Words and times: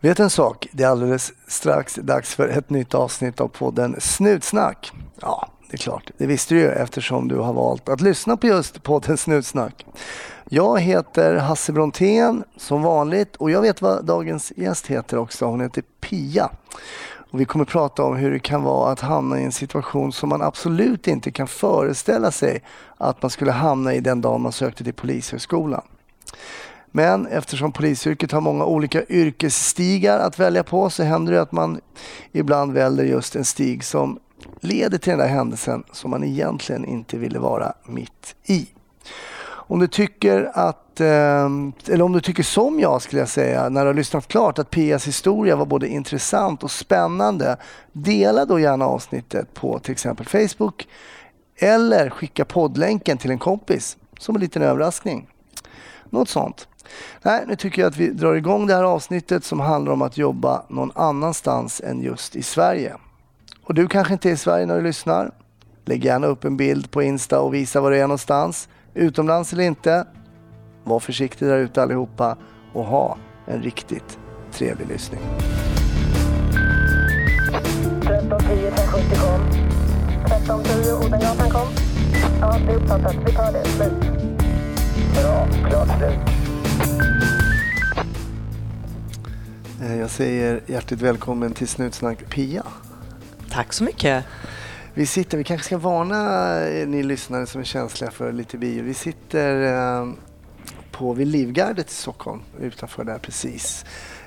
Vet 0.00 0.20
en 0.20 0.30
sak? 0.30 0.68
Det 0.72 0.84
är 0.84 0.88
alldeles 0.88 1.32
strax 1.46 1.94
dags 1.94 2.34
för 2.34 2.48
ett 2.48 2.70
nytt 2.70 2.94
avsnitt 2.94 3.40
av 3.40 3.48
podden 3.48 3.96
Snutsnack. 3.98 4.92
Ja, 5.20 5.48
det 5.70 5.74
är 5.74 5.78
klart. 5.78 6.10
Det 6.18 6.26
visste 6.26 6.54
du 6.54 6.60
ju 6.60 6.68
eftersom 6.68 7.28
du 7.28 7.36
har 7.36 7.52
valt 7.52 7.88
att 7.88 8.00
lyssna 8.00 8.36
på 8.36 8.46
just 8.46 8.82
podden 8.82 9.16
Snutsnack. 9.16 9.86
Jag 10.48 10.80
heter 10.80 11.36
Hasse 11.36 11.72
Brontén 11.72 12.44
som 12.56 12.82
vanligt 12.82 13.36
och 13.36 13.50
jag 13.50 13.62
vet 13.62 13.82
vad 13.82 14.04
dagens 14.04 14.52
gäst 14.56 14.86
heter 14.86 15.18
också. 15.18 15.46
Hon 15.46 15.60
heter 15.60 15.82
Pia. 16.00 16.50
Och 17.30 17.40
vi 17.40 17.44
kommer 17.44 17.64
prata 17.64 18.02
om 18.02 18.16
hur 18.16 18.30
det 18.30 18.38
kan 18.38 18.62
vara 18.62 18.92
att 18.92 19.00
hamna 19.00 19.40
i 19.40 19.44
en 19.44 19.52
situation 19.52 20.12
som 20.12 20.28
man 20.28 20.42
absolut 20.42 21.08
inte 21.08 21.30
kan 21.30 21.48
föreställa 21.48 22.30
sig 22.30 22.62
att 22.96 23.22
man 23.22 23.30
skulle 23.30 23.52
hamna 23.52 23.94
i 23.94 24.00
den 24.00 24.20
dag 24.20 24.40
man 24.40 24.52
sökte 24.52 24.84
till 24.84 24.94
Polishögskolan. 24.94 25.82
Men 26.90 27.26
eftersom 27.26 27.72
polisyrket 27.72 28.32
har 28.32 28.40
många 28.40 28.64
olika 28.64 29.04
yrkesstigar 29.04 30.18
att 30.18 30.38
välja 30.38 30.62
på 30.62 30.90
så 30.90 31.02
händer 31.02 31.32
det 31.32 31.42
att 31.42 31.52
man 31.52 31.80
ibland 32.32 32.72
väljer 32.72 33.04
just 33.04 33.36
en 33.36 33.44
stig 33.44 33.84
som 33.84 34.18
leder 34.60 34.98
till 34.98 35.10
den 35.10 35.18
där 35.18 35.28
händelsen 35.28 35.84
som 35.92 36.10
man 36.10 36.24
egentligen 36.24 36.84
inte 36.84 37.18
ville 37.18 37.38
vara 37.38 37.72
mitt 37.86 38.34
i. 38.44 38.68
Om 39.68 39.78
du 39.78 39.86
tycker 39.86 40.50
att, 40.54 41.00
ehm, 41.00 41.72
eller 41.86 42.04
om 42.04 42.12
du 42.12 42.20
tycker 42.20 42.42
som 42.42 42.80
jag 42.80 43.02
skulle 43.02 43.20
jag 43.20 43.28
säga, 43.28 43.68
när 43.68 43.80
du 43.80 43.86
har 43.86 43.94
lyssnat 43.94 44.28
klart 44.28 44.58
att 44.58 44.70
Pias 44.70 45.06
historia 45.06 45.56
var 45.56 45.66
både 45.66 45.88
intressant 45.88 46.62
och 46.62 46.70
spännande, 46.70 47.56
dela 47.92 48.44
då 48.44 48.60
gärna 48.60 48.84
avsnittet 48.84 49.54
på 49.54 49.78
till 49.78 49.92
exempel 49.92 50.26
Facebook 50.26 50.88
eller 51.56 52.10
skicka 52.10 52.44
poddlänken 52.44 53.18
till 53.18 53.30
en 53.30 53.38
kompis 53.38 53.96
som 54.18 54.34
en 54.34 54.40
liten 54.40 54.62
överraskning. 54.62 55.28
Något 56.10 56.28
sånt. 56.28 56.68
Nej, 57.22 57.44
nu 57.46 57.56
tycker 57.56 57.82
jag 57.82 57.88
att 57.88 57.96
vi 57.96 58.08
drar 58.08 58.34
igång 58.34 58.66
det 58.66 58.74
här 58.74 58.84
avsnittet 58.84 59.44
som 59.44 59.60
handlar 59.60 59.92
om 59.92 60.02
att 60.02 60.18
jobba 60.18 60.62
någon 60.68 60.92
annanstans 60.94 61.80
än 61.80 62.00
just 62.00 62.36
i 62.36 62.42
Sverige. 62.42 62.96
Och 63.64 63.74
du 63.74 63.88
kanske 63.88 64.12
inte 64.12 64.30
är 64.30 64.32
i 64.32 64.36
Sverige 64.36 64.66
när 64.66 64.76
du 64.76 64.82
lyssnar. 64.82 65.30
Lägg 65.84 66.04
gärna 66.04 66.26
upp 66.26 66.44
en 66.44 66.56
bild 66.56 66.90
på 66.90 67.02
Insta 67.02 67.40
och 67.40 67.54
visa 67.54 67.80
var 67.80 67.90
du 67.90 67.96
är 67.96 68.02
någonstans. 68.02 68.68
Utomlands 68.94 69.52
eller 69.52 69.64
inte. 69.64 70.06
Var 70.84 71.00
försiktig 71.00 71.48
där 71.48 71.58
ute 71.58 71.82
allihopa 71.82 72.36
och 72.72 72.84
ha 72.84 73.16
en 73.46 73.62
riktigt 73.62 74.18
trevlig 74.52 74.88
lyssning. 74.88 75.20
1310 78.08 79.16
kom. 79.20 79.40
1310 80.24 80.92
Odengatan 80.92 81.50
kom. 81.50 81.68
Ja, 82.40 82.56
det 82.66 82.72
är 82.72 82.76
uppfattat. 82.76 83.16
Vi 83.26 83.32
tar 83.32 83.52
det. 83.52 83.64
Slut. 83.64 83.92
Bra. 85.14 85.48
Klart 85.70 85.98
slut. 85.98 86.47
Eh, 89.82 89.98
Jag 89.98 90.10
säger 90.10 90.60
hjärtligt 90.66 91.00
välkommen 91.02 91.52
till 91.52 91.68
Snutsnack 91.68 92.18
Pia. 92.30 92.62
Tack 93.50 93.72
så 93.72 93.84
mycket. 93.84 94.24
Vi 94.94 95.06
sitter, 95.06 95.38
vi 95.38 95.44
kanske 95.44 95.64
ska 95.66 95.78
varna 95.78 96.58
ni 96.86 97.02
lyssnare 97.02 97.46
som 97.46 97.60
är 97.60 97.64
känsliga 97.64 98.10
för 98.10 98.32
lite 98.32 98.58
bio. 98.58 98.82
Vi 98.82 98.94
sitter 98.94 99.62
eh, 99.62 100.08
på 100.90 101.12
vid 101.12 101.26
Livgardet 101.26 101.90
i 101.90 101.94
Stockholm, 101.94 102.40
utanför 102.60 103.04
där 103.04 103.18
precis. 103.18 103.84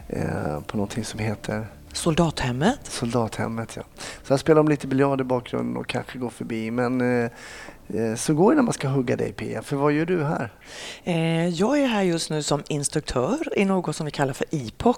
Eh, 0.07 0.59
på 0.67 0.77
någonting 0.77 1.05
som 1.05 1.19
heter 1.19 1.67
Soldathemmet. 1.93 2.79
Soldathemmet. 2.83 3.73
Ja. 3.75 3.83
Så 4.23 4.33
jag 4.33 4.39
spelar 4.39 4.61
om 4.61 4.67
lite 4.67 4.87
biljard 4.87 5.21
i 5.21 5.23
bakgrunden 5.23 5.77
och 5.77 5.87
kanske 5.87 6.17
går 6.17 6.29
förbi. 6.29 6.71
Men 6.71 7.01
eh, 7.23 7.31
eh, 7.93 8.15
så 8.15 8.33
går 8.33 8.51
det 8.51 8.55
när 8.55 8.63
man 8.63 8.73
ska 8.73 8.87
hugga 8.87 9.15
dig 9.15 9.33
Pia. 9.33 9.61
För 9.61 9.75
vad 9.75 9.91
gör 9.91 10.05
du 10.05 10.23
här? 10.23 10.53
Eh, 11.03 11.47
Jag 11.47 11.79
är 11.79 11.87
här 11.87 12.01
just 12.01 12.29
nu 12.29 12.43
som 12.43 12.63
instruktör 12.67 13.37
i 13.59 13.65
något 13.65 13.95
som 13.95 14.05
vi 14.05 14.11
kallar 14.11 14.33
för 14.33 14.45
IPOC. 14.49 14.97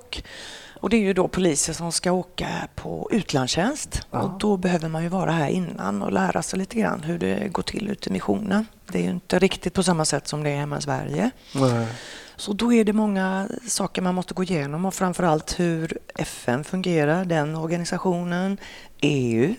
Och 0.76 0.90
det 0.90 0.98
är 0.98 1.02
ju 1.02 1.14
då 1.14 1.28
poliser 1.28 1.74
som 1.74 1.92
ska 1.92 2.12
åka 2.12 2.48
på 2.76 3.10
utlandstjänst. 3.12 4.02
Ja. 4.12 4.22
Och 4.22 4.40
då 4.40 4.58
behöver 4.58 4.90
man 4.90 5.04
ju 5.04 5.10
vara 5.10 5.32
här 5.32 5.48
innan 5.50 6.02
och 6.02 6.12
lära 6.12 6.42
sig 6.42 6.60
lite 6.60 6.80
grann 6.80 7.04
hur 7.04 7.20
det 7.20 7.48
går 7.52 7.64
till 7.64 7.90
ute 7.90 8.10
i 8.10 8.14
missionen. 8.14 8.66
Det 8.92 8.98
är 9.00 9.04
ju 9.04 9.10
inte 9.10 9.40
riktigt 9.40 9.74
på 9.74 9.84
samma 9.84 10.06
sätt 10.06 10.28
som 10.28 10.44
det 10.44 10.50
är 10.50 10.58
hemma 10.58 10.78
i 10.78 10.82
Sverige. 10.82 11.32
Nej. 11.56 11.88
Så 12.36 12.54
då 12.54 12.74
är 12.74 12.84
det 12.84 12.94
många 12.94 13.48
saker 13.68 14.02
man 14.02 14.16
måste 14.16 14.34
gå 14.34 14.44
igenom 14.44 14.86
och 14.86 14.94
framförallt 14.94 15.60
hur 15.60 15.98
FN 16.16 16.64
fungerar, 16.64 17.26
den 17.26 17.56
organisationen, 17.56 18.58
EU. 19.02 19.56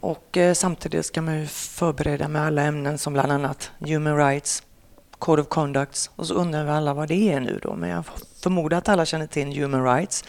Och 0.00 0.36
eh, 0.36 0.54
samtidigt 0.54 1.06
ska 1.06 1.22
man 1.22 1.40
ju 1.40 1.46
förbereda 1.46 2.28
med 2.28 2.42
alla 2.42 2.62
ämnen 2.62 2.98
som 2.98 3.12
bland 3.12 3.32
annat 3.32 3.70
Human 3.78 4.16
Rights, 4.16 4.62
Code 5.18 5.42
of 5.42 5.48
Conducts 5.48 6.10
och 6.16 6.26
så 6.26 6.34
undrar 6.34 6.64
vi 6.64 6.70
alla 6.70 6.94
vad 6.94 7.08
det 7.08 7.32
är 7.32 7.40
nu 7.40 7.60
då. 7.62 7.74
Men 7.74 7.90
jag 7.90 8.04
förmodar 8.42 8.78
att 8.78 8.88
alla 8.88 9.06
känner 9.06 9.26
till 9.26 9.62
Human 9.62 9.84
Rights. 9.84 10.24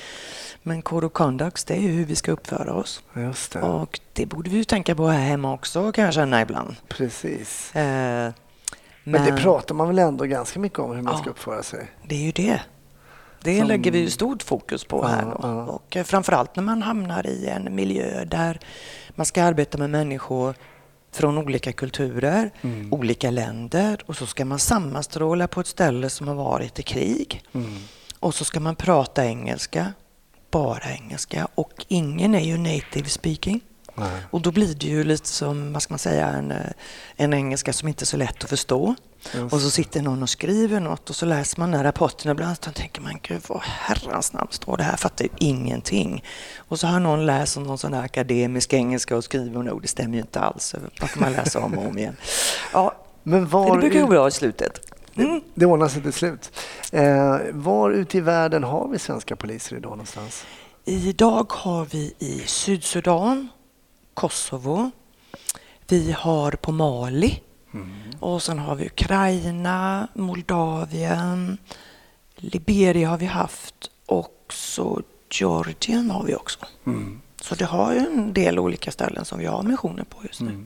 Men 0.63 0.81
Code 0.81 1.05
of 1.05 1.13
Conducts, 1.13 1.63
det 1.63 1.73
är 1.73 1.81
ju 1.81 1.87
hur 1.87 2.05
vi 2.05 2.15
ska 2.15 2.31
uppföra 2.31 2.73
oss. 2.73 3.03
Just 3.15 3.51
det. 3.51 3.61
Och 3.61 3.99
det 4.13 4.25
borde 4.25 4.49
vi 4.49 4.57
ju 4.57 4.63
tänka 4.63 4.95
på 4.95 5.07
här 5.07 5.27
hemma 5.27 5.53
också 5.53 5.91
kan 5.91 6.03
jag 6.03 6.13
känna 6.13 6.41
ibland. 6.41 6.75
Precis. 6.87 7.75
Eh, 7.75 8.31
Men, 9.11 9.25
det 9.35 9.41
pratar 9.41 9.75
man 9.75 9.87
väl 9.87 9.99
ändå 9.99 10.25
ganska 10.25 10.59
mycket 10.59 10.79
om 10.79 10.95
hur 10.95 11.01
man 11.01 11.13
Ja. 11.13 11.19
ska 11.21 11.29
uppföra 11.29 11.63
sig? 11.63 11.87
Det 12.07 12.15
är 12.15 12.19
ju 12.25 12.31
det. 12.31 12.61
Det 13.43 13.57
Som- 13.59 13.67
lägger 13.67 13.91
vi 13.91 13.99
ju 13.99 14.09
stort 14.09 14.43
fokus 14.43 14.83
på 14.85 14.97
Ja, 15.03 15.07
här. 15.07 15.23
Då. 15.25 15.39
ja. 15.41 15.63
Och 15.65 15.97
eh, 15.97 16.03
framförallt 16.03 16.55
när 16.55 16.63
man 16.63 16.81
hamnar 16.81 17.27
i 17.27 17.45
en 17.47 17.75
miljö 17.75 18.25
där 18.25 18.59
man 19.09 19.25
ska 19.25 19.43
arbeta 19.43 19.77
med 19.77 19.89
människor 19.89 20.55
från 21.11 21.37
olika 21.37 21.73
kulturer, 21.73 22.51
Mm. 22.61 22.93
olika 22.93 23.31
länder 23.31 24.01
och 24.05 24.15
så 24.17 24.25
ska 24.25 24.45
man 24.45 24.59
sammanstråla 24.59 25.47
på 25.47 25.59
ett 25.61 25.67
ställe 25.67 26.09
som 26.09 26.27
har 26.27 26.35
varit 26.35 26.79
i 26.79 26.83
krig. 26.83 27.43
Mm. 27.53 27.73
Och 28.19 28.35
så 28.35 28.45
ska 28.45 28.59
man 28.59 28.75
prata 28.75 29.25
engelska, 29.25 29.93
bara 30.51 30.91
engelska 30.91 31.47
och 31.55 31.85
ingen 31.87 32.35
är 32.35 32.39
ju 32.39 32.57
native 32.57 33.09
speaking. 33.09 33.61
Nej. 33.97 34.21
Och 34.31 34.41
då 34.41 34.51
blir 34.51 34.75
det 34.75 34.87
ju 34.87 35.03
lite 35.03 35.27
som, 35.27 35.73
vad 35.73 35.81
ska 35.81 35.93
man 35.93 35.99
säga, 35.99 36.27
en, 36.27 36.51
eh, 36.51 36.71
en 37.15 37.33
engelska 37.33 37.73
som 37.73 37.87
inte 37.87 38.03
är 38.03 38.05
så 38.05 38.17
lätt 38.17 38.43
att 38.43 38.49
förstå. 38.49 38.95
Just 39.33 39.53
Och 39.53 39.61
så 39.61 39.69
sitter 39.69 40.01
någon 40.01 40.23
och 40.23 40.29
skriver 40.29 40.79
något 40.79 41.09
och 41.09 41.15
så 41.15 41.25
läser 41.25 41.59
man 41.59 41.71
den 41.71 41.77
här 41.77 41.83
rapporten 41.83 42.31
ibland 42.31 42.57
och 42.67 42.75
tänker 42.75 43.01
man, 43.01 43.19
gud 43.21 43.41
vad 43.47 43.61
herrans 43.63 44.33
namn 44.33 44.47
står 44.51 44.77
det 44.77 44.83
här? 44.83 44.97
Fattar 44.97 45.25
ju 45.25 45.31
ingenting. 45.37 46.23
Och 46.57 46.79
så 46.79 46.87
har 46.87 46.99
någon 46.99 47.25
läst 47.25 47.57
någon 47.57 47.77
sån 47.77 47.93
här 47.93 48.03
akademisk 48.03 48.73
engelska 48.73 49.17
och 49.17 49.23
skriver 49.23 49.63
nog, 49.63 49.81
det 49.81 49.87
stämmer 49.87 50.13
ju 50.13 50.21
inte 50.21 50.39
alls. 50.39 50.75
Vad 51.01 51.09
kan 51.09 51.23
man 51.23 51.31
läsa 51.31 51.59
om 51.59 51.77
och 51.77 51.85
om 51.85 51.97
igen? 51.97 52.15
Ja, 52.73 52.95
Men 53.23 53.47
var 53.47 53.75
det 53.75 53.81
brukar 53.81 54.01
gå 54.01 54.07
bra 54.07 54.27
i 54.27 54.31
slutet. 54.31 54.79
Mm. 55.15 55.41
Det 55.53 55.65
ordnar 55.65 55.87
sig 55.87 56.01
till 56.01 56.13
slut. 56.13 56.51
Eh, 56.91 57.37
var 57.51 57.91
ute 57.91 58.17
i 58.17 58.21
världen 58.21 58.63
har 58.63 58.87
vi 58.87 58.99
svenska 58.99 59.35
poliser 59.35 59.75
idag 59.75 59.89
någonstans? 59.89 60.45
Idag 60.85 61.51
har 61.53 61.85
vi 61.85 62.13
i 62.19 62.43
Sydsudan, 62.45 63.47
Kosovo, 64.17 64.91
vi 65.87 66.11
har 66.11 66.51
på 66.51 66.71
Mali 66.71 67.41
och 68.19 68.43
sen 68.43 68.59
har 68.59 68.75
vi 68.75 68.85
Ukraina, 68.85 70.07
Moldavien, 70.13 71.57
Liberia 72.35 73.09
har 73.09 73.17
vi 73.17 73.25
haft 73.25 73.91
och 74.05 74.45
så 74.49 75.01
Georgien 75.31 76.11
har 76.11 76.23
vi 76.23 76.35
också. 76.35 76.59
Så 77.41 77.55
det 77.55 77.65
har 77.65 77.93
ju 77.93 77.99
en 77.99 78.33
del 78.33 78.59
olika 78.59 78.91
ställen 78.91 79.25
som 79.25 79.39
vi 79.39 79.45
har 79.45 79.63
missioner 79.63 80.03
på 80.03 80.17
just 80.23 80.41
nu. 80.41 80.65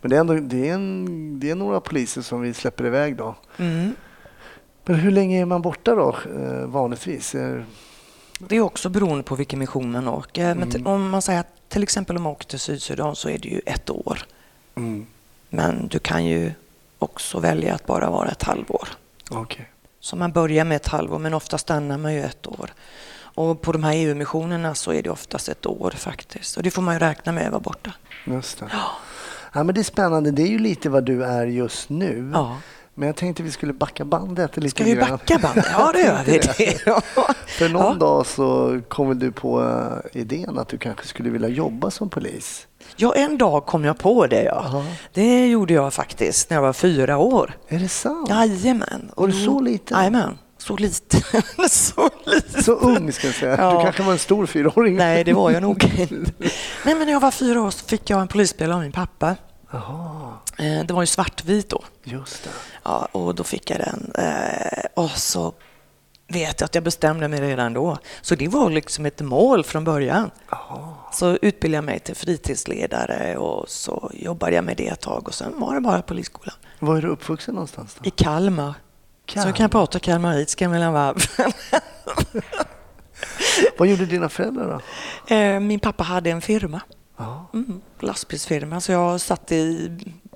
Men 0.00 0.10
det 0.10 0.16
är, 0.16 0.20
ändå, 0.20 0.34
det, 0.34 0.68
är 0.68 0.74
en, 0.74 1.40
det 1.40 1.50
är 1.50 1.54
några 1.54 1.80
poliser 1.80 2.22
som 2.22 2.40
vi 2.40 2.54
släpper 2.54 2.86
iväg 2.86 3.16
då. 3.16 3.34
Mm. 3.56 3.94
Men 4.84 4.96
hur 4.96 5.10
länge 5.10 5.40
är 5.40 5.44
man 5.44 5.62
borta 5.62 5.94
då 5.94 6.16
eh, 6.38 6.66
vanligtvis? 6.66 7.34
Det 8.48 8.56
är 8.56 8.60
också 8.60 8.88
beroende 8.88 9.22
på 9.24 9.34
vilken 9.34 9.58
mission 9.58 9.92
man 9.92 10.08
åker. 10.08 10.54
Men 10.54 10.70
till, 10.70 10.86
om 10.86 11.10
man 11.10 11.22
säger 11.22 11.40
att 11.40 11.68
till 11.68 11.82
exempel 11.82 12.16
om 12.16 12.22
man 12.22 12.32
åker 12.32 12.46
till 12.46 12.58
Sydsudan 12.58 13.16
så 13.16 13.28
är 13.28 13.38
det 13.38 13.48
ju 13.48 13.60
ett 13.66 13.90
år. 13.90 14.18
mm. 14.76 15.06
Men 15.48 15.88
du 15.88 15.98
kan 15.98 16.24
ju 16.24 16.52
också 16.98 17.38
välja 17.40 17.74
att 17.74 17.86
bara 17.86 18.10
vara 18.10 18.28
ett 18.28 18.42
halvår. 18.42 18.88
Okej. 19.30 19.70
Så 20.00 20.16
man 20.16 20.32
börjar 20.32 20.64
med 20.64 20.76
ett 20.76 20.88
halvår, 20.88 21.18
men 21.18 21.34
ofta 21.34 21.58
stannar 21.58 21.98
man 21.98 22.14
ju 22.14 22.22
ett 22.22 22.46
år. 22.46 22.70
Och 23.16 23.60
på 23.60 23.72
de 23.72 23.84
här 23.84 23.92
EU-missionerna 23.94 24.74
så 24.74 24.92
är 24.92 25.02
det 25.02 25.10
oftast 25.10 25.48
ett 25.48 25.66
år 25.66 25.90
faktiskt. 25.90 26.56
Och 26.56 26.62
det 26.62 26.70
får 26.70 26.82
man 26.82 26.94
ju 26.94 26.98
räkna 26.98 27.32
med 27.32 27.46
att 27.46 27.52
vara 27.52 27.60
borta. 27.60 27.92
Just 28.26 28.58
det. 28.58 28.66
Ja, 29.52 29.64
men 29.64 29.74
det 29.74 29.80
är 29.80 29.82
spännande. 29.82 30.30
Det 30.30 30.42
är 30.42 30.48
ju 30.48 30.58
lite 30.58 30.90
vad 30.90 31.04
du 31.04 31.24
är 31.24 31.46
just 31.46 31.88
nu. 31.88 32.30
Ja. 32.34 32.56
Men 32.94 33.06
jag 33.06 33.16
tänkte 33.16 33.42
vi 33.42 33.50
skulle 33.50 33.72
backa 33.72 34.04
bandet 34.04 34.56
lite 34.56 34.68
Ska 34.70 34.84
vi 34.84 34.92
grann. 34.94 35.10
backa 35.10 35.38
bandet? 35.38 35.66
Ja, 35.72 35.92
det 35.92 36.00
gör 36.00 36.22
vi. 36.26 36.32
Det. 36.38 37.02
För 37.46 37.68
någon 37.68 37.82
Ja. 37.92 37.94
dag 37.94 38.26
så 38.26 38.80
kom 38.88 39.18
du 39.18 39.32
på 39.32 39.62
eh, 39.62 40.20
idén 40.20 40.58
att 40.58 40.68
du 40.68 40.78
kanske 40.78 41.06
skulle 41.06 41.30
vilja 41.30 41.48
jobba 41.48 41.90
som 41.90 42.10
polis. 42.10 42.66
Ja, 42.96 43.14
en 43.14 43.38
dag 43.38 43.66
kom 43.66 43.84
jag 43.84 43.98
på 43.98 44.26
det. 44.26 44.42
Ja. 44.42 44.52
Aha. 44.54 44.84
Det 45.12 45.46
gjorde 45.48 45.74
jag 45.74 45.94
faktiskt 45.94 46.50
när 46.50 46.56
jag 46.56 46.62
var 46.62 46.72
fyra 46.72 47.18
år. 47.18 47.56
Är 47.68 47.78
det 47.78 47.88
sant? 47.88 48.28
Jajamän. 48.28 49.10
Var 49.16 49.26
du 49.26 49.32
så 49.32 49.60
liten? 49.60 49.98
Jajamän. 49.98 50.38
Så 50.58 50.76
liten. 50.76 51.20
så 51.70 52.10
liten. 52.26 52.62
Så 52.62 52.72
ung 52.72 53.12
ska 53.12 53.26
jag 53.26 53.34
säga. 53.36 53.56
Ja. 53.58 53.76
Du 53.76 53.82
kanske 53.84 54.02
var 54.02 54.12
en 54.12 54.18
stor 54.18 54.46
fyraåring. 54.46 54.96
Nej, 54.96 55.24
det 55.24 55.32
var 55.32 55.50
jag 55.50 55.62
nog 55.62 55.84
inte. 55.84 56.14
Nej, 56.84 56.94
men 56.94 56.98
när 56.98 57.12
jag 57.12 57.20
var 57.20 57.30
fyra 57.30 57.62
år 57.62 57.70
så 57.70 57.84
fick 57.86 58.10
jag 58.10 58.20
en 58.20 58.28
polisbil 58.28 58.72
av 58.72 58.80
min 58.80 58.92
pappa. 58.92 59.36
Jaha, 59.74 60.32
Eh, 60.58 60.84
Det 60.86 60.94
var 60.94 61.02
ju 61.02 61.06
svartvit 61.06 61.68
då. 61.70 61.82
just 62.04 62.44
det. 62.44 62.50
Ja, 62.82 63.08
och 63.12 63.34
då 63.34 63.44
fick 63.44 63.70
jag 63.70 63.78
den. 63.78 64.12
Eh, 64.26 64.84
Och 64.94 65.10
så 65.10 65.54
vet 66.28 66.60
jag 66.60 66.64
att 66.66 66.74
jag 66.74 66.84
bestämde 66.84 67.28
mig 67.28 67.40
redan 67.40 67.72
då. 67.72 67.98
Så 68.22 68.34
det 68.34 68.48
var 68.48 68.70
liksom 68.70 69.06
ett 69.06 69.20
mål 69.20 69.64
från 69.64 69.84
början. 69.84 70.30
Så 71.12 71.30
utbildade 71.42 71.76
jag 71.76 71.84
mig 71.84 71.98
till 72.00 72.14
fritidsledare 72.16 73.36
och 73.36 73.68
så 73.68 74.10
jobbade 74.14 74.54
jag 74.54 74.64
med 74.64 74.76
det 74.76 74.88
ett 74.88 75.00
tag 75.00 75.28
och 75.28 75.34
sen 75.34 75.60
var 75.60 75.74
det 75.74 75.80
bara 75.80 76.02
polisskolan. 76.02 76.54
Var 76.78 76.96
är 76.96 77.02
du 77.02 77.08
uppvuxen 77.08 77.54
någonstans? 77.54 77.96
Då? 78.00 78.08
I 78.08 78.10
Kalmar. 78.10 78.74
Så 79.28 79.38
jag 79.38 79.56
kan 79.56 79.70
prata 79.70 79.98
kalmaritiska 79.98 80.68
mellan 80.68 80.92
varven. 80.92 81.24
Vad 83.78 83.88
gjorde 83.88 84.06
dina 84.06 84.28
föräldrar 84.28 84.80
då? 85.28 85.34
Eh, 85.34 85.60
Min 85.60 85.80
pappa 85.80 86.02
hade 86.04 86.30
en 86.30 86.40
firma, 86.40 86.80
Ja. 87.16 87.46
mm, 87.52 87.80
lastbilsfirma, 88.00 88.80
så 88.80 88.92
jag 88.92 89.20
satt 89.20 89.52
i 89.52 89.90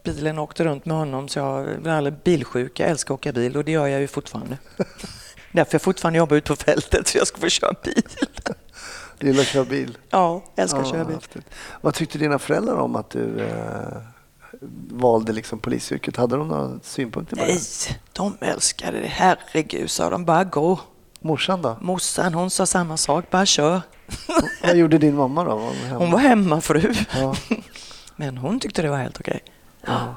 bilen 0.05 0.39
och 0.39 0.45
åkte 0.45 0.65
runt 0.65 0.85
med 0.87 0.97
honom. 0.97 1.29
Så 1.29 1.39
jag 1.39 1.83
blev 1.83 2.23
bilsjuk. 2.25 2.81
Jag 2.81 2.89
älskar 2.91 3.15
att 3.15 3.21
åka 3.21 3.33
bil 3.33 3.57
och 3.57 3.65
det 3.65 3.73
gör 3.73 3.87
jag 3.87 4.01
ju 4.01 4.07
fortfarande. 4.09 4.59
Därför 5.53 5.75
jag 5.75 5.83
fortfarande 5.83 6.19
jobbar 6.19 6.37
ute 6.37 6.49
på 6.49 6.57
fältet 6.57 7.09
så 7.09 7.19
jag 7.19 7.27
ska 7.27 7.39
få 7.41 7.49
köra 7.49 7.75
bil. 7.85 8.03
Du 9.19 9.27
gillar 9.27 9.41
att 9.41 9.47
köra 9.47 9.65
bil? 9.65 9.99
Ja, 10.11 10.43
jag 10.55 10.63
älskar 10.63 10.79
att 10.81 10.87
Ja, 10.87 10.93
köra 10.93 11.05
bil. 11.05 11.15
häftigt. 11.15 11.45
Vad 11.81 11.95
tyckte 11.95 12.19
dina 12.19 12.39
föräldrar 12.39 12.75
om 12.77 12.97
att 12.97 13.11
du 13.11 13.41
eh, 13.41 13.99
valde 14.91 15.33
liksom 15.33 15.59
polisyrket? 15.59 16.17
Hade 16.17 16.37
de 16.37 16.49
några 16.49 16.81
synpunkter 16.83 17.37
på 17.37 17.43
Nej, 17.43 17.55
det? 17.89 17.97
de 18.13 18.37
älskade 18.41 19.01
det. 19.01 19.07
Herregud, 19.07 19.91
sa 19.91 20.11
de. 20.11 20.25
Bara 20.25 20.45
gå. 20.45 20.81
Morsan 21.21 21.63
då? 21.63 21.77
Morsan, 21.81 22.35
hon 22.35 22.51
sa 22.51 22.67
samma 22.67 22.97
sak. 22.97 23.31
Bara 23.31 23.47
kör. 23.47 23.81
Vad 24.63 24.77
gjorde 24.77 24.99
din 24.99 25.17
mamma 25.17 25.45
då? 25.45 25.57
Var 25.57 25.67
hon 25.67 25.75
hemma? 25.75 25.99
Hon 25.99 26.11
var 26.11 26.19
hemmafru. 26.19 26.95
Ja. 27.15 27.37
Men 28.17 28.39
hon 28.39 28.61
tyckte 28.61 28.83
det 28.83 28.89
var 28.89 28.97
helt 28.97 29.21
okej. 29.21 29.41
Ja. 29.87 30.15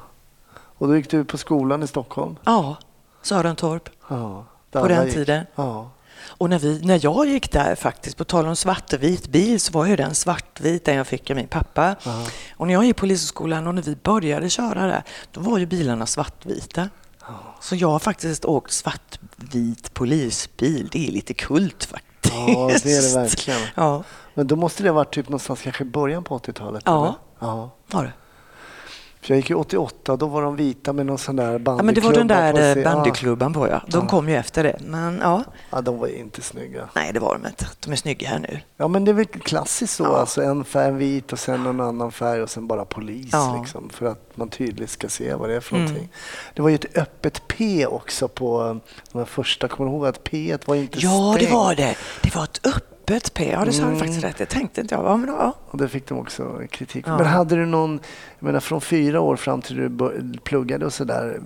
Och 0.50 0.88
då 0.88 0.96
gick 0.96 1.10
du 1.10 1.24
på 1.24 1.38
skolan 1.38 1.82
i 1.82 1.86
Stockholm? 1.86 2.36
Ja, 2.44 2.76
Sörentorp. 3.22 3.88
Ja. 4.08 4.46
På 4.70 4.88
den 4.88 5.04
gick. 5.04 5.14
tiden. 5.14 5.46
Ja. 5.54 5.90
Och 6.24 6.50
när, 6.50 6.58
vi, 6.58 6.80
när 6.84 7.00
jag 7.02 7.26
gick 7.26 7.52
där 7.52 7.74
faktiskt, 7.74 8.16
på 8.16 8.24
tal 8.24 8.46
om 8.46 8.56
svartvit 8.56 9.28
bil, 9.28 9.60
så 9.60 9.72
var 9.72 9.86
ju 9.86 9.96
den 9.96 10.14
svartvit 10.14 10.84
den 10.84 10.96
jag 10.96 11.06
fick 11.06 11.30
av 11.30 11.36
min 11.36 11.48
pappa. 11.48 11.96
Ja. 12.04 12.26
Och 12.56 12.66
när 12.66 12.74
jag 12.74 12.84
gick 12.84 12.96
på 12.96 13.00
Polishögskolan 13.00 13.66
och 13.66 13.74
när 13.74 13.82
vi 13.82 13.96
började 13.96 14.50
köra 14.50 14.86
där, 14.86 15.02
då 15.30 15.40
var 15.40 15.58
ju 15.58 15.66
bilarna 15.66 16.06
svartvita. 16.06 16.88
Så 17.60 17.76
jag 17.76 17.88
har 17.88 17.98
faktiskt 17.98 18.44
åkt 18.44 18.72
svartvit 18.72 19.94
polisbil. 19.94 20.88
Det 20.92 21.08
är 21.08 21.12
lite 21.12 21.34
kult 21.34 21.84
faktiskt. 21.84 22.11
Ja, 22.32 22.66
det 22.82 22.92
är 22.92 23.14
det 23.14 23.20
verkligen. 23.20 23.60
Ja, 23.74 24.02
Men 24.34 24.46
då 24.46 24.56
måste 24.56 24.82
det 24.82 24.88
ha 24.88 24.94
varit 24.94 25.14
typ 25.14 25.28
någonstans 25.28 25.62
kanske 25.62 25.84
i 25.84 25.86
början 25.86 26.24
på 26.24 26.38
80-talet? 26.38 26.82
Ja. 26.86 27.02
eller? 27.02 27.14
ja. 27.38 27.70
var 27.90 28.04
det. 28.04 28.12
För 29.22 29.34
jag 29.34 29.36
gick 29.36 29.50
i 29.50 29.54
88, 29.54 30.16
då 30.16 30.26
var 30.26 30.42
de 30.42 30.56
vita 30.56 30.92
med 30.92 31.06
någon 31.06 31.18
sån 31.18 31.36
där 31.36 31.58
bandyklubba 31.58 31.76
Ja, 31.78 31.82
men 31.82 31.94
det 31.94 32.00
var 32.00 32.12
den 32.12 32.26
där 32.26 32.76
eh, 32.78 32.84
bandyklubban 32.84 33.52
på, 33.52 33.68
ja. 33.68 33.82
De 33.86 34.00
Ja. 34.02 34.08
kom 34.08 34.28
ju 34.28 34.36
efter 34.36 34.62
det. 34.64 34.76
Men 34.86 35.18
ja, 35.22 35.42
Ja, 35.46 35.52
ja, 35.70 35.80
de 35.80 35.98
var 35.98 36.06
ju 36.06 36.16
inte 36.16 36.42
snygga. 36.42 36.88
nej 36.94 37.10
det 37.12 37.20
var 37.20 37.38
de 37.42 37.46
inte. 37.48 37.66
De 37.80 37.92
är 37.92 37.96
snygga 37.96 38.28
här 38.28 38.38
nu. 38.38 38.60
Ja, 38.76 38.88
men 38.88 39.04
det 39.04 39.10
är 39.10 39.12
väl 39.12 39.26
klassiskt 39.26 39.94
så. 39.96 40.04
Ja. 40.04 40.16
Alltså 40.16 40.42
en 40.42 40.64
färg 40.64 40.92
vit 40.92 41.32
och 41.32 41.38
sen 41.38 41.66
en 41.66 41.80
annan 41.80 42.12
färg 42.12 42.42
och 42.42 42.50
sen 42.50 42.66
bara 42.66 42.84
polis. 42.84 43.28
Ja. 43.32 43.58
Liksom, 43.60 43.90
för 43.90 44.06
att 44.06 44.36
man 44.36 44.48
tydligt 44.48 44.90
ska 44.90 45.08
se 45.08 45.34
vad 45.34 45.48
det 45.48 45.54
är 45.56 45.60
för 45.60 45.76
Mm. 45.76 45.86
någonting. 45.86 46.12
Det 46.54 46.62
var 46.62 46.68
ju 46.68 46.74
ett 46.74 46.96
öppet 46.98 47.42
P 47.48 47.86
också 47.86 48.28
på 48.28 48.66
eh, 48.68 48.76
de 49.12 49.26
första. 49.26 49.68
Kommer 49.68 49.90
du 49.90 49.96
ihåg 49.96 50.06
att 50.06 50.24
P 50.24 50.56
var 50.66 50.74
inte 50.74 50.98
Ja, 51.00 51.30
det 51.38 51.40
stängt? 51.44 51.52
var 51.54 51.74
det. 51.74 51.96
Det 52.22 52.34
var 52.34 52.44
ett 52.44 52.66
öppet 52.66 52.88
P. 53.06 53.50
Ja, 53.52 53.64
det 53.64 53.72
sa 53.72 53.80
du 53.82 53.86
Mm. 53.86 53.98
faktiskt 53.98 54.24
rätt. 54.24 54.38
Det 54.38 54.46
tänkte 54.46 54.80
inte 54.80 54.94
jag. 54.94 55.04
Ja, 55.04 55.16
men 55.16 55.28
ja. 55.28 55.54
Och 55.70 55.78
det 55.78 55.88
fick 55.88 56.08
de 56.08 56.18
också 56.18 56.60
kritik. 56.70 57.04
Ja. 57.08 57.16
Men 57.16 57.26
hade 57.26 57.54
du 57.56 57.66
någon, 57.66 58.00
jag 58.38 58.46
menar 58.46 58.60
från 58.60 58.80
fyra 58.80 59.20
år 59.20 59.36
fram 59.36 59.62
till 59.62 59.76
du 59.76 60.12
pluggade 60.44 60.86
och 60.86 60.92
sådär, 60.92 61.40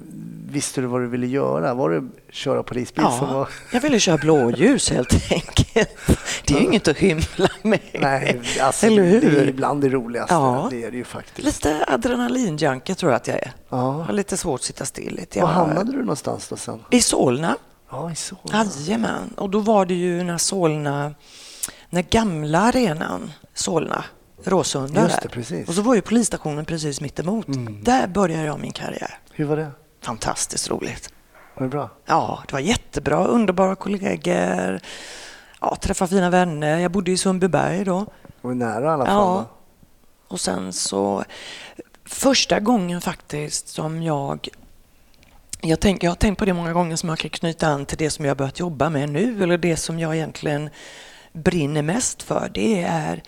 visste 0.50 0.80
du 0.80 0.86
vad 0.86 1.00
du 1.00 1.06
ville 1.06 1.26
göra? 1.26 1.74
Var 1.74 1.90
det 1.90 2.08
köra 2.30 2.62
polisbil 2.62 3.04
som 3.18 3.28
ja. 3.28 3.34
var... 3.38 3.48
Jag 3.72 3.80
ville 3.80 4.00
köra 4.00 4.16
blåljus 4.16 4.90
helt 4.90 5.12
enkelt. 5.32 5.90
Det 6.46 6.54
är 6.54 6.58
ju 6.58 6.64
inget 6.64 6.88
att 6.88 6.96
hymla 6.96 7.48
med. 7.62 7.80
Nej, 7.92 8.40
alltså, 8.60 8.86
Eller 8.86 9.02
hur? 9.04 9.20
det 9.20 9.40
är 9.40 9.48
ibland 9.48 9.80
det 9.80 9.88
roligaste. 9.88 10.34
Ja. 10.34 10.66
Det 10.70 10.84
är 10.84 10.90
det 10.90 10.96
ju 10.96 11.04
faktiskt. 11.04 11.46
Lite 11.46 11.84
adrenalinjunkie 11.88 12.94
tror 12.94 13.12
jag 13.12 13.16
att 13.16 13.26
jag 13.28 13.36
är. 13.36 13.52
Jag 13.68 13.78
Ja. 13.78 13.90
har 14.02 14.12
lite 14.12 14.36
svårt 14.36 14.60
att 14.60 14.64
sitta 14.64 14.84
still. 14.84 15.14
Lite. 15.16 15.40
Var 15.40 15.48
Jag- 15.48 15.54
hamnade 15.54 15.92
du 15.92 15.98
någonstans 15.98 16.48
då 16.48 16.56
sen? 16.56 16.80
I 16.90 17.00
Solna. 17.00 17.56
Ja, 17.90 18.10
i 18.12 18.14
Solna. 18.14 18.64
Jajamän. 18.86 19.32
Och 19.36 19.50
då 19.50 19.58
var 19.58 19.86
det 19.86 19.94
ju 19.94 20.22
när 20.22 20.38
Solna, 20.38 21.14
när 21.90 22.02
gamla 22.02 22.60
arenan 22.60 23.32
Solna, 23.54 24.04
Råsunda 24.44 25.02
Just 25.02 25.22
det, 25.22 25.28
precis. 25.28 25.52
Mm. 25.52 25.64
Och 25.68 25.74
så 25.74 25.82
var 25.82 25.94
ju 25.94 26.00
polisstationen 26.00 26.64
precis 26.64 27.00
mitt 27.00 27.18
emot. 27.18 27.46
Där 27.82 28.06
började 28.06 28.44
jag 28.44 28.60
min 28.60 28.72
karriär. 28.72 29.18
Hur 29.30 29.44
var 29.44 29.56
det? 29.56 29.70
Fantastiskt 30.02 30.70
roligt. 30.70 31.12
Var 31.54 31.62
det 31.62 31.68
bra? 31.68 31.90
Ja, 32.04 32.42
det 32.46 32.52
var 32.52 32.60
jättebra. 32.60 33.26
Underbara 33.26 33.74
kollegor. 33.74 34.80
Ja, 35.60 35.76
träffa 35.80 36.06
fina 36.06 36.30
vänner. 36.30 36.78
Jag 36.78 36.90
bodde 36.90 37.10
i 37.10 37.16
Sundbyberg 37.16 37.84
då. 37.84 38.00
Det 38.00 38.48
var 38.48 38.54
nära 38.54 38.84
i 38.84 38.88
alla 38.88 39.06
fall. 39.06 39.14
Ja. 39.14 39.44
Och 40.28 40.40
sen 40.40 40.72
så 40.72 41.24
första 42.04 42.60
gången 42.60 43.00
faktiskt 43.00 43.68
som 43.68 44.02
jag 44.02 44.48
jag, 45.60 45.80
tänk, 45.80 46.02
jag 46.02 46.10
har 46.10 46.16
tänkt 46.16 46.38
på 46.38 46.44
det 46.44 46.52
många 46.52 46.72
gånger 46.72 46.96
som 46.96 47.08
jag 47.08 47.18
kan 47.18 47.30
knyta 47.30 47.68
an 47.68 47.86
till 47.86 47.98
det 47.98 48.10
som 48.10 48.24
jag 48.24 48.30
har 48.30 48.36
börjat 48.36 48.58
jobba 48.58 48.90
med 48.90 49.08
nu 49.08 49.42
eller 49.42 49.58
det 49.58 49.76
som 49.76 49.98
jag 49.98 50.16
egentligen 50.16 50.70
brinner 51.36 51.82
mest 51.82 52.22
för. 52.22 52.50
Det 52.54 52.82
är 52.82 53.22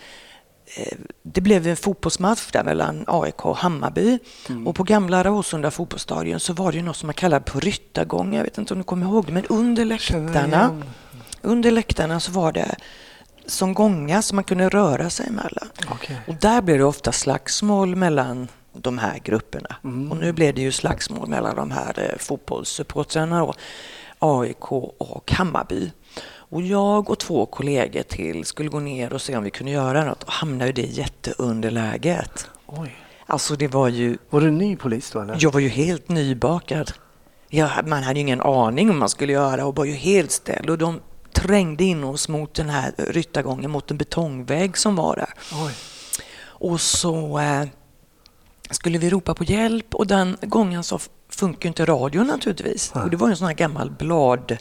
eh, 0.75 0.97
det 1.23 1.41
blev 1.41 1.67
en 1.67 1.77
fotbollsmatch 1.77 2.51
där 2.51 2.63
mellan 2.63 3.03
AIK 3.07 3.45
och 3.45 3.57
Hammarby 3.57 4.19
och 4.65 4.75
på 4.75 4.83
gamla 4.83 5.23
Råsunda 5.23 5.71
fotbollsstadion 5.71 6.39
så 6.39 6.53
var 6.53 6.71
det 6.71 6.81
något 6.81 6.97
som 6.97 7.07
man 7.07 7.13
kallar 7.13 7.39
på 7.39 7.59
ryttargång. 7.59 8.35
Jag 8.35 8.43
vet 8.43 8.57
inte 8.57 8.73
om 8.73 8.77
du 8.77 8.83
kommer 8.83 9.05
ihåg 9.05 9.25
det, 9.25 9.31
men 9.31 9.45
under 9.45 9.85
läktarna, 9.85 10.81
under 11.41 11.71
läktarna 11.71 12.19
så 12.19 12.31
var 12.31 12.51
det 12.51 12.75
som 13.45 13.73
gångar 13.73 14.21
som 14.21 14.35
man 14.35 14.43
kunde 14.43 14.69
röra 14.69 15.09
sig 15.09 15.27
emellan. 15.27 15.69
Okej. 15.91 16.17
Och 16.27 16.35
där 16.35 16.61
blev 16.61 16.77
det 16.77 16.83
ofta 16.83 17.11
slagsmål 17.11 17.95
mellan 17.95 18.47
de 18.73 18.97
här 18.97 19.19
grupperna. 19.23 19.75
Och 20.11 20.17
nu 20.17 20.33
blev 20.33 20.55
det 20.55 20.61
ju 20.61 20.71
slagsmål 20.71 21.27
mellan 21.27 21.55
de 21.55 21.71
här 21.71 22.09
eh, 22.11 22.17
fotbollssupportrarna 22.17 23.53
AIK 24.19 24.71
och 24.71 25.31
Hammarby. 25.31 25.91
Och 26.49 26.61
jag 26.61 27.09
och 27.09 27.19
två 27.19 27.45
kollegor 27.45 28.03
till 28.03 28.45
skulle 28.45 28.69
gå 28.69 28.79
ner 28.79 29.13
och 29.13 29.21
se 29.21 29.37
om 29.37 29.43
vi 29.43 29.51
kunde 29.51 29.71
göra 29.71 30.05
något 30.05 30.23
och 30.23 30.31
hamnade 30.31 30.69
i 30.69 30.73
det 30.73 30.81
jätteunderläget. 30.81 32.47
Oj. 32.65 32.95
Alltså 33.25 33.55
det 33.55 33.67
var 33.67 33.87
ju, 33.87 34.17
Var 34.29 34.41
du 34.41 34.51
ny 34.51 34.75
polis 34.75 35.11
då 35.11 35.19
eller? 35.21 35.37
jag 35.39 35.51
var 35.51 35.59
ju 35.59 35.67
helt 35.69 36.09
nybakad. 36.09 36.91
Ja, 37.49 37.69
man 37.87 38.03
hade 38.03 38.19
ju 38.19 38.21
ingen 38.21 38.41
aning 38.41 38.89
om 38.89 38.99
man 38.99 39.09
skulle 39.09 39.33
göra 39.33 39.65
och 39.65 39.75
var 39.75 39.85
ju 39.85 39.93
helt 39.93 40.31
ställd 40.31 40.69
och 40.69 40.77
de 40.77 40.99
trängde 41.33 41.83
in 41.83 42.03
oss 42.03 42.29
mot 42.29 42.53
den 42.53 42.69
här 42.69 42.93
ryttargången, 42.97 43.71
mot 43.71 43.91
en 43.91 43.97
betongvägg 43.97 44.77
som 44.77 44.95
var 44.95 45.15
där. 45.15 45.33
Oj. 45.65 45.73
Och 46.41 46.81
så 46.81 47.39
eh, 47.39 47.63
skulle 48.71 48.97
vi 48.97 49.09
ropa 49.09 49.33
på 49.33 49.43
hjälp 49.43 49.95
och 49.95 50.07
den 50.07 50.37
gången 50.41 50.83
så 50.83 50.99
funkar 51.29 51.67
inte 51.69 51.85
radion 51.85 52.27
naturligtvis. 52.27 52.91
Och 52.91 53.09
det 53.09 53.17
var 53.17 53.29
en 53.29 53.37
sån 53.37 53.47
här 53.47 53.53
gammal 53.53 53.91
bladradio 53.91 54.57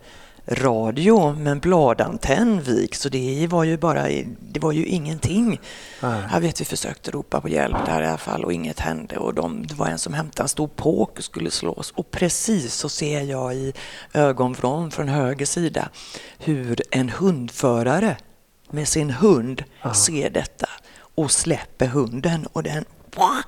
med 1.37 1.53
en 1.53 1.61
bladantenn 1.61 2.61
vik 2.61 2.95
så 2.95 3.09
det 3.09 3.47
var 3.51 3.65
ju 3.65 3.77
bara, 3.77 4.09
det 4.41 4.61
var 4.61 4.73
ju 4.73 4.87
ingenting. 4.87 5.61
Nej. 6.03 6.23
Jag 6.33 6.41
vet 6.41 6.61
vi 6.61 6.65
försökte 6.65 7.11
ropa 7.11 7.41
på 7.41 7.49
hjälp 7.49 7.77
där 7.87 8.03
i 8.03 8.07
alla 8.07 8.19
fall 8.19 8.45
och 8.45 8.53
inget 8.53 8.81
hände 8.81 9.17
och 9.17 9.35
de, 9.35 9.67
det 9.67 9.75
var 9.75 9.87
en 9.87 9.99
som 9.99 10.15
hämtade 10.15 10.45
en 10.45 10.49
stor 10.49 10.69
påk 10.69 11.19
och 11.19 11.25
skulle 11.25 11.51
slås 11.51 11.91
och 11.91 12.11
precis 12.11 12.75
så 12.75 12.89
ser 12.89 13.23
jag 13.23 13.55
i 13.55 13.73
ögonvrån 14.13 14.91
från 14.91 15.09
höger 15.09 15.47
sida 15.47 15.89
hur 16.39 16.83
en 16.91 17.09
hundförare 17.09 18.17
med 18.71 18.89
sin 18.89 19.11
hund 19.11 19.65
ser 19.95 20.31
detta 20.31 20.69
och 21.15 21.31
släpper 21.31 21.87
hunden 21.87 22.47
och 22.53 22.63
den, 22.63 22.85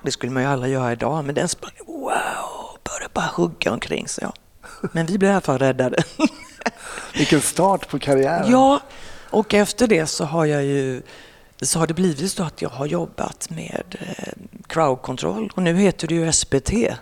det 0.03 0.13
skulle 0.13 0.33
man 0.33 0.43
ju 0.43 0.49
aldrig 0.49 0.73
göra 0.73 0.93
idag, 0.93 1.25
men 1.25 1.35
den 1.35 1.49
sprang 1.49 1.73
wow, 1.87 2.79
började 2.85 3.13
bara 3.13 3.31
hugga 3.35 3.73
omkring 3.73 4.09
sig. 4.09 4.29
Men 4.93 5.07
vi 5.07 5.19
blev 5.19 5.31
i 5.31 5.33
alla 5.33 5.41
fall 5.41 5.59
räddade. 5.59 6.03
Vilken 7.15 7.41
start 7.41 7.89
på 7.89 7.99
karriären. 7.99 8.51
Ja, 8.51 8.81
och 9.31 9.55
efter 9.55 9.87
det 9.87 10.07
så 10.07 10.25
har 10.25 10.45
jag 10.45 10.65
ju 10.65 11.03
så 11.63 11.79
har 11.79 11.87
det 11.87 11.95
blivit 11.95 12.33
så 12.33 12.43
att 12.43 12.63
jag 12.63 12.71
har 12.71 12.87
jobbat 12.87 13.51
med 13.51 13.97
eh, 14.01 14.33
crowd 14.67 15.03
control 15.03 15.53
och 15.55 15.63
nu 15.63 15.77
heter 15.77 16.09
det 16.09 16.15
ju. 16.15 16.25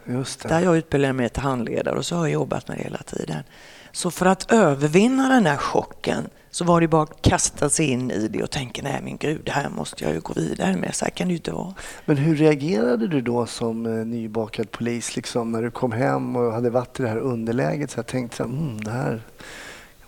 Just 0.07 0.43
det. 0.43 0.49
Där 0.49 0.61
jag 0.61 0.77
utbildade 0.77 1.13
mig 1.13 1.29
till 1.29 1.43
handledare 1.43 1.99
och 1.99 2.07
så 2.07 2.17
har 2.17 2.27
jag 2.27 2.33
jobbat 2.33 2.69
med 2.69 2.79
det 2.79 2.83
hela 2.83 2.99
tiden. 2.99 3.43
Så 3.93 4.11
för 4.11 4.27
att 4.27 4.53
övervinna 4.53 5.29
den 5.29 5.47
här 5.47 5.57
chocken 5.57 6.29
så 6.51 6.65
var 6.65 6.81
det 6.81 6.89
bara 6.89 7.03
att 7.03 7.23
kasta 7.23 7.71
sig 7.71 7.87
in 7.87 8.11
i 8.11 8.29
det 8.29 8.43
och 8.43 8.51
tänka 8.51 8.83
nej 8.83 9.01
men 9.03 9.17
gud, 9.17 9.41
det 9.45 9.51
här 9.51 9.69
måste 9.69 10.05
jag 10.05 10.15
ju 10.15 10.21
gå 10.21 10.33
vidare 10.33 10.77
med, 10.77 10.95
så 10.95 11.05
här 11.05 11.11
kan 11.11 11.29
det 11.29 11.33
ju 11.33 11.37
inte 11.37 11.53
vara. 11.53 11.75
Men 12.05 12.17
hur 12.17 12.37
reagerade 12.37 13.09
du 13.09 13.21
då 13.21 13.47
som 13.47 13.87
eh, 13.87 14.07
nybakad 14.07 14.71
polis 14.71 15.17
liksom, 15.17 15.53
när 15.53 15.63
du 15.63 15.71
kom 15.71 15.93
hem 15.93 16.37
och 16.37 16.53
hade 16.53 16.71
varit 16.71 17.01
i 17.01 17.03
det 17.03 17.09
här 17.09 17.19
underläget? 17.19 17.91
Så 17.91 17.99
jag 17.99 18.07
tänkte 18.07 18.37
så 18.37 18.43
här, 18.43 18.51
mm, 18.51 18.81
det 18.81 18.91
här 18.91 19.23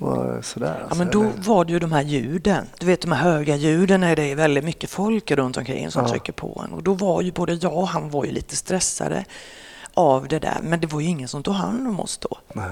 var 0.00 0.42
sådär. 0.42 0.74
Ja, 0.78 0.82
Alltså, 0.84 0.98
men 0.98 1.10
då 1.10 1.22
eller? 1.22 1.32
var 1.42 1.64
det 1.64 1.72
ju 1.72 1.78
de 1.78 1.92
här 1.92 2.02
ljuden. 2.02 2.66
Du 2.78 2.86
vet 2.86 3.00
de 3.00 3.12
här 3.12 3.22
höga 3.32 3.56
ljuden 3.56 4.00
när 4.00 4.16
det 4.16 4.22
är 4.30 4.34
väldigt 4.36 4.64
mycket 4.64 4.90
folk 4.90 5.30
runt 5.30 5.56
omkring 5.56 5.90
som 5.90 6.02
Ja. 6.02 6.08
trycker 6.10 6.32
på 6.32 6.62
en. 6.64 6.72
Och 6.72 6.82
då 6.82 6.94
var 6.94 7.22
ju 7.22 7.32
både 7.32 7.54
jag 7.54 7.76
och 7.76 7.88
han 7.88 8.10
var 8.10 8.24
ju 8.24 8.30
lite 8.32 8.56
stressade 8.56 9.24
av 9.94 10.28
det 10.28 10.38
där. 10.38 10.58
Men 10.62 10.80
det 10.80 10.86
var 10.86 11.00
ju 11.00 11.06
ingen 11.08 11.28
som 11.28 11.42
tog 11.42 11.54
hand 11.54 11.88
om 11.88 12.00
oss 12.00 12.18
då. 12.18 12.38
Nej. 12.52 12.66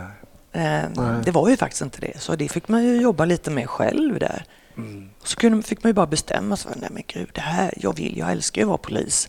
Eh, 0.52 0.88
Nej. 0.96 1.22
det 1.24 1.30
var 1.30 1.48
ju 1.48 1.56
faktiskt 1.56 1.82
inte 1.82 2.00
det. 2.00 2.20
Så 2.20 2.36
det 2.36 2.48
fick 2.48 2.68
man 2.68 2.84
ju 2.84 3.00
jobba 3.00 3.24
lite 3.24 3.50
med 3.50 3.68
själv 3.70 4.18
där. 4.18 4.44
Mm. 4.76 5.10
Så 5.24 5.36
kunde, 5.36 5.62
fick 5.62 5.82
man 5.84 5.90
ju 5.90 5.94
bara 5.94 6.06
bestämma 6.06 6.56
sig. 6.56 6.72
Nej 6.76 6.88
men 6.92 7.02
gud, 7.06 7.28
det 7.34 7.40
här, 7.40 7.74
jag 7.76 7.96
vill, 7.96 8.18
jag 8.18 8.32
älskar 8.32 8.60
ju 8.62 8.64
att 8.64 8.68
vara 8.68 8.78
polis. 8.78 9.28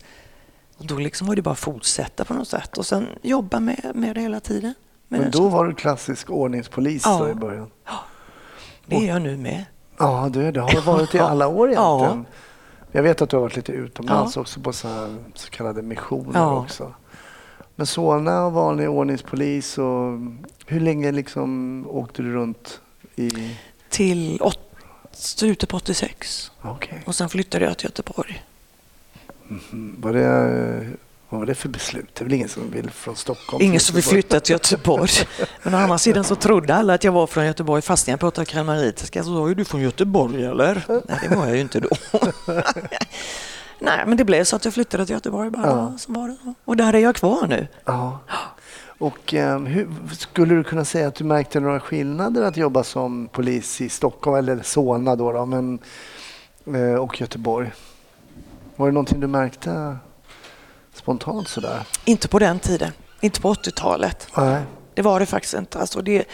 Och 0.78 0.86
då 0.86 0.96
liksom 0.98 1.26
var 1.26 1.36
det 1.36 1.42
bara 1.42 1.50
att 1.52 1.58
fortsätta 1.58 2.24
på 2.24 2.34
något 2.34 2.48
sätt 2.48 2.78
och 2.78 2.86
sen 2.86 3.06
jobba 3.22 3.60
med, 3.60 3.90
med 3.94 4.14
det 4.14 4.20
hela 4.20 4.40
tiden. 4.40 4.74
Men 5.12 5.30
då 5.30 5.48
var 5.48 5.64
du 5.64 5.74
klassisk 5.74 6.30
ordningspolis 6.30 7.02
Ja. 7.06 7.30
i 7.30 7.34
början? 7.34 7.70
det 8.86 8.96
är 8.96 9.08
jag 9.08 9.22
nu 9.22 9.36
med. 9.36 9.64
Ja, 9.98 10.28
du, 10.32 10.52
det 10.52 10.60
har 10.60 10.70
du 10.70 10.80
varit 10.80 11.14
i 11.14 11.18
alla 11.18 11.48
år 11.48 11.70
Ja. 11.70 11.98
egentligen. 11.98 12.26
Jag 12.92 13.02
vet 13.02 13.22
att 13.22 13.30
du 13.30 13.36
har 13.36 13.42
varit 13.42 13.56
lite 13.56 13.72
utomlands 13.72 14.36
också 14.36 14.60
på 14.60 14.72
så, 14.72 14.88
här, 14.88 15.16
så 15.34 15.50
kallade 15.50 15.82
missioner 15.82 16.40
Ja. 16.40 16.60
också. 16.60 16.94
Men 17.76 17.86
Solna 17.86 18.44
och 18.46 18.52
vanlig 18.52 18.90
ordningspolis 18.90 19.78
och 19.78 20.18
hur 20.66 20.80
länge 20.80 21.12
liksom 21.12 21.84
åkte 21.88 22.22
du 22.22 22.32
runt 22.32 22.80
i... 23.16 23.56
Till 23.88 24.38
åt, 24.42 24.58
slutet 25.12 25.68
på 25.68 25.76
86. 25.76 26.52
Okej. 26.62 27.02
Och 27.06 27.14
sen 27.14 27.28
flyttade 27.28 27.64
jag 27.64 27.78
till 27.78 27.86
Göteborg. 27.86 28.44
Mm. 29.50 29.96
Var 30.00 30.12
det, 30.12 30.88
vad 31.30 31.40
var 31.40 31.46
det 31.46 31.54
för 31.54 31.68
beslut? 31.68 32.14
Det 32.14 32.22
är 32.22 32.24
väl 32.24 32.34
ingen 32.34 32.48
som 32.48 32.70
vill 32.70 32.90
från 32.90 33.16
Stockholm? 33.16 33.64
Ingen 33.64 33.80
som 33.80 33.94
vill 33.94 34.04
flytta 34.04 34.40
till 34.40 34.52
Göteborg. 34.52 35.10
Men 35.62 35.74
å 35.74 35.76
andra 35.76 35.98
sidan 35.98 36.24
så 36.24 36.34
trodde 36.34 36.74
alla 36.74 36.94
att 36.94 37.04
jag 37.04 37.12
var 37.12 37.26
från 37.26 37.46
Göteborg 37.46 37.82
fastän 37.82 38.12
jag 38.12 38.20
pratade 38.20 38.44
kalmaritiska. 38.44 39.24
Så 39.24 39.36
sa 39.36 39.48
ju 39.48 39.54
du 39.54 39.64
från 39.64 39.80
Göteborg 39.80 40.44
eller? 40.44 40.84
Nej, 40.88 41.28
det 41.28 41.36
var 41.36 41.46
jag 41.46 41.54
ju 41.54 41.60
inte 41.60 41.80
då. 41.80 41.88
Nej, 43.78 44.04
men 44.06 44.16
det 44.16 44.24
blev 44.24 44.44
så 44.44 44.56
att 44.56 44.64
jag 44.64 44.74
flyttade 44.74 45.06
till 45.06 45.14
Göteborg 45.14 45.50
bara. 45.50 45.66
Ja. 45.66 45.94
Så 45.98 46.12
var 46.12 46.28
det. 46.28 46.54
Och 46.64 46.76
där 46.76 46.94
är 46.94 46.98
jag 46.98 47.14
kvar 47.16 47.46
nu. 47.46 47.68
Ja. 47.84 48.18
Och 48.98 49.34
eh, 49.34 49.58
hur, 49.58 49.88
skulle 50.12 50.54
du 50.54 50.64
kunna 50.64 50.84
säga 50.84 51.08
att 51.08 51.14
du 51.14 51.24
märkte 51.24 51.60
några 51.60 51.80
skillnader 51.80 52.42
att 52.42 52.56
jobba 52.56 52.84
som 52.84 53.28
polis 53.32 53.80
i 53.80 53.88
Stockholm 53.88 54.36
eller 54.36 54.62
Solna 54.62 55.16
då, 55.16 55.32
då 55.32 55.46
men, 55.46 55.78
eh, 56.66 56.94
och 56.94 57.20
Göteborg? 57.20 57.72
Var 58.76 58.86
det 58.86 58.92
någonting 58.92 59.20
du 59.20 59.26
märkte 59.26 59.96
spontant 60.94 61.48
sådär? 61.48 61.86
Inte 62.04 62.28
på 62.28 62.38
den 62.38 62.58
tiden. 62.58 62.92
Inte 63.20 63.40
på 63.40 63.54
80-talet. 63.54 64.28
Nej. 64.36 64.62
Det 64.94 65.02
var 65.02 65.20
det 65.20 65.26
faktiskt 65.26 65.54
inte. 65.54 65.78
Alltså 65.78 66.02
det, 66.02 66.24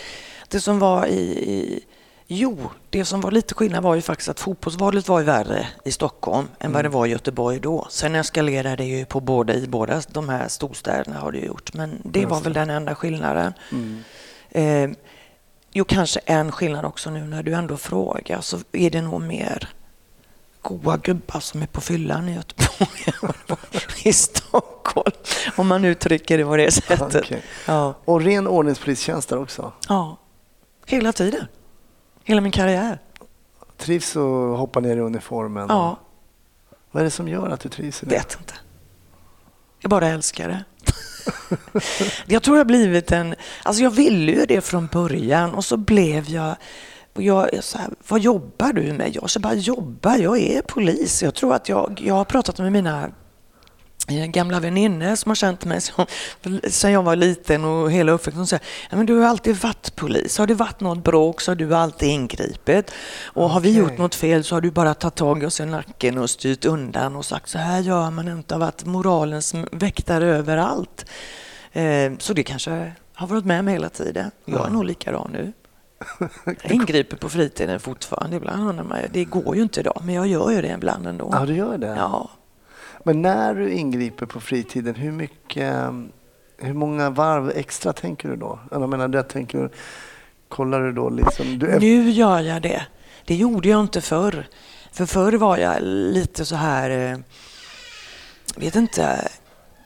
det 0.49 0.61
som 0.61 0.79
var 0.79 1.07
i, 1.07 1.21
i... 1.51 1.85
Jo, 2.27 2.71
det 2.91 3.05
som 3.05 3.21
var 3.21 3.31
lite 3.31 3.55
skillnad 3.55 3.83
var 3.83 3.95
ju 3.95 4.03
faktiskt 4.03 4.29
att 4.29 4.41
fotbollsvalet 4.41 5.09
var 5.09 5.19
ju 5.19 5.25
värre 5.25 5.67
i 5.85 5.93
Stockholm 5.93 6.49
än 6.59 6.73
vad 6.73 6.85
det 6.85 6.89
var 6.89 7.07
i 7.07 7.11
Göteborg 7.11 7.61
då. 7.61 7.87
Sen 7.91 8.15
eskalerade 8.15 8.77
det 8.77 8.85
ju 8.85 9.05
på 9.05 9.21
båda, 9.21 9.55
i 9.55 9.67
båda 9.67 10.03
de 10.09 10.29
här 10.29 10.49
storstäderna 10.49 11.19
har 11.19 11.33
det 11.33 11.39
gjort. 11.39 11.75
Men 11.75 12.01
det 12.05 12.27
var 12.27 12.41
väl 12.41 12.53
den 12.53 12.71
enda 12.71 12.95
skillnaden. 12.95 13.53
Mm. 13.73 14.03
Eh, 14.51 14.97
jo, 15.73 15.85
kanske 15.85 16.21
en 16.25 16.53
skillnad 16.53 16.85
också 16.85 17.11
nu 17.11 17.21
när 17.25 17.43
du 17.43 17.55
ändå 17.55 17.77
frågar 17.77 18.41
så 18.41 18.59
är 18.73 18.91
det 18.91 19.03
nog 19.03 19.23
mer 19.23 19.69
goa 20.69 20.97
gubbar 20.97 21.41
som 21.41 21.63
är 21.63 21.67
på 21.67 21.81
fyllan 21.81 22.29
i 22.29 22.35
Göteborg 22.35 23.59
i 24.05 24.13
Stockholm. 24.13 25.11
Om 25.57 25.67
man 25.69 25.85
uttrycker 25.85 26.39
det 26.39 26.45
på 26.45 26.57
det 26.57 26.71
sättet. 26.71 27.15
Okej. 27.17 27.43
Ja. 27.67 27.95
Och 28.05 28.21
ren 28.21 28.47
ordningspolistjänst 28.47 29.29
där 29.29 29.39
också? 29.39 29.73
Ja, 29.89 30.17
hela 30.87 31.13
tiden. 31.13 31.47
Hela 32.25 32.41
min 32.41 32.53
karriär. 32.53 32.99
Trivs 33.77 34.17
att 34.17 34.59
hoppa 34.59 34.81
ner 34.81 34.97
i 34.97 35.01
uniformen? 35.01 35.67
Ja, 35.69 35.99
Vad 36.91 37.01
är 37.01 37.05
det 37.05 37.11
som 37.11 37.29
gör 37.29 37.49
att 37.51 37.61
du 37.61 37.69
trivs 37.69 38.03
i 38.03 38.07
det? 38.07 38.15
vet 38.15 38.37
inte. 38.41 38.55
Jag 39.81 39.91
bara 39.91 40.09
älskar 40.09 40.49
det. 40.49 40.65
jag 42.27 42.43
tror 42.43 42.57
jag 42.57 42.61
har 42.61 42.67
blivit 42.69 43.13
en... 43.13 43.35
Alltså 43.63 43.83
jag 43.83 43.91
ville 43.91 44.33
ju 44.33 44.47
det 44.47 44.61
från 44.61 44.87
början 44.87 45.55
och 45.55 45.65
så 45.65 45.77
blev 45.77 46.31
jag... 46.31 46.57
och 47.17 47.23
Jag 47.23 47.55
är 47.55 47.61
så 47.61 47.79
här, 47.79 47.91
vad 48.09 48.21
jobbar 48.21 48.73
du 48.73 48.93
med? 48.93 49.15
Jag 49.15 49.31
så 49.31 49.41
bara 49.41 49.55
jobba, 49.55 50.17
jag 50.17 50.39
är 50.39 50.63
polis. 50.63 51.23
Jag 51.23 51.35
tror 51.35 51.55
att 51.55 51.69
jag, 51.69 52.03
jag 52.05 52.15
har 52.15 52.25
pratat 52.25 52.59
med 52.59 52.73
mina 52.73 53.11
eh, 54.09 54.27
gamla 54.27 54.61
väninnor 54.61 55.15
som 55.15 55.31
har 55.31 55.35
känt 55.35 55.65
mig 55.65 55.81
sen 56.71 56.93
jag 56.93 57.03
var 57.03 57.17
liten 57.17 57.65
och 57.65 57.91
hela 57.93 58.13
uppväxten. 58.13 58.47
Säger, 58.47 58.63
men 58.91 59.07
du 59.07 59.19
har 59.19 59.27
alltid 59.29 59.57
varit 59.57 59.97
polis. 59.97 60.39
Har 60.39 60.47
det 60.47 60.55
varit 60.55 60.81
något 60.81 61.05
bråk 61.05 61.41
så 61.41 61.51
har 61.51 61.57
du 61.57 61.75
alltid 61.75 62.09
ingripit. 62.09 62.91
Och 63.25 63.51
har 63.51 63.61
vi 63.61 63.77
gjort 63.77 63.99
något 63.99 64.15
fel 64.15 64.45
så 64.45 64.55
har 64.57 64.61
du 64.61 64.71
bara 64.71 64.95
tagit 64.95 65.15
tag 65.15 65.43
i 65.43 65.47
oss 65.47 65.61
i 65.61 65.67
nacken 65.67 66.19
och 66.19 66.31
styrt 66.31 66.65
undan 66.65 67.17
och 67.17 67.25
sagt 67.25 67.49
så 67.49 67.59
här 67.59 67.81
gör 67.81 68.11
man 68.11 68.29
inte. 68.29 68.55
Har 68.55 68.61
varit 68.61 68.85
moralens 68.85 69.55
väktare 69.73 70.27
överallt. 70.27 71.05
Eh, 71.73 72.13
så 72.19 72.33
det 72.33 72.43
kanske 72.43 72.93
har 73.15 73.27
varit 73.27 73.45
med 73.45 73.65
mig 73.65 73.75
hela 73.75 73.89
tiden. 73.89 74.31
Jag 74.45 74.61
är 74.61 74.65
Ja. 74.65 74.69
nog 74.71 74.85
likadan 74.85 75.31
nu. 75.33 75.53
Jag 76.45 76.73
ingriper 76.73 77.17
på 77.17 77.29
fritiden 77.29 77.81
fortfarande. 77.81 78.37
Ibland 78.37 78.69
undrar 78.69 78.85
man, 78.85 78.99
det 79.13 79.25
går 79.25 79.57
ju 79.57 79.63
inte 79.63 79.81
idag, 79.81 80.03
men 80.05 80.15
jag 80.15 80.27
gör 80.27 80.51
ju 80.51 80.63
det 80.63 80.73
ibland 80.73 81.07
ändå. 81.07 81.29
Ja, 81.33 81.47
du 81.47 81.55
gör 81.55 81.79
det? 81.79 81.87
Ja. 81.87 82.31
Men 83.05 83.23
när 83.23 83.55
du 83.55 83.71
ingriper 83.71 84.27
på 84.27 84.41
fritiden, 84.41 84.95
hur 84.95 85.13
mycket, 85.13 85.75
hur 86.59 86.73
många 86.75 87.11
varv 87.11 87.51
extra 87.55 87.93
tänker 87.93 88.29
du 88.29 88.37
då? 88.37 88.59
Jag 88.71 88.89
menar, 88.89 89.09
det 89.09 89.23
tänker 89.23 89.59
du, 89.59 89.71
kollar 90.49 90.81
du 90.81 90.93
då 90.93 91.11
liksom? 91.11 91.59
Du, 91.59 91.79
Nu 91.79 92.11
gör 92.11 92.41
jag 92.41 92.63
det. 92.63 92.87
Det 93.25 93.35
gjorde 93.35 93.69
jag 93.69 93.81
inte 93.81 94.01
förr. 94.01 94.47
För 94.93 95.07
förr 95.07 95.33
var 95.33 95.57
jag 95.59 95.83
lite 95.83 96.45
så 96.45 96.57
här, 96.57 96.91
eh, 96.91 97.19
vet 98.57 98.77
inte, 98.77 99.29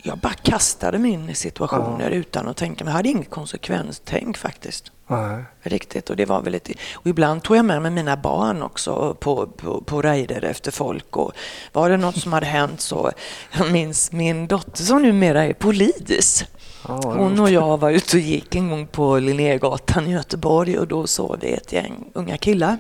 jag 0.03 0.19
bara 0.19 0.33
kastade 0.33 0.99
mig 0.99 1.11
in 1.11 1.29
i 1.29 1.35
situationer 1.35 2.11
utan 2.11 2.49
att 2.49 2.57
tänka. 2.57 2.85
Men 2.85 2.91
jag 2.91 2.97
hade 2.97 3.09
inget 3.09 3.31
konsekvenstänk 3.31 4.39
faktiskt. 4.39 4.93
Nej. 5.11 5.45
Riktigt. 5.63 6.11
Och, 6.11 6.17
det 6.17 6.25
var 6.25 6.43
väl 6.43 6.53
lite, 6.53 6.73
och 6.95 7.07
ibland 7.07 7.43
tog 7.43 7.57
jag 7.57 7.65
med 7.65 7.83
mig 7.83 7.91
mina 7.91 8.17
barn 8.17 8.63
också 8.63 9.17
på, 9.21 9.47
på, 9.47 9.81
på 9.81 10.03
raider 10.03 10.45
efter 10.45 10.71
folk. 10.71 11.17
Och 11.17 11.33
var 11.73 11.91
det 11.91 11.97
något 11.97 12.17
som 12.17 12.33
hade 12.33 12.47
hänt 12.47 12.81
så, 12.81 13.11
jag 13.59 13.73
minns 13.73 14.13
min 14.13 14.47
dotter 14.47 14.83
som 14.83 15.03
numera 15.03 15.45
är 15.45 15.53
polis. 15.53 16.45
Hon 16.83 17.41
och 17.41 17.51
jag 17.51 17.79
var 17.79 17.91
ute 17.91 18.17
och 18.17 18.23
gick 18.23 18.55
en 18.55 18.71
gång 18.71 18.87
på 18.87 19.19
Linnégatan 19.19 20.07
i 20.07 20.13
Göteborg 20.13 20.79
och 20.79 20.89
då 20.89 21.07
såg 21.07 21.39
vi 21.41 21.53
ett 21.53 21.73
gäng 21.73 22.11
unga 22.15 22.37
killar. 22.37 22.79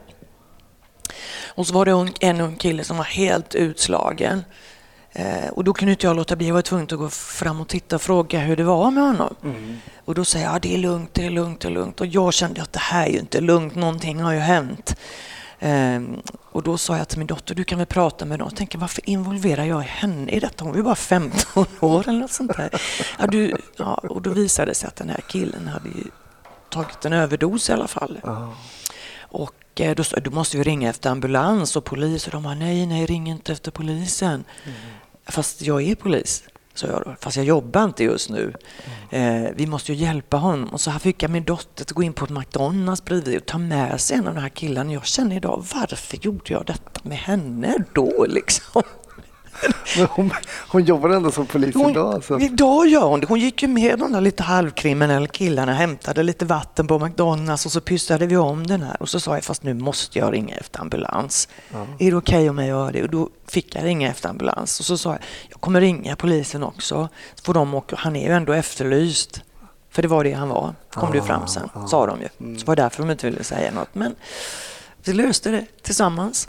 Och 1.54 1.66
så 1.66 1.74
var 1.74 1.84
det 1.84 2.12
en 2.20 2.40
ung 2.40 2.56
kille 2.56 2.84
som 2.84 2.96
var 2.96 3.04
helt 3.04 3.54
utslagen. 3.54 4.44
Eh, 5.12 5.48
och 5.48 5.64
då 5.64 5.72
kunde 5.72 5.92
inte 5.92 6.06
jag 6.06 6.16
låta 6.16 6.36
bli, 6.36 6.46
jag 6.46 6.54
var 6.54 6.62
tvungen 6.62 6.84
att 6.84 6.98
gå 6.98 7.10
fram 7.10 7.60
och 7.60 7.68
titta 7.68 7.96
och 7.96 8.02
fråga 8.02 8.38
hur 8.38 8.56
det 8.56 8.64
var 8.64 8.90
med 8.90 9.02
honom. 9.02 9.34
Mm. 9.42 9.78
Och 10.04 10.14
då 10.14 10.24
säger 10.24 10.46
jag, 10.46 10.54
ja, 10.54 10.58
det 10.58 10.74
är 10.74 10.78
lugnt, 10.78 11.14
det 11.14 11.26
är 11.26 11.30
lugnt, 11.30 11.60
det 11.60 11.68
är 11.68 11.72
lugnt. 11.72 12.00
Och 12.00 12.06
jag 12.06 12.34
kände 12.34 12.62
att 12.62 12.72
det 12.72 12.78
här 12.78 13.06
är 13.06 13.12
ju 13.12 13.18
inte 13.18 13.40
lugnt, 13.40 13.74
någonting 13.74 14.20
har 14.20 14.32
ju 14.32 14.38
hänt. 14.38 14.96
Ehm, 15.60 16.16
och 16.52 16.62
då 16.62 16.78
sa 16.78 16.96
jag 16.96 17.08
till 17.08 17.18
min 17.18 17.26
dotter, 17.26 17.54
du 17.54 17.64
kan 17.64 17.78
väl 17.78 17.86
prata 17.86 18.24
med 18.24 18.38
dem. 18.38 18.48
Jag 18.50 18.56
tänker, 18.56 18.78
varför 18.78 19.10
involverar 19.10 19.64
jag 19.64 19.80
henne 19.80 20.32
i 20.32 20.40
detta? 20.40 20.64
Hon 20.64 20.72
var 20.72 20.82
bara 20.82 20.94
15 20.94 21.66
år 21.80 22.08
eller 22.08 22.20
något 22.20 22.32
sånt 22.32 22.56
där. 22.56 22.82
Ja, 23.18 23.26
du, 23.26 23.56
ja, 23.76 23.94
och 23.94 24.22
då 24.22 24.30
visade 24.30 24.70
det 24.70 24.74
sig 24.74 24.88
att 24.88 24.96
den 24.96 25.08
här 25.08 25.20
killen 25.28 25.68
hade 25.68 25.90
tagit 26.70 27.04
en 27.04 27.12
överdos 27.12 27.70
i 27.70 27.72
alla 27.72 27.88
fall. 27.88 28.20
Ja. 28.22 28.54
Och 29.20 29.80
eh, 29.80 29.94
då 29.94 30.04
sa 30.04 30.16
jag, 30.16 30.24
du 30.24 30.30
måste 30.30 30.56
ju 30.56 30.62
ringa 30.62 30.90
efter 30.90 31.10
ambulans 31.10 31.76
och 31.76 31.84
polis. 31.84 32.26
Och 32.26 32.32
de 32.32 32.42
bara, 32.42 32.54
nej, 32.54 32.86
nej, 32.86 33.06
ring 33.06 33.30
inte 33.30 33.52
efter 33.52 33.70
polisen. 33.70 34.44
Fast 35.26 35.62
jag 35.62 35.82
är 35.82 35.94
polis, 35.94 36.44
sa 36.74 36.86
jag 36.86 37.02
då. 37.04 37.14
Fast 37.20 37.36
jag 37.36 37.46
jobbar 37.46 37.84
inte 37.84 38.04
just 38.04 38.30
nu. 38.30 38.54
Eh, 39.10 39.44
vi 39.54 39.66
måste 39.66 39.92
ju 39.92 39.98
hjälpa 39.98 40.36
honom. 40.36 40.68
Och 40.68 40.80
så 40.80 40.90
här 40.90 40.98
fick 40.98 41.22
jag 41.22 41.30
min 41.30 41.44
dotter 41.44 41.84
att 41.84 41.92
gå 41.92 42.02
in 42.02 42.12
på 42.12 42.24
ett 42.24 42.30
McDonalds 42.30 43.04
bredvid 43.04 43.36
och 43.36 43.46
ta 43.46 43.58
med 43.58 44.00
sig 44.00 44.16
en 44.16 44.28
av 44.28 44.34
de 44.34 44.40
här 44.40 44.48
killarna. 44.48 44.92
Jag 44.92 45.06
känner 45.06 45.36
idag, 45.36 45.64
varför 45.74 46.16
gjorde 46.16 46.52
jag 46.52 46.66
detta 46.66 47.00
med 47.02 47.18
henne 47.18 47.84
då 47.92 48.26
liksom? 48.28 48.82
Men 49.98 50.06
hon, 50.06 50.30
hon 50.68 50.84
jobbar 50.84 51.10
ändå 51.10 51.30
som 51.30 51.46
polis 51.46 51.74
Hon, 51.74 51.90
idag. 51.90 52.24
Så. 52.24 52.38
Idag 52.38 52.86
gör 52.88 53.06
hon 53.06 53.20
det. 53.20 53.26
Hon 53.26 53.40
gick 53.40 53.62
ju 53.62 53.68
med 53.68 53.98
de 53.98 54.12
där 54.12 54.20
lite 54.20 54.42
halvkriminella 54.42 55.26
killarna, 55.26 55.72
hämtade 55.72 56.22
lite 56.22 56.44
vatten 56.44 56.86
på 56.86 56.98
McDonalds 56.98 57.66
och 57.66 57.72
så 57.72 57.80
pyssade 57.80 58.26
vi 58.26 58.36
om 58.36 58.66
den 58.66 58.82
här. 58.82 59.02
Och 59.02 59.08
så 59.08 59.20
sa 59.20 59.34
jag, 59.34 59.44
fast 59.44 59.62
nu 59.62 59.74
måste 59.74 60.18
jag 60.18 60.32
ringa 60.32 60.56
efter 60.56 60.80
ambulans. 60.80 61.48
Är 61.98 62.10
det 62.10 62.16
okej 62.16 62.50
om 62.50 62.58
jag 62.58 62.68
gör 62.68 62.92
det? 62.92 63.02
Och 63.02 63.10
då 63.10 63.28
fick 63.48 63.74
jag 63.74 63.84
ringa 63.84 64.10
efter 64.10 64.28
ambulans. 64.28 64.80
Och 64.80 64.86
så 64.86 64.98
sa 64.98 65.10
jag, 65.10 65.20
jag 65.48 65.60
kommer 65.60 65.80
ringa 65.80 66.16
polisen 66.16 66.62
också. 66.62 67.08
Så 67.34 67.44
får 67.44 67.54
de 67.54 67.74
åka. 67.74 67.96
Han 67.98 68.16
är 68.16 68.26
ju 68.28 68.34
ändå 68.34 68.52
efterlyst. 68.52 69.42
För 69.90 70.02
det 70.02 70.08
var 70.08 70.24
det 70.24 70.32
han 70.32 70.48
var, 70.48 70.74
kom 70.90 71.10
det 71.10 71.18
ju 71.18 71.24
fram 71.24 71.46
sen, 71.46 71.68
sa 71.88 72.06
de 72.06 72.20
ju. 72.20 72.58
Så 72.58 72.66
var 72.66 72.76
det 72.76 72.82
därför 72.82 73.02
de 73.02 73.10
inte 73.10 73.30
ville 73.30 73.44
säga 73.44 73.70
något. 73.72 73.94
Men 73.94 74.14
vi 75.04 75.12
löste 75.12 75.50
det 75.50 75.64
tillsammans. 75.82 76.48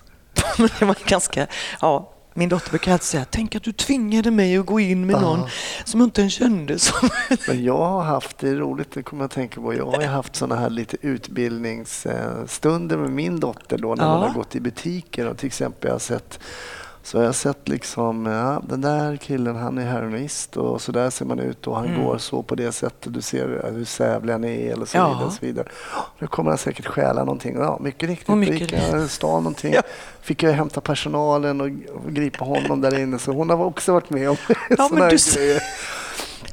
Det 0.80 0.86
var 0.86 0.98
ganska, 1.06 1.48
ja, 1.82 2.14
min 2.34 2.50
dotter 2.50 2.70
brukar 2.70 2.92
alltid 2.92 3.06
säga, 3.06 3.26
tänk 3.30 3.56
att 3.56 3.64
du 3.64 3.72
tvingade 3.72 4.32
mig 4.32 4.58
att 4.58 4.66
gå 4.66 4.80
in 4.80 5.06
med 5.08 5.22
någon 5.22 5.50
som 5.86 6.00
jag 6.00 6.08
inte 6.08 6.22
ens 6.22 6.34
kände. 6.34 6.80
Som... 6.80 7.10
Men 7.48 7.64
jag 7.64 7.78
har 7.78 8.04
haft, 8.04 8.38
det 8.38 8.50
är 8.50 8.56
roligt, 8.56 8.92
det 8.94 9.04
kommer 9.04 9.24
jag 9.24 9.26
att 9.26 9.32
tänka 9.32 9.62
på, 9.62 9.74
jag 9.74 9.86
har 9.86 10.04
haft 10.04 10.36
sådana 10.36 10.62
här 10.62 10.70
lite 10.70 10.98
utbildningsstunder 11.02 12.98
med 12.98 13.10
min 13.12 13.40
dotter 13.40 13.78
då 13.78 13.96
när 13.96 14.04
Ja. 14.06 14.12
hon 14.14 14.22
har 14.22 14.34
gått 14.34 14.56
i 14.56 14.60
butiker 14.60 15.28
och 15.28 15.38
till 15.38 15.48
exempel 15.48 15.88
jag 15.88 15.94
har 15.96 16.00
sett 16.00 16.40
Så 17.04 17.18
har 17.18 17.26
jag 17.26 17.36
sett 17.36 17.68
liksom, 17.70 18.26
ja, 18.26 18.62
den 18.70 18.82
där 18.82 19.16
killen 19.18 19.56
han 19.56 19.78
är 19.78 19.86
heroinist 19.86 20.58
och 20.58 20.82
så 20.82 20.92
där 20.92 21.10
ser 21.10 21.26
man 21.26 21.40
ut 21.40 21.68
och 21.68 21.76
han 21.76 21.86
Mm. 21.86 22.04
går 22.04 22.18
så 22.18 22.44
på 22.44 22.56
det 22.56 22.72
sättet. 22.72 23.14
Du 23.14 23.22
ser 23.22 23.72
hur 23.76 23.86
sävlig 23.86 24.34
han 24.34 24.44
är 24.44 24.72
eller 24.74 24.86
så 24.86 24.98
Ja. 24.98 25.08
vidare. 25.08 25.26
Och 25.26 25.34
så 25.34 25.46
vidare. 25.46 25.68
Nu 26.20 26.28
kommer 26.28 26.52
han 26.52 26.58
säkert 26.58 26.86
stjäla 26.86 27.20
någonting. 27.24 27.56
Ja, 27.60 27.78
mycket 27.82 28.10
riktigt. 28.10 28.30
Och 28.30 28.38
mycket 28.38 28.60
gick 28.60 28.74
jag 28.74 29.10
stal 29.10 29.44
någonting. 29.44 29.74
Ja. 29.74 29.82
Fick 30.22 30.44
jag 30.44 30.52
hämta 30.52 30.82
personalen 30.82 31.62
och, 31.62 31.70
gripa 32.14 32.46
honom 32.46 32.82
där 32.82 33.00
inne. 33.00 33.20
Så 33.20 33.32
hon 33.32 33.50
har 33.50 33.66
också 33.66 33.94
varit 33.94 34.10
med 34.10 34.30
om 34.30 34.36
Ja, 34.78 34.90
ser- 35.18 35.36
grejer. 35.38 35.62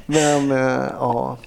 Men 0.05 0.51
eh, 0.51 0.85
ja, 0.99 1.37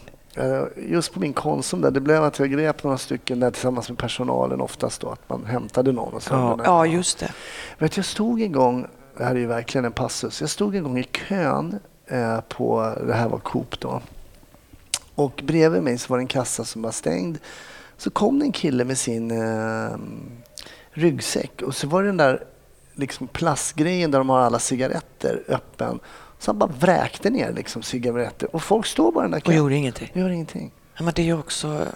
just 0.77 1.13
på 1.13 1.21
min 1.21 1.33
Konsum 1.33 1.81
där, 1.81 1.91
det 1.91 2.01
blev 2.01 2.25
att 2.25 2.39
jag 2.39 2.51
grep 2.51 2.85
några 2.85 2.99
stycken 2.99 3.41
där 3.41 3.51
tillsammans 3.51 3.89
med 3.89 3.99
personalen 3.99 4.61
oftast 4.61 5.01
då, 5.01 5.09
att 5.09 5.29
man 5.29 5.45
hämtade 5.47 5.93
någon 5.93 6.15
och 6.15 6.23
så. 6.23 6.35
Ja, 6.35 6.59
ja, 6.65 6.87
just 6.87 7.19
det. 7.19 7.33
Vet, 7.79 7.97
jag 7.97 8.07
stod 8.07 8.43
en 8.43 8.53
gång, 8.53 8.87
det 9.17 9.25
här 9.25 9.35
är 9.35 9.39
ju 9.39 9.47
verkligen 9.47 9.85
en 9.85 9.93
passus, 9.93 10.41
jag 10.41 10.51
stod 10.51 10.77
en 10.77 10.83
gång 10.83 10.99
i 10.99 11.05
kön 11.05 11.79
eh, 12.07 12.41
på, 12.41 12.95
det 13.07 13.15
här 13.15 13.29
var 13.29 13.39
Coop 13.39 13.81
då, 13.81 14.01
och 15.15 15.43
bredvid 15.47 15.83
mig 15.83 15.99
så 15.99 16.09
var 16.09 16.19
det 16.19 16.23
en 16.23 16.27
kassa 16.27 16.65
som 16.65 16.83
var 16.83 16.91
stängd. 16.91 17.39
Så 17.97 18.11
kom 18.11 18.39
det 18.39 18.45
en 18.45 18.53
kille 18.53 18.85
med 18.85 18.99
sin 18.99 19.31
eh, 19.31 19.97
ryggsäck 20.91 21.63
och 21.63 21.75
så 21.75 21.87
var 21.87 22.03
det 22.03 22.09
den 22.09 22.17
där 22.17 22.45
liksom 22.95 23.29
plastgrejen 23.29 24.11
där 24.11 24.19
de 24.19 24.29
har 24.29 24.41
alla 24.41 24.59
cigaretter 24.59 25.43
öppen. 25.49 26.01
Så 26.43 26.51
han 26.51 26.59
bara 26.59 26.71
vräkte 26.81 27.31
ner 27.31 27.53
liksom 27.53 27.83
cigaretter 27.83 28.57
och 28.57 28.63
folk 28.63 28.87
står 28.87 29.13
bara 29.13 29.21
i 29.21 29.25
den 29.25 29.31
där 29.31 29.39
Och 29.39 29.47
kön. 29.47 29.57
gjorde 29.57 29.75
ingenting. 29.75 30.11
Gör 30.15 30.29
ingenting. 30.31 30.73
Ja, 30.97 31.03
men 31.05 31.13
det 31.17 31.29
är 31.29 31.39
också... 31.39 31.87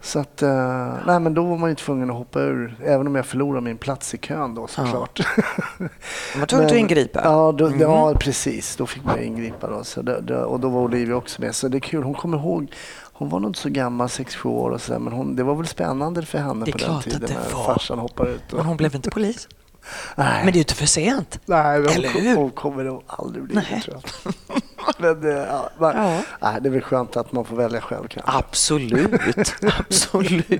Så 0.00 0.18
att, 0.18 0.42
eh, 0.42 0.94
nej 1.06 1.20
men 1.20 1.34
då 1.34 1.42
var 1.44 1.56
man 1.56 1.70
ju 1.70 1.76
tvungen 1.76 2.10
att 2.10 2.16
hoppa 2.16 2.40
ur, 2.40 2.76
även 2.84 3.06
om 3.06 3.14
jag 3.14 3.26
förlorade 3.26 3.60
min 3.60 3.76
plats 3.78 4.14
i 4.14 4.18
kön 4.18 4.54
då 4.54 4.66
såklart. 4.66 5.20
De 6.32 6.40
var 6.40 6.46
tvungna 6.46 6.66
att 6.66 6.72
ingripa. 6.76 7.20
Ja, 7.24 7.52
då, 7.52 7.68
Mhm. 7.68 7.80
ja, 7.80 8.14
precis. 8.20 8.76
Då 8.76 8.86
fick 8.86 9.04
man 9.04 9.22
ingripa. 9.22 9.66
Då. 9.70 9.84
Så 9.84 10.02
det, 10.02 10.20
det, 10.20 10.36
och 10.44 10.60
då 10.60 10.68
var 10.68 10.80
Olivia 10.80 11.16
också 11.16 11.42
med. 11.42 11.54
Så 11.54 11.68
det 11.68 11.78
är 11.78 11.80
kul. 11.80 12.02
Hon 12.02 12.14
kommer 12.14 12.38
ihåg, 12.38 12.72
hon 13.12 13.28
var 13.28 13.40
nog 13.40 13.50
inte 13.50 13.60
så 13.60 13.68
gammal, 13.68 14.06
6-7 14.08 14.46
år 14.48 14.70
och 14.70 14.80
sådär, 14.80 14.98
men 14.98 15.12
hon, 15.12 15.36
det 15.36 15.42
var 15.42 15.54
väl 15.54 15.66
spännande 15.66 16.22
för 16.26 16.38
henne 16.38 16.64
på 16.72 16.78
den 16.78 17.00
tiden 17.00 17.20
det 17.20 17.34
när 17.34 17.54
var. 17.56 17.64
farsan 17.74 17.98
hoppade 17.98 18.30
ut. 18.30 18.52
Och, 18.52 18.56
Men 18.58 18.66
hon 18.66 18.76
blev 18.76 18.94
inte 18.94 19.10
polis. 19.10 19.48
Nej, 20.16 20.44
Men 20.44 20.46
det 20.46 20.50
är 20.50 20.54
ju 20.54 20.60
inte 20.60 20.74
för 20.74 20.86
sent. 20.86 21.40
nej, 21.46 21.80
men 21.80 21.88
eller 21.88 22.12
hon, 22.12 22.22
hur? 22.22 22.36
hon 22.36 22.50
kommer 22.50 22.84
nog 22.84 23.02
aldrig 23.06 23.44
bli 23.44 23.54
Nej. 23.54 23.66
det 23.70 23.80
tror 23.80 23.96
jag. 24.24 24.34
men, 24.98 25.30
eh, 25.32 25.38
ja, 25.38 25.70
men, 25.78 25.96
Ja. 25.96 26.22
nej, 26.40 26.60
det 26.60 26.68
är 26.68 26.70
väl 26.70 26.82
skönt 26.82 27.16
att 27.16 27.32
man 27.32 27.44
får 27.44 27.56
välja 27.56 27.80
själv 27.80 28.08
kanske. 28.08 28.32
Absolut. 28.38 29.54
Absolut. 29.78 30.50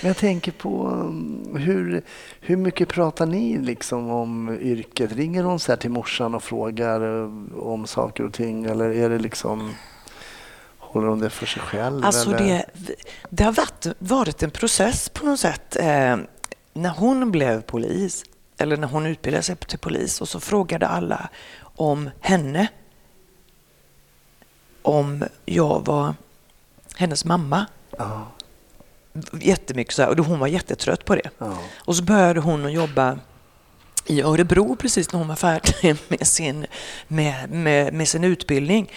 Men 0.00 0.08
jag 0.08 0.16
tänker 0.16 0.52
på 0.52 0.86
um, 0.88 1.56
hur, 1.56 2.02
hur 2.40 2.56
mycket 2.56 2.88
pratar 2.88 3.26
ni 3.26 3.58
liksom 3.58 4.10
om 4.10 4.58
yrket? 4.60 5.12
Ringer 5.12 5.42
hon 5.42 5.60
så 5.60 5.76
till 5.76 5.90
morsan 5.90 6.34
och 6.34 6.42
frågar 6.42 7.22
eh, 7.22 7.30
om 7.58 7.86
saker 7.86 8.24
och 8.24 8.32
ting 8.32 8.64
eller 8.64 8.90
är 8.90 9.10
det 9.10 9.18
liksom 9.18 9.74
Håller 10.78 11.08
hon 11.08 11.18
det 11.20 11.30
för 11.30 11.46
sig 11.46 11.62
själv? 11.62 12.04
Alltså 12.04 12.30
det, 12.30 12.64
det 13.30 13.44
har 13.44 13.52
varit, 13.52 13.86
varit 13.98 14.42
en 14.42 14.50
process 14.50 15.08
på 15.08 15.26
något 15.26 15.40
sätt. 15.40 15.76
Eh, 15.76 16.16
när 16.72 16.90
hon 16.90 17.30
blev 17.30 17.62
polis, 17.62 18.24
eller 18.60 18.76
när 18.76 18.88
hon 18.88 19.06
utbildade 19.06 19.42
sig 19.42 19.56
till 19.56 19.78
polis, 19.78 20.20
och 20.20 20.28
så 20.28 20.40
frågade 20.40 20.88
alla 20.88 21.28
om 21.62 22.10
henne. 22.20 22.68
Om 24.82 25.24
jag 25.44 25.86
var 25.86 26.14
hennes 26.96 27.24
mamma. 27.24 27.66
Ja, 27.98 28.26
Jättemycket 29.32 29.94
så 29.94 30.02
här, 30.02 30.08
och 30.08 30.16
då 30.16 30.22
hon 30.22 30.38
var 30.38 30.46
jättetrött 30.46 31.04
på 31.04 31.14
det. 31.14 31.30
ja. 31.38 31.58
Och 31.74 31.96
så 31.96 32.02
började 32.02 32.40
hon 32.40 32.66
att 32.66 32.72
jobba 32.72 33.18
i 34.06 34.22
Örebro 34.22 34.76
precis 34.76 35.12
när 35.12 35.18
hon 35.18 35.28
var 35.28 35.36
färdig 35.36 35.96
med 36.08 36.26
sin, 36.26 36.66
med, 37.08 37.50
med, 37.50 37.94
med 37.94 38.08
sin 38.08 38.24
utbildning. 38.24 38.92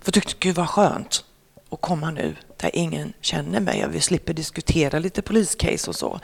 För 0.00 0.08
jag 0.08 0.14
tyckte, 0.14 0.34
gud 0.38 0.54
vad 0.54 0.68
skönt 0.68 1.24
och 1.74 1.80
komma 1.80 2.10
nu 2.10 2.36
där 2.56 2.70
ingen 2.72 3.12
känner 3.20 3.60
mig 3.60 3.84
och 3.84 3.94
vi 3.94 4.00
slipper 4.00 4.34
diskutera 4.34 4.98
lite 4.98 5.22
poliscase 5.22 5.90
och 5.90 5.96
så. 5.96 6.20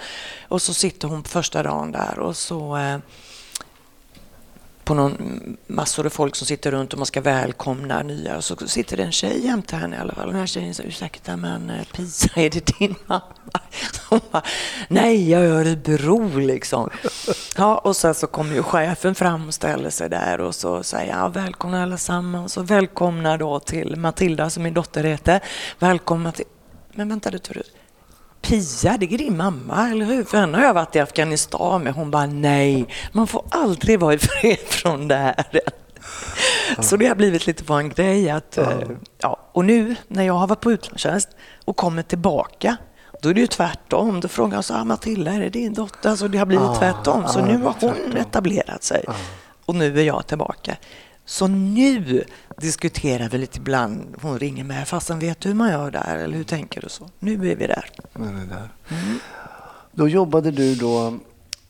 Och 0.49 0.62
så 0.62 0.75
sitter 0.75 1.09
hon 1.09 1.25
första 1.25 1.62
dagen 1.62 1.92
där 1.92 2.19
och 2.19 2.37
så 2.37 2.76
eh, 2.76 2.99
på 4.90 4.94
någon 4.94 5.56
massor 5.66 6.06
av 6.06 6.11
folk 6.11 6.37
som 6.37 6.47
sitter 6.47 6.70
runt 6.70 6.92
och 6.92 6.98
man 6.98 7.07
ska 7.07 7.20
välkomna 7.20 8.03
nya 8.03 8.37
och 8.37 8.44
så 8.44 8.57
sitter 8.57 8.96
det 8.96 9.03
en 9.03 9.12
tjej 9.12 9.44
jämte 9.46 9.76
henne 9.76 9.96
i 9.96 9.98
alla 9.98 10.14
fall. 10.14 10.26
Och 10.26 10.33
den 10.33 10.40
här 10.40 10.46
tjejen 10.46 10.74
säger 10.74 10.88
ursäkta 10.88 11.37
men 11.37 11.70
eh, 11.70 11.85
Pisa, 11.96 12.40
är 12.40 12.50
det 12.50 12.79
din 12.79 12.94
mamma? 13.07 13.22
Hon 14.09 14.20
bara, 14.31 14.42
nej 14.88 15.31
jag 15.31 15.44
är 15.44 15.48
Örebro 15.48 16.38
liksom. 16.38 16.90
Ja, 17.57 17.79
och 17.79 17.96
sen 17.96 18.14
så 18.14 18.26
kommer 18.26 18.55
ju 18.55 18.62
chefen 18.62 19.14
fram 19.14 19.48
och 19.48 19.55
ställer 19.55 19.90
sig 19.90 20.09
där 20.09 20.40
och 20.40 20.55
så 20.55 20.83
säger 20.83 21.16
jag 21.16 21.35
välkomna 21.35 21.83
allesammans 21.83 22.57
och 22.57 22.70
välkomna 22.70 23.37
då 23.37 23.61
till 23.61 23.96
Matilda 23.96 24.50
som 24.50 24.62
min 24.62 24.74
dotter 24.74 25.05
heter. 25.05 25.40
Välkomna 25.79 26.33
till... 26.33 26.46
Men 26.92 27.09
vänta 27.09 27.31
lite 27.31 27.53
du. 27.53 27.62
Pia, 28.42 28.96
det 28.98 29.14
är 29.14 29.18
din 29.18 29.37
mamma, 29.37 29.90
eller 29.90 30.05
hur? 30.05 30.24
För 30.24 30.38
henne 30.38 30.59
har 30.59 30.64
jag 30.64 30.74
varit 30.74 30.96
i 30.96 31.00
Afghanistan 31.00 31.83
med. 31.83 31.94
Hon 31.94 32.11
bara, 32.11 32.26
nej, 32.26 32.87
man 33.12 33.26
får 33.26 33.44
aldrig 33.50 34.00
vara 34.00 34.14
ifred 34.14 34.59
från 34.68 35.09
det 35.09 35.16
här. 35.16 35.44
Så 36.81 36.96
det 36.96 37.07
har 37.07 37.14
blivit 37.14 37.46
lite 37.46 37.64
på 37.64 37.74
en 37.74 37.88
grej. 37.88 38.31
Att, 38.31 38.59
eh, 38.59 38.68
ja. 39.18 39.38
Och 39.53 39.64
nu 39.64 39.96
när 40.09 40.22
jag 40.24 40.35
har 40.35 40.46
varit 40.46 40.61
på 40.61 40.72
utlandstjänst 40.72 41.29
och 41.64 41.76
kommer 41.76 42.03
tillbaka, 42.03 42.76
då 43.22 43.29
är 43.29 43.35
det 43.35 43.40
ju 43.40 43.46
tvärtom. 43.46 44.20
Då 44.20 44.29
frågar 44.29 44.57
jag 44.57 44.64
så 44.64 44.74
här, 44.74 44.85
Matilda, 44.85 45.33
är 45.33 45.40
det 45.40 45.48
din 45.48 45.74
dotter? 45.74 46.11
Alltså 46.11 46.29
det 46.29 46.38
har 46.38 46.46
blivit 46.46 46.66
Ah, 46.68 46.74
tvärtom. 46.79 47.29
Så 47.29 47.40
nu 47.44 47.57
har 47.57 47.64
hon 47.81 47.94
tvärtom. 47.94 48.16
etablerat 48.16 48.83
sig. 48.83 49.05
Och 49.66 49.74
nu 49.74 50.00
är 50.00 50.05
jag 50.05 50.26
tillbaka. 50.26 50.76
Så 51.31 51.47
nu 51.47 52.25
diskuterar 52.57 53.29
vi 53.29 53.38
lite 53.38 53.59
ibland. 53.59 54.16
Hon 54.23 54.38
ringer 54.38 54.64
mig, 54.64 54.85
fastän 54.85 55.19
vet 55.19 55.40
du 55.40 55.49
hur 55.49 55.57
man 55.57 55.71
gör 55.71 55.90
där? 55.90 56.16
Eller 56.16 56.37
hur 56.37 56.45
tänker 56.45 56.81
du 56.81 56.88
så? 56.88 57.11
Nu 57.19 57.33
är 57.51 57.57
vi 57.57 57.66
där. 57.66 57.90
Det 58.12 58.21
där. 58.49 58.69
Då 59.93 60.09
jobbade 60.09 60.51
du 60.51 60.75
då 60.75 61.07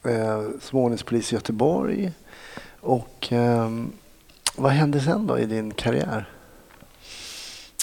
eh, 0.05 0.43
som 0.61 0.79
ordningspolis 0.79 1.33
i 1.33 1.35
Göteborg. 1.35 2.13
Och 2.81 3.29
ehm, 3.31 3.93
vad 4.57 4.73
hände 4.73 5.01
sen 5.01 5.27
då 5.27 5.39
i 5.39 5.47
din 5.47 5.71
karriär? 5.75 6.29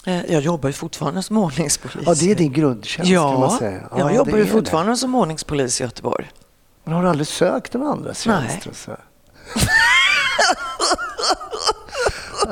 Eh, 0.06 0.26
Jag 0.34 0.42
jobbar 0.42 0.70
ju 0.70 0.74
fortfarande 0.74 1.24
som 1.24 1.38
ordningspolis. 1.38 2.04
Ja, 2.06 2.14
det 2.14 2.32
är 2.32 2.36
din 2.36 2.54
grundtjänst 2.54 3.12
kan 3.12 3.24
man 3.24 3.42
Ja, 3.42 3.58
säga. 3.60 3.90
jag 3.98 4.08
det 4.10 4.16
jobbar 4.16 4.34
är 4.34 4.38
ju 4.38 4.44
det. 4.44 4.50
fortfarande 4.52 4.98
som 4.98 5.16
ordningspolis 5.16 5.82
i 5.82 5.84
Göteborg. 5.84 6.32
Men 6.84 6.94
har 6.94 7.04
du 7.04 7.10
aldrig 7.10 7.28
sökt 7.28 7.74
några 7.74 7.90
andra 7.92 8.14
tjänster? 8.14 8.70
och 8.70 8.76
Så 8.76 8.92
här? 8.92 9.00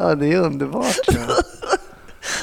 ja, 0.10 0.16
det 0.16 0.34
är 0.34 0.38
underbart. 0.42 1.00
Ja. 1.08 1.20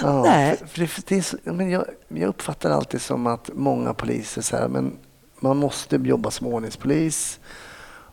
Ja, 0.03 0.23
Nej. 0.23 0.57
För, 0.67 0.87
för 0.87 1.03
det, 1.07 1.17
är 1.17 1.23
så, 1.23 1.37
men 1.45 1.71
jag, 1.71 1.85
jag 2.09 2.29
uppfattar 2.29 2.71
alltid 2.71 3.03
som 3.03 3.27
att 3.27 3.51
många 3.55 3.95
poliser 3.95 4.43
så 4.43 4.57
här, 4.57 4.69
men 4.69 4.93
man 5.41 5.57
måste 5.57 5.97
jobba 5.97 6.31
som 6.31 6.47
ordningspolis 6.47 7.39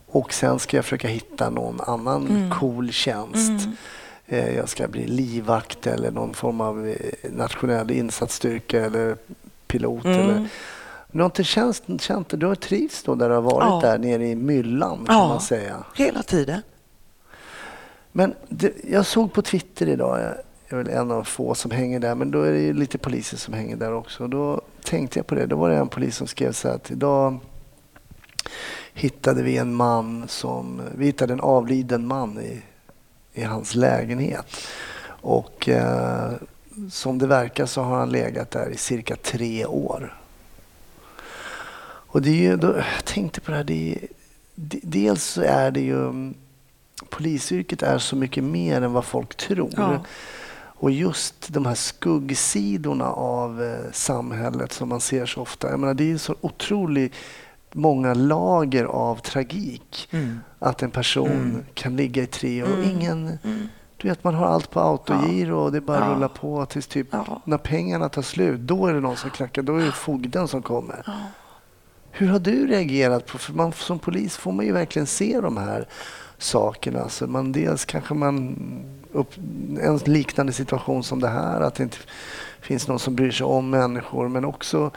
och 0.08 0.34
sen 0.34 0.60
ska 0.60 0.78
jag 0.78 0.84
försöka 0.86 1.08
hitta 1.08 1.50
någon 1.50 1.82
annan 1.82 2.28
Mm. 2.28 2.50
cool 2.52 2.92
tjänst. 2.92 3.68
Eh, 4.26 4.56
Jag 4.56 4.70
ska 4.70 4.88
bli 4.88 5.08
livvakt 5.08 5.88
eller 5.88 6.12
någon 6.12 6.34
form 6.34 6.62
av 6.62 6.88
eh, 6.88 6.96
nationell 7.32 7.92
insatsstyrka 7.92 8.86
eller 8.86 9.16
pilot. 9.68 10.06
Mm. 10.06 10.20
Eller, 10.20 10.48
du 11.12 11.20
har 11.20 11.26
inte 11.26 11.44
känt, 11.44 12.02
känt 12.02 12.30
du 12.40 12.46
har 12.46 12.56
trivts 12.56 13.04
då 13.04 13.16
där 13.16 13.30
du 13.30 13.36
har 13.36 13.42
varit 13.42 13.84
Ja. 13.84 13.90
där 13.90 13.98
nere 13.98 14.28
i 14.28 14.36
myllan 14.36 15.06
kan 15.06 15.16
Ja. 15.18 15.28
man 15.28 15.42
säga. 15.42 15.84
Hela 15.96 16.24
tiden. 16.24 16.62
Men 18.12 18.36
det, 18.50 18.74
jag 18.90 19.06
såg 19.06 19.34
på 19.34 19.42
Twitter 19.42 19.90
idag, 19.90 20.20
jag 20.20 20.80
är 20.80 20.84
väl 20.84 20.94
en 20.94 21.12
av 21.12 21.24
få 21.24 21.56
som 21.56 21.72
hänger 21.72 22.00
där, 22.00 22.16
men 22.16 22.32
då 22.32 22.42
är 22.42 22.52
det 22.52 22.60
ju 22.60 22.74
lite 22.74 22.98
poliser 22.98 23.38
som 23.38 23.54
hänger 23.54 23.76
där 23.76 23.94
också. 23.94 24.28
Då 24.28 24.62
tänkte 24.84 25.20
jag 25.20 25.28
på 25.28 25.36
det, 25.36 25.46
då 25.46 25.56
var 25.56 25.70
det 25.70 25.76
en 25.76 25.90
polis 25.90 26.16
som 26.16 26.28
skrev 26.28 26.52
så 26.52 26.68
här 26.68 26.76
att 26.76 26.92
idag 26.92 27.40
hittade 28.94 29.44
vi 29.44 29.58
en 29.58 29.76
man 29.76 30.28
som, 30.28 30.82
vi 30.96 31.06
hittade 31.06 31.34
en 31.34 31.42
avliden 31.42 32.08
man 32.08 32.40
i, 32.40 32.62
i 33.34 33.44
hans 33.44 33.76
lägenhet. 33.76 34.46
Och 35.22 35.70
eh, 35.70 36.32
som 36.92 37.18
det 37.18 37.28
verkar 37.28 37.66
så 37.66 37.82
har 37.82 37.98
han 37.98 38.10
legat 38.10 38.52
där 38.52 38.70
i 38.70 38.78
cirka 38.78 39.16
tre 39.16 39.66
år. 39.66 40.20
Och 42.12 42.22
det 42.22 42.30
är 42.30 42.34
ju, 42.36 42.56
då, 42.56 42.68
jag 42.68 43.06
tänkte 43.06 43.42
på 43.42 43.52
det 43.52 43.58
här, 43.58 43.64
det 43.64 43.94
är, 43.94 44.08
dels 44.84 45.24
så 45.24 45.42
är 45.42 45.72
det 45.72 45.82
ju 45.82 46.34
polisyrket 47.10 47.84
är 47.84 47.98
så 47.98 48.16
mycket 48.16 48.44
mer 48.44 48.82
än 48.82 48.94
vad 48.94 49.06
folk 49.06 49.36
tror. 49.36 49.70
Ja. 49.78 50.00
Och 50.82 50.92
just 50.92 51.54
de 51.54 51.66
här 51.66 51.76
skuggsidorna 51.76 53.06
av 53.12 53.64
eh, 53.64 53.92
samhället 53.92 54.72
som 54.74 54.90
man 54.90 55.02
ser 55.02 55.26
så 55.26 55.42
ofta. 55.42 55.70
Jag 55.70 55.80
menar, 55.80 55.94
det 55.94 56.12
är 56.12 56.18
så 56.18 56.36
otroligt 56.42 57.14
många 57.72 58.14
lager 58.14 58.86
av 58.86 59.16
tragik. 59.16 60.08
Mm. 60.12 60.40
Att 60.60 60.84
en 60.84 60.92
person 60.92 61.30
Mm. 61.32 61.66
kan 61.74 61.96
ligga 61.96 62.24
i 62.24 62.28
tre 62.28 62.64
och 62.64 62.70
Mm. 62.70 62.90
ingen... 62.90 63.38
Mm. 63.44 63.68
Du 63.98 64.08
vet, 64.08 64.24
man 64.24 64.34
har 64.36 64.46
allt 64.46 64.70
på 64.72 64.80
autogiro 64.80 65.60
och 65.60 65.72
det 65.72 65.82
bara 65.82 66.00
Ja. 66.00 66.14
rullar 66.16 66.28
på 66.28 66.66
tills 66.66 66.88
typ 66.88 67.08
Ja. 67.12 67.42
när 67.46 67.58
pengarna 67.58 68.10
tar 68.10 68.22
slut. 68.22 68.60
Då 68.60 68.88
är 68.88 68.94
det 68.94 69.00
någon 69.00 69.18
som 69.18 69.30
knackar. 69.30 69.62
Då 69.62 69.76
är 69.78 69.86
det 69.86 69.92
fogden 69.92 70.48
som 70.48 70.62
kommer. 70.62 71.04
Ja. 71.06 71.14
Hur 72.12 72.28
har 72.28 72.40
du 72.40 72.68
reagerat 72.68 73.26
på, 73.26 73.38
för 73.38 73.54
man, 73.54 73.74
som 73.74 74.00
polis 74.00 74.38
får 74.38 74.52
man 74.52 74.66
ju 74.66 74.72
verkligen 74.72 75.06
se 75.08 75.40
de 75.42 75.58
här 75.58 75.88
sakerna. 76.40 77.00
Så 77.00 77.04
alltså, 77.04 77.28
man, 77.28 77.52
dels 77.52 77.86
kanske 77.86 78.14
man 78.14 78.56
upp, 79.12 79.34
en 79.82 79.98
liknande 79.98 80.54
situation 80.54 81.04
som 81.04 81.20
det 81.20 81.28
här, 81.28 81.62
att 81.62 81.76
det 81.76 81.84
inte 81.84 81.98
finns 82.62 82.88
någon 82.88 83.00
som 83.00 83.16
bryr 83.16 83.32
sig 83.32 83.46
om 83.46 83.70
människor, 83.70 84.28
men 84.28 84.46
också 84.46 84.92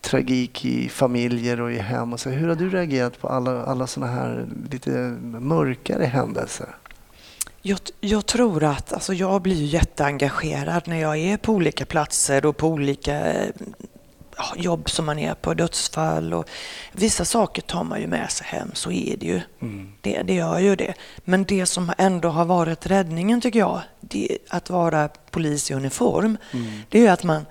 tragik 0.00 0.64
i 0.64 0.88
familjer 0.88 1.60
och 1.60 1.72
i 1.72 1.78
hem. 1.78 2.12
Och 2.12 2.20
så. 2.20 2.30
Hur 2.30 2.48
har 2.48 2.54
du 2.54 2.70
reagerat 2.70 3.20
på 3.20 3.28
alla, 3.28 3.64
alla 3.64 3.86
sådana 3.86 4.12
här 4.12 4.46
lite 4.70 4.90
mörkare 5.22 6.04
händelser? 6.04 6.76
Jag, 7.62 7.78
jag, 8.00 8.26
tror 8.26 8.64
att 8.64 8.92
alltså 8.92 9.14
jag 9.14 9.42
blir 9.42 9.64
jätteengagerad 9.64 10.88
när 10.88 11.00
jag 11.00 11.18
är 11.18 11.36
på 11.36 11.52
olika 11.52 11.84
platser 11.84 12.46
och 12.46 12.56
på 12.56 12.68
olika 12.68 13.34
jobb 14.56 14.90
som 14.90 15.06
man 15.06 15.18
är 15.18 15.34
på, 15.34 15.54
dödsfall 15.54 16.34
och 16.34 16.48
vissa 16.92 17.24
saker 17.24 17.62
tar 17.62 17.84
man 17.84 18.00
ju 18.00 18.06
med 18.06 18.30
sig 18.30 18.46
hem, 18.46 18.70
så 18.74 18.90
är 18.90 19.16
det 19.16 19.26
ju. 19.26 19.40
Mm. 19.62 19.92
Det, 20.00 20.22
det 20.22 20.34
gör 20.34 20.58
ju 20.58 20.76
det. 20.76 20.94
Men 21.24 21.44
det 21.44 21.66
som 21.66 21.92
ändå 21.98 22.28
har 22.28 22.44
varit 22.44 22.86
räddningen 22.86 23.40
tycker 23.40 23.58
jag, 23.58 23.80
det, 24.00 24.38
att 24.48 24.70
vara 24.70 25.08
polis 25.30 25.70
i 25.70 25.74
uniform, 25.74 26.36
mm. 26.52 26.82
det 26.88 26.98
är 26.98 27.02
ju 27.02 27.08
att 27.08 27.24
man 27.24 27.46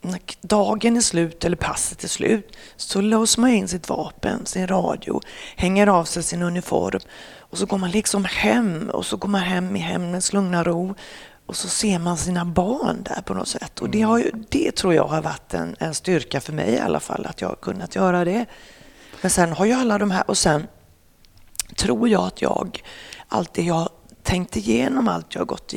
när 0.00 0.20
dagen 0.40 0.96
är 0.96 1.00
slut 1.00 1.44
eller 1.44 1.56
passet 1.56 2.04
är 2.04 2.08
slut 2.08 2.56
så 2.76 3.00
låser 3.00 3.40
man 3.40 3.50
in 3.50 3.68
sitt 3.68 3.88
vapen, 3.88 4.46
sin 4.46 4.66
radio, 4.66 5.20
hänger 5.56 5.86
av 5.86 6.04
sig 6.04 6.22
sin 6.22 6.42
uniform 6.42 7.00
och 7.38 7.58
så 7.58 7.66
går 7.66 7.78
man 7.78 7.90
liksom 7.90 8.24
hem 8.24 8.90
och 8.90 9.06
så 9.06 9.16
går 9.16 9.28
man 9.28 9.40
hem 9.40 9.76
i 9.76 9.78
hemmets 9.78 10.32
lugna 10.32 10.64
ro 10.64 10.94
och 11.46 11.56
så 11.56 11.68
ser 11.68 11.98
man 11.98 12.16
sina 12.16 12.44
barn 12.44 13.02
där 13.02 13.22
på 13.22 13.34
något 13.34 13.48
sätt. 13.48 13.80
Och 13.80 13.90
det, 13.90 14.02
har 14.02 14.18
ju, 14.18 14.30
det 14.48 14.76
tror 14.76 14.94
jag 14.94 15.08
har 15.08 15.22
varit 15.22 15.54
en, 15.54 15.76
en 15.78 15.94
styrka 15.94 16.40
för 16.40 16.52
mig 16.52 16.70
i 16.70 16.78
alla 16.78 17.00
fall, 17.00 17.26
att 17.26 17.40
jag 17.40 17.48
har 17.48 17.56
kunnat 17.56 17.94
göra 17.94 18.24
det. 18.24 18.46
Men 19.20 19.30
sen 19.30 19.52
har 19.52 19.64
ju 19.64 19.72
alla 19.72 19.98
de 19.98 20.10
här, 20.10 20.30
och 20.30 20.38
sen 20.38 20.66
tror 21.76 22.08
jag 22.08 22.22
att 22.22 22.42
jag 22.42 22.82
alltid 23.28 23.64
jag 23.64 23.88
tänkt 24.22 24.56
igenom 24.56 25.08
allt 25.08 25.34
jag 25.34 25.40
har 25.40 25.46
gått 25.46 25.74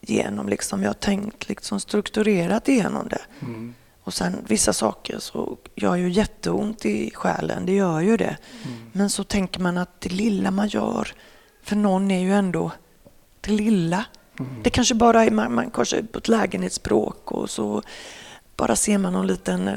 igenom. 0.00 0.48
Liksom. 0.48 0.82
Jag 0.82 0.88
har 0.88 0.94
tänkt 0.94 1.48
liksom 1.48 1.80
strukturerat 1.80 2.68
igenom 2.68 3.08
det. 3.08 3.22
Mm. 3.40 3.74
Och 4.04 4.14
sen 4.14 4.44
vissa 4.48 4.72
saker 4.72 5.18
så 5.18 5.58
gör 5.74 5.96
ju 5.96 6.10
jätteont 6.10 6.84
i 6.84 7.10
själen, 7.14 7.66
det 7.66 7.72
gör 7.72 8.00
ju 8.00 8.16
det. 8.16 8.36
Mm. 8.64 8.90
Men 8.92 9.10
så 9.10 9.24
tänker 9.24 9.60
man 9.60 9.78
att 9.78 10.00
det 10.00 10.08
lilla 10.08 10.50
man 10.50 10.68
gör 10.68 11.08
för 11.62 11.76
någon 11.76 12.10
är 12.10 12.20
ju 12.20 12.34
ändå 12.34 12.70
det 13.40 13.50
lilla. 13.50 14.04
Det 14.62 14.70
kanske 14.70 14.94
bara 14.94 15.24
är 15.24 15.30
man, 15.30 15.54
man 15.54 15.70
kanske 15.70 16.02
på 16.02 16.18
ett 16.18 16.28
lägenhetsbråk 16.28 17.32
och 17.32 17.50
så 17.50 17.82
bara 18.56 18.76
ser 18.76 18.98
man 18.98 19.12
någon 19.12 19.26
liten 19.26 19.68
eh, 19.68 19.74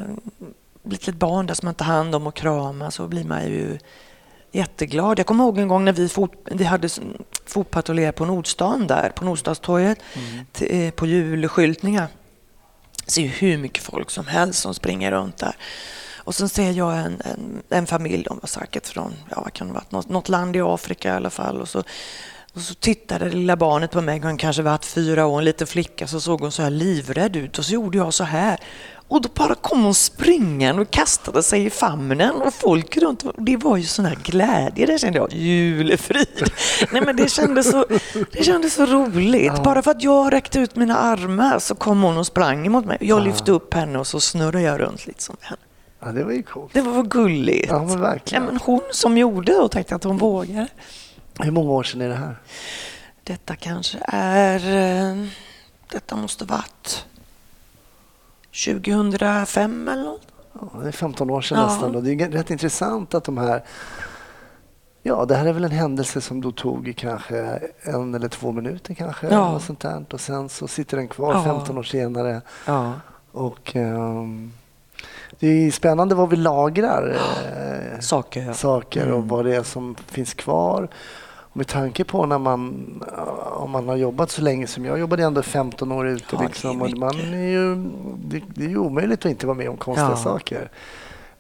litet 0.84 1.16
barn 1.16 1.46
där 1.46 1.54
som 1.54 1.66
man 1.66 1.76
tar 1.76 1.86
hand 1.86 2.16
om 2.16 2.28
och 2.28 2.36
kramar 2.36 2.90
så 2.90 3.08
blir 3.08 3.24
man 3.24 3.44
ju 3.44 3.78
jätteglad. 4.52 5.20
Jag 5.20 5.26
kommer 5.26 5.44
ihåg 5.44 5.58
en 5.58 5.68
gång 5.68 5.86
när 5.86 5.94
vi, 5.94 6.10
fot, 6.10 6.32
vi 6.52 6.64
hade 6.64 6.90
fotpatrullerat 7.46 8.16
på 8.16 8.26
Nordstan 8.26 8.88
där, 8.88 9.10
på 9.10 9.26
Nordstadstorget, 9.26 10.00
mm. 10.14 10.46
Eh, 10.60 10.92
på 10.92 11.06
julskyltningar. 11.06 12.08
Det 13.06 13.12
ser 13.12 13.22
ju 13.22 13.28
hur 13.28 13.58
mycket 13.58 13.84
folk 13.84 14.10
som 14.10 14.28
helst 14.28 14.62
som 14.62 14.74
springer 14.74 15.12
runt 15.12 15.38
där. 15.38 15.56
Och 16.16 16.36
sen 16.36 16.50
ser 16.50 16.72
jag 16.72 16.98
en, 16.98 17.22
en, 17.22 17.64
en 17.70 17.88
familj, 17.88 18.24
de 18.24 18.40
var 18.42 18.48
säkert 18.48 18.88
från, 18.88 19.14
ja 19.30 19.42
vad 19.42 19.54
kan 19.54 19.68
det 19.68 19.74
vara, 19.74 19.84
något, 19.90 20.10
något 20.10 20.30
land 20.30 20.56
i 20.56 20.62
Afrika 20.62 21.10
i 21.10 21.12
alla 21.12 21.30
fall. 21.30 21.62
Och 21.62 21.70
så 21.70 21.84
och 22.56 22.62
så 22.62 22.74
tittade 22.74 23.26
det 23.26 23.36
lilla 23.36 23.56
barnet 23.56 23.92
på 23.92 24.02
mig, 24.02 24.20
hon 24.20 24.38
kanske 24.38 24.62
varit 24.62 24.86
fyra 24.86 25.26
år, 25.26 25.40
en 25.40 25.46
liten 25.46 25.68
flicka, 25.68 26.08
så 26.08 26.20
såg 26.20 26.42
hon 26.42 26.52
så 26.52 26.62
här 26.64 26.70
livrädd 26.70 27.36
ut 27.36 27.58
och 27.60 27.66
så 27.66 27.74
gjorde 27.74 27.98
jag 27.98 28.14
så 28.14 28.24
här. 28.24 28.60
Och 29.08 29.22
då 29.22 29.30
bara 29.34 29.56
kom 29.56 29.84
hon 29.84 29.96
springande 29.96 30.82
och 30.82 30.92
kastade 30.92 31.44
sig 31.44 31.66
i 31.66 31.70
famnen 31.70 32.36
och 32.36 32.54
folk 32.54 32.98
runt 32.98 33.24
Det 33.38 33.58
var 33.58 33.78
ju 33.78 33.84
sån 33.84 34.06
här 34.06 34.18
glädje, 34.24 34.86
det 34.86 35.00
kände 35.00 35.20
jag. 35.20 35.34
Julefrid! 35.34 36.52
Nej 36.92 37.02
men 37.02 37.16
det 37.16 37.32
kändes 37.32 37.72
så, 37.72 37.86
det 38.32 38.44
kändes 38.44 38.74
så 38.74 38.86
roligt. 38.86 39.52
Ja. 39.56 39.64
Bara 39.64 39.82
för 39.82 39.92
att 39.92 40.04
jag 40.04 40.34
räckte 40.34 40.60
ut 40.60 40.76
mina 40.76 40.98
armar 40.98 41.60
så 41.60 41.76
kom 41.76 42.04
hon 42.04 42.18
och 42.18 42.28
sprang 42.28 42.72
mot 42.72 42.86
mig. 42.86 42.98
Jag 43.02 43.24
lyfte 43.24 43.52
upp 43.52 43.74
henne 43.74 44.00
och 44.00 44.08
så 44.08 44.20
snurrade 44.20 44.62
jag 44.62 44.80
runt 44.80 45.08
lite 45.08 45.24
som 45.24 45.38
henne. 45.42 45.62
Ja, 46.00 46.12
det 46.12 46.24
var 46.24 46.32
ju 46.32 46.44
coolt. 46.44 46.74
Det 46.74 46.82
var 46.82 47.04
gulligt. 47.04 47.68
Ja, 47.70 47.84
men 47.84 48.02
verkligen. 48.02 48.44
Ja, 48.44 48.52
men 48.52 48.60
hon 48.64 48.82
som 48.92 49.18
gjorde 49.18 49.56
och 49.56 49.72
tänkte 49.72 49.96
att 49.96 50.04
hon 50.04 50.18
vågade. 50.18 50.68
Hur 51.40 51.52
många 51.52 51.72
år 51.72 51.84
sedan 51.84 52.02
är 52.02 52.10
det 52.10 52.16
här? 52.16 52.36
Detta 53.24 53.56
kanske 53.56 53.98
är... 54.08 54.60
Eh, 55.12 55.28
detta 55.92 56.16
måste 56.16 56.46
varit 56.46 57.06
2005 58.66 59.88
eller 59.88 60.04
något. 60.04 60.28
Ja, 60.54 60.80
det 60.82 60.88
är 60.88 60.92
15 60.92 61.30
år 61.30 61.42
sedan 61.42 61.58
ja. 61.58 61.66
nästan. 61.66 61.96
Och 61.96 62.04
det 62.04 62.12
är 62.12 62.30
rätt 62.30 62.50
intressant 62.50 63.14
att 63.14 63.24
de 63.24 63.38
här... 63.38 63.64
Ja, 65.04 65.26
det 65.26 65.36
här 65.36 65.46
är 65.46 65.54
väl 65.54 65.64
en 65.64 65.72
händelse 65.72 66.22
som 66.22 66.42
då 66.42 66.52
tog 66.52 66.94
kanske 66.98 67.60
en 67.82 68.16
eller 68.16 68.28
två 68.28 68.52
minuter 68.52 68.94
kanske. 68.94 69.28
Ja. 69.28 69.56
Och, 69.56 69.62
sånt 69.62 69.80
där. 69.80 70.06
och 70.12 70.22
sen 70.22 70.50
så 70.50 70.68
sitter 70.68 70.98
den 70.98 71.08
kvar 71.08 71.34
ja. 71.34 71.44
15 71.44 71.78
år 71.78 71.84
senare. 71.84 72.42
Ja. 72.66 72.94
Och... 73.32 73.76
Um, 73.76 74.54
det 75.40 75.48
är 75.48 75.72
spännande 75.72 76.16
vad 76.16 76.30
vi 76.30 76.36
lagrar. 76.36 77.18
Eh, 77.94 78.00
saker. 78.00 78.54
saker 78.54 79.04
mm. 79.04 79.16
och 79.16 79.28
vad 79.28 79.46
det 79.46 79.56
är 79.56 79.64
som 79.64 79.96
finns 80.08 80.34
kvar 80.34 80.90
med 81.58 81.68
tanke 81.68 82.04
på 82.04 82.26
när 82.26 82.38
man, 82.38 83.04
om 83.54 83.72
man 83.72 83.88
har 83.88 83.96
jobbat 83.96 84.32
så 84.32 84.42
länge 84.42 84.68
som 84.68 84.86
jag 84.86 85.00
jobbade 85.00 85.24
ändå 85.24 85.42
15 85.42 85.92
år 85.92 86.08
ute. 86.08 86.26
Ja, 86.32 86.42
liksom, 86.42 86.82
och 86.82 86.98
man 86.98 87.20
är 87.34 87.48
ju, 87.48 87.76
det, 88.18 88.42
det, 88.48 88.66
är 88.66 88.70
ju 88.70 88.78
omöjligt 88.78 89.20
att 89.20 89.32
inte 89.32 89.48
vara 89.48 89.58
med 89.58 89.70
om 89.70 89.78
konstiga 89.78 90.10
ja. 90.10 90.18
saker. 90.18 90.72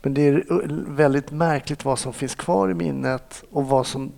Men 0.01 0.13
det 0.13 0.27
är 0.27 0.43
väldigt 0.87 1.31
märkligt 1.31 1.85
vad 1.85 1.99
som 1.99 2.13
finns 2.13 2.35
kvar 2.35 2.71
i 2.71 2.73
minnet 2.73 3.43
och 3.51 3.67
vad 3.67 3.87
som 3.87 4.11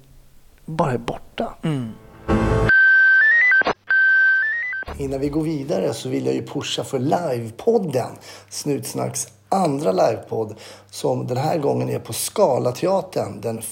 bara 0.66 0.92
är 0.92 0.98
borta. 0.98 1.54
Mm. 1.64 1.90
Innan 4.98 5.20
vi 5.20 5.30
går 5.30 5.44
vidare 5.44 5.94
så 5.94 6.10
vill 6.10 6.26
jag 6.26 6.36
ju 6.36 6.46
pusha 6.46 6.84
för 6.84 7.00
livepodden 7.00 8.10
Snutsnacks 8.50 9.28
andra 9.50 9.92
livepodd 9.92 10.56
som 10.90 11.28
den 11.28 11.38
här 11.38 11.58
gången 11.58 11.90
är 11.90 12.00
på 12.00 12.14
Scalateatern 12.14 13.42
den 13.42 13.58
1 13.58 13.66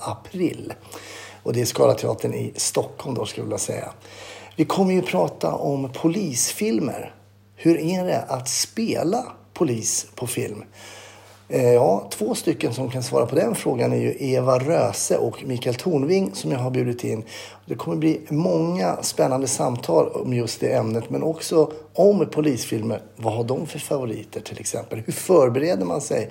april. 0.00 0.72
Och 1.48 1.54
det 1.54 1.60
är 1.60 1.64
Scalateatern 1.64 2.34
i 2.34 2.52
Stockholm 2.56 3.14
då 3.14 3.26
skulle 3.26 3.42
jag 3.42 3.46
vilja 3.46 3.58
säga. 3.58 3.92
Vi 4.56 4.64
kommer 4.64 4.94
ju 4.94 5.02
prata 5.02 5.54
om 5.54 5.92
polisfilmer. 5.92 7.14
Hur 7.56 7.80
är 7.80 8.04
det 8.04 8.22
att 8.22 8.48
spela 8.48 9.24
polis 9.54 10.06
på 10.14 10.26
film? 10.26 10.64
Eh, 11.48 11.72
ja, 11.72 12.08
två 12.10 12.34
stycken 12.34 12.74
som 12.74 12.90
kan 12.90 13.02
svara 13.02 13.26
på 13.26 13.34
den 13.34 13.54
frågan 13.54 13.92
är 13.92 13.96
ju 13.96 14.16
Eva 14.18 14.58
Röse 14.58 15.18
och 15.18 15.44
Mikael 15.44 15.74
Tornving 15.74 16.30
som 16.34 16.52
jag 16.52 16.58
har 16.58 16.70
bjudit 16.70 17.04
in. 17.04 17.24
Det 17.66 17.74
kommer 17.74 17.96
bli 17.96 18.20
många 18.28 19.02
spännande 19.02 19.46
samtal 19.46 20.08
om 20.08 20.34
just 20.34 20.60
det 20.60 20.72
ämnet 20.72 21.10
men 21.10 21.22
också 21.22 21.72
om 21.94 22.26
polisfilmer. 22.30 23.02
Vad 23.16 23.34
har 23.34 23.44
de 23.44 23.66
för 23.66 23.78
favoriter 23.78 24.40
till 24.40 24.60
exempel? 24.60 25.02
Hur 25.06 25.12
förbereder 25.12 25.84
man 25.84 26.00
sig 26.00 26.30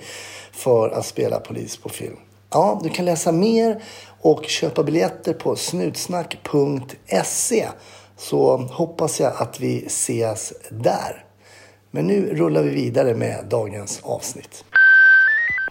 för 0.52 0.90
att 0.90 1.06
spela 1.06 1.40
polis 1.40 1.76
på 1.76 1.88
film? 1.88 2.16
Ja, 2.50 2.80
du 2.82 2.88
kan 2.88 3.04
läsa 3.04 3.32
mer 3.32 3.82
och 4.20 4.44
köpa 4.44 4.82
biljetter 4.82 5.32
på 5.32 5.56
snutsnack.se 5.56 7.68
så 8.16 8.56
hoppas 8.56 9.20
jag 9.20 9.32
att 9.36 9.60
vi 9.60 9.86
ses 9.86 10.52
där. 10.70 11.24
Men 11.90 12.06
nu 12.06 12.34
rullar 12.34 12.62
vi 12.62 12.70
vidare 12.70 13.14
med 13.14 13.44
dagens 13.50 14.00
avsnitt. 14.02 14.64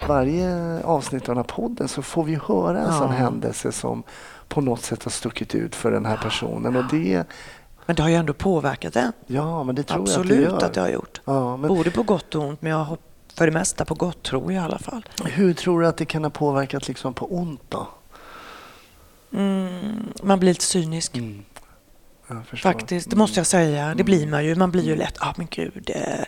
Varje 0.08 0.82
avsnitt 0.84 1.22
av 1.22 1.28
den 1.28 1.38
här 1.38 1.44
podden 1.44 1.88
så 1.88 2.02
får 2.02 2.24
vi 2.24 2.36
höra 2.36 2.80
en 2.80 2.94
ja. 2.94 3.00
sån 3.00 3.12
händelse 3.12 3.72
som 3.72 4.04
på 4.48 4.62
något 4.62 4.82
sätt 4.82 5.04
har 5.04 5.12
stuckit 5.12 5.56
ut 5.56 5.76
för 5.76 5.92
den 5.92 6.06
här 6.06 6.18
personen. 6.18 6.76
Och 6.76 6.84
det, 6.92 7.24
men 7.86 7.96
det 7.96 8.02
har 8.02 8.10
ju 8.10 8.16
ändå 8.16 8.34
påverkat 8.34 8.96
en. 8.96 9.12
Ja, 9.28 9.64
men 9.64 9.76
det 9.76 9.84
tror 9.84 10.02
Absolut 10.02 10.42
jag 10.42 10.54
att 10.54 10.60
det 10.60 10.62
gör. 10.62 10.68
att 10.68 10.74
det 10.74 10.82
har 10.82 10.90
gjort. 10.90 11.22
Ja, 11.26 11.58
men... 11.58 11.68
Både 11.68 11.92
på 11.92 12.04
gott 12.04 12.36
och 12.36 12.44
ont, 12.44 12.62
men 12.62 12.72
jag 12.72 12.84
har 12.84 12.98
för 13.36 13.46
det 13.46 13.52
mesta 13.52 13.86
på 13.86 13.96
gott 13.96 14.24
tror 14.24 14.54
jag 14.54 14.62
i 14.62 14.66
alla 14.66 14.80
fall. 14.80 15.06
Hur 15.26 15.54
tror 15.54 15.82
du 15.82 15.88
att 15.88 15.98
det 15.98 16.06
kan 16.06 16.24
ha 16.24 16.32
påverkat 16.32 16.88
liksom 16.88 17.14
på 17.14 17.26
ont 17.26 17.62
då? 17.70 17.88
Mm, 19.34 20.14
man 20.24 20.40
blir 20.40 20.50
lite 20.50 20.66
cynisk. 20.66 21.18
Mm. 21.18 21.44
Faktiskt, 22.64 23.10
det 23.10 23.16
måste 23.16 23.40
jag 23.40 23.48
säga. 23.48 23.96
Det 23.96 24.04
blir 24.04 24.28
man 24.28 24.46
ju. 24.46 24.56
Man 24.56 24.72
blir 24.72 24.84
ju 24.84 24.94
mm. 24.94 25.00
lätt, 25.00 25.18
ah, 25.20 25.34
men 25.38 25.48
gud, 25.50 25.92
eh, 25.96 26.26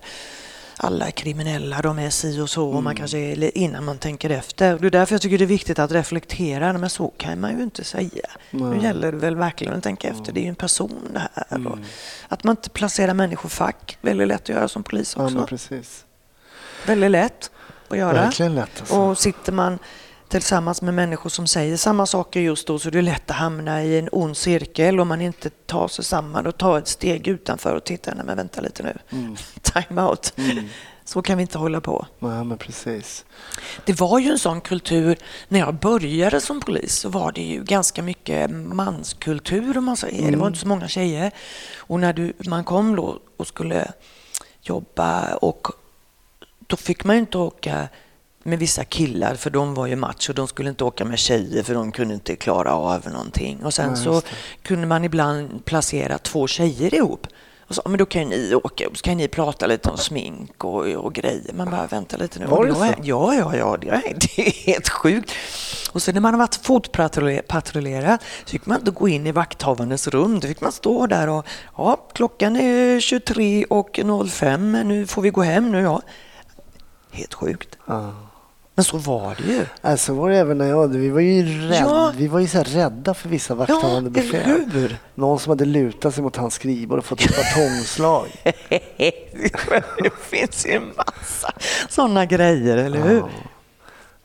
alla 0.78 1.08
är 1.08 1.12
kriminella, 1.12 1.82
de 1.82 2.00
är 2.00 2.10
si 2.10 2.40
och 2.40 2.50
så. 2.50 2.66
Mm. 2.66 2.78
Och 2.78 2.84
man 2.84 2.92
mm. 2.92 2.98
kanske 2.98 3.18
är, 3.18 3.58
innan 3.58 3.86
man 3.86 3.98
tänker 3.98 4.30
efter. 4.30 4.80
Det 4.80 4.88
är 4.88 4.92
därför 4.92 5.14
jag 5.14 5.22
tycker 5.22 5.38
det 5.38 5.44
är 5.44 5.48
viktigt 5.48 5.80
att 5.80 5.92
reflektera. 5.92 6.74
Men 6.74 6.90
så 6.90 7.08
kan 7.08 7.40
man 7.40 7.58
ju 7.58 7.64
inte 7.64 7.84
säga. 7.84 8.30
Nej. 8.52 8.70
Nu 8.70 8.84
gäller 8.84 9.12
det 9.12 9.18
väl 9.18 9.36
verkligen 9.36 9.74
att 9.74 9.84
tänka 9.84 10.08
efter. 10.08 10.34
Det 10.34 10.40
är 10.40 10.44
ju 10.44 10.50
en 10.50 10.56
person 10.56 11.10
det 11.14 11.30
här. 11.34 11.56
Mm. 11.56 11.80
Att 12.28 12.44
man 12.44 12.56
inte 12.56 12.70
placerar 12.70 13.14
människor 13.14 13.50
fack. 13.50 13.98
Väldigt 14.02 14.28
lätt 14.28 14.42
att 14.42 14.50
göra 14.50 14.68
som 14.68 14.84
polis 14.84 15.16
också. 15.18 15.38
Ja, 15.38 15.46
precis. 15.46 16.06
Väldigt 16.86 17.12
lätt 17.12 17.52
att 17.90 17.98
göra. 17.98 18.14
Verkligen 18.14 18.56
lätt. 18.56 18.80
Alltså. 18.80 19.00
Och 19.00 19.18
sitter 19.18 19.52
man 19.52 19.80
tillsammans 20.30 20.82
med 20.82 20.94
människor 20.94 21.30
som 21.30 21.48
säger 21.48 21.78
samma 21.78 22.06
saker 22.06 22.40
just 22.40 22.68
då 22.68 22.80
så 22.80 22.88
är 22.88 22.92
det 22.92 23.02
lätt 23.02 23.32
att 23.32 23.38
hamna 23.38 23.84
i 23.84 24.00
en 24.00 24.10
ond 24.12 24.38
cirkel 24.38 25.00
om 25.00 25.08
man 25.08 25.22
inte 25.22 25.50
tar 25.50 25.88
sig 25.88 26.06
samman 26.06 26.48
och 26.48 26.58
tar 26.58 26.78
ett 26.78 26.88
steg 26.88 27.28
utanför 27.28 27.76
och 27.76 27.84
tittar, 27.84 28.16
nej 28.16 28.26
men 28.26 28.38
vänta 28.38 28.62
lite 28.62 28.84
nu, 28.84 28.98
mm. 29.10 29.36
time 29.62 30.02
out. 30.02 30.34
Mm. 30.38 30.66
Så 31.06 31.22
kan 31.22 31.38
vi 31.38 31.42
inte 31.42 31.58
hålla 31.58 31.82
på. 31.82 32.06
Nej, 32.20 32.44
men 32.44 32.58
precis. 32.58 33.26
Det 33.86 34.00
var 34.00 34.20
ju 34.20 34.32
en 34.32 34.40
sån 34.40 34.62
kultur, 34.62 35.18
när 35.48 35.60
jag 35.60 35.76
började 35.76 36.42
som 36.42 36.60
polis 36.60 36.96
så 36.96 37.10
var 37.10 37.32
det 37.32 37.42
ju 37.42 37.64
ganska 37.64 38.04
mycket 38.04 38.52
manskultur 38.52 39.78
om 39.78 39.86
man 39.86 39.98
säger. 39.98 40.32
Det 40.32 40.38
var 40.38 40.48
inte 40.48 40.60
så 40.60 40.68
många 40.68 40.88
tjejer. 40.88 41.32
Och 41.78 42.00
när 42.00 42.14
du, 42.14 42.34
man 42.46 42.64
kom 42.64 42.96
då 42.96 43.20
och 43.38 43.48
skulle 43.48 43.92
jobba 44.62 45.36
och 45.36 45.68
då 46.68 46.76
fick 46.76 47.04
man 47.04 47.16
ju 47.16 47.20
inte 47.20 47.38
åka 47.38 47.88
med 48.50 48.60
vissa 48.60 48.84
killar 48.84 49.36
för 49.36 49.50
de 49.50 49.74
var 49.74 49.88
ju 49.88 49.96
macho. 49.96 50.34
De 50.34 50.48
skulle 50.48 50.70
inte 50.70 50.84
åka 50.84 51.06
med 51.06 51.20
tjejer 51.20 51.64
för 51.64 51.74
de 51.74 51.92
kunde 51.92 52.14
inte 52.14 52.36
klara 52.36 52.74
av 52.74 53.08
någonting. 53.12 53.64
Och 53.64 53.74
sen 53.74 53.92
Nej, 53.94 54.04
så 54.04 54.22
kunde 54.64 54.88
man 54.88 55.04
ibland 55.04 55.66
placera 55.66 56.18
två 56.18 56.48
tjejer 56.48 56.96
ihop. 56.96 57.28
Och 57.70 57.76
så, 57.76 57.82
men 57.86 57.98
då 57.98 58.06
kan 58.06 58.22
ju 58.22 58.28
ni 58.28 58.56
åka 58.56 58.86
upp, 58.86 58.98
så 58.98 59.04
kan 59.04 59.18
ni 59.18 59.28
prata 59.28 59.68
lite 59.68 59.90
om 59.90 59.98
smink 59.98 60.64
och, 60.64 60.88
och 60.88 61.14
grejer. 61.14 61.54
Man 61.54 61.70
bara, 61.70 61.88
vänta 61.88 62.18
lite 62.18 62.40
nu. 62.40 62.46
Var 62.46 62.66
det 62.66 62.76
så? 62.76 62.86
Ja, 63.04 63.34
ja, 63.34 63.56
ja, 63.56 63.78
det 63.82 63.90
är, 63.90 64.02
det 64.36 64.48
är 64.48 64.52
helt 64.52 64.90
sjukt. 64.90 65.32
Och 65.92 66.02
så 66.02 66.12
när 66.12 66.22
man 66.22 66.34
har 66.34 66.40
varit 66.40 66.56
fotpatrullerat 66.56 68.22
så 68.46 68.50
fick 68.50 68.66
man 68.66 68.80
inte 68.80 68.92
gå 68.92 69.08
in 69.08 69.28
i 69.28 69.32
vakthavandes 69.32 70.08
rum. 70.08 70.40
Då 70.40 70.48
fick 70.48 70.62
man 70.62 70.72
stå 70.72 71.08
där 71.08 71.30
och, 71.30 71.46
ja, 71.78 71.96
klockan 72.14 72.56
är 72.56 73.00
23 73.00 73.66
och 73.66 74.00
05, 74.30 74.72
nu 74.72 75.08
får 75.08 75.22
vi 75.22 75.30
gå 75.30 75.42
hem 75.42 75.72
nu, 75.72 75.82
ja. 75.82 76.02
Helt 77.12 77.34
sjukt. 77.34 77.78
Ja. 77.86 78.29
Men 78.80 78.84
så 78.84 78.98
var 78.98 79.36
det 79.38 79.54
ju. 79.54 79.66
Alltså 79.82 80.14
var 80.14 80.30
det 80.30 80.38
även 80.38 80.58
när 80.58 80.66
jag, 80.66 80.88
vi 80.88 81.10
var 81.10 81.20
ju, 81.20 81.70
rädd, 81.70 81.82
Ja. 81.82 82.14
vi 82.18 82.28
var 82.28 82.40
ju 82.40 82.48
så 82.48 82.64
rädda 82.64 83.14
för 83.14 83.30
vissa 83.30 83.56
vakthavande 83.56 84.10
Ja, 84.20 84.24
befäl. 84.24 84.96
Någon 85.16 85.40
som 85.40 85.50
hade 85.50 85.66
lutat 85.66 86.14
sig 86.14 86.24
mot 86.24 86.36
hans 86.36 86.54
skrivbord 86.54 87.00
och 87.00 87.06
fått 87.06 87.22
ett 87.22 87.38
batongslag. 87.38 88.28
det 89.98 90.14
finns 90.22 90.66
ju 90.66 90.72
en 90.72 90.92
massa 90.98 91.54
sådana 91.90 92.26
grejer, 92.26 92.78
eller 92.78 93.02
hur? 93.02 93.24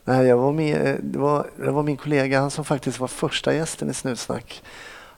Nej, 0.03 0.25
jag 0.25 0.37
var 0.37 0.51
med, 0.51 0.99
det, 1.03 1.19
var, 1.19 1.47
det 1.57 1.71
var 1.71 1.83
min 1.83 1.97
kollega, 1.97 2.39
han 2.39 2.51
som 2.51 2.65
faktiskt 2.65 2.99
var 2.99 3.07
första 3.07 3.53
gästen 3.53 3.89
i 3.89 3.93
Snutsnack. 3.93 4.63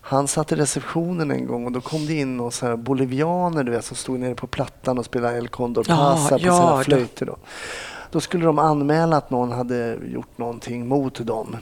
Han 0.02 0.28
satt 0.28 0.52
i 0.52 0.56
receptionen 0.56 1.32
en 1.32 1.48
gång 1.48 1.66
och 1.66 1.72
då 1.72 1.82
kom 1.82 2.06
det 2.06 2.14
in 2.14 2.38
några 2.38 2.52
så 2.52 2.78
bolivianer 2.78 3.64
du 3.64 3.72
vet, 3.72 3.86
som 3.86 3.98
stod 3.98 4.20
nere 4.20 4.36
på 4.36 4.48
plattan 4.48 4.98
och 4.98 5.06
spelade 5.06 5.38
El 5.38 5.48
Condor 5.48 5.86
Ja, 5.88 5.96
Pasa 5.96 6.40
på 6.40 6.46
ja, 6.46 6.58
sina 6.58 6.84
flöjter. 6.84 7.26
Då. 7.26 7.38
Då 8.18 8.22
skulle 8.22 8.46
de 8.46 8.60
anmäla 8.60 9.18
att 9.18 9.30
någon 9.30 9.52
hade 9.52 9.98
gjort 10.06 10.38
någonting 10.38 10.88
mot 10.88 11.26
dem. 11.26 11.58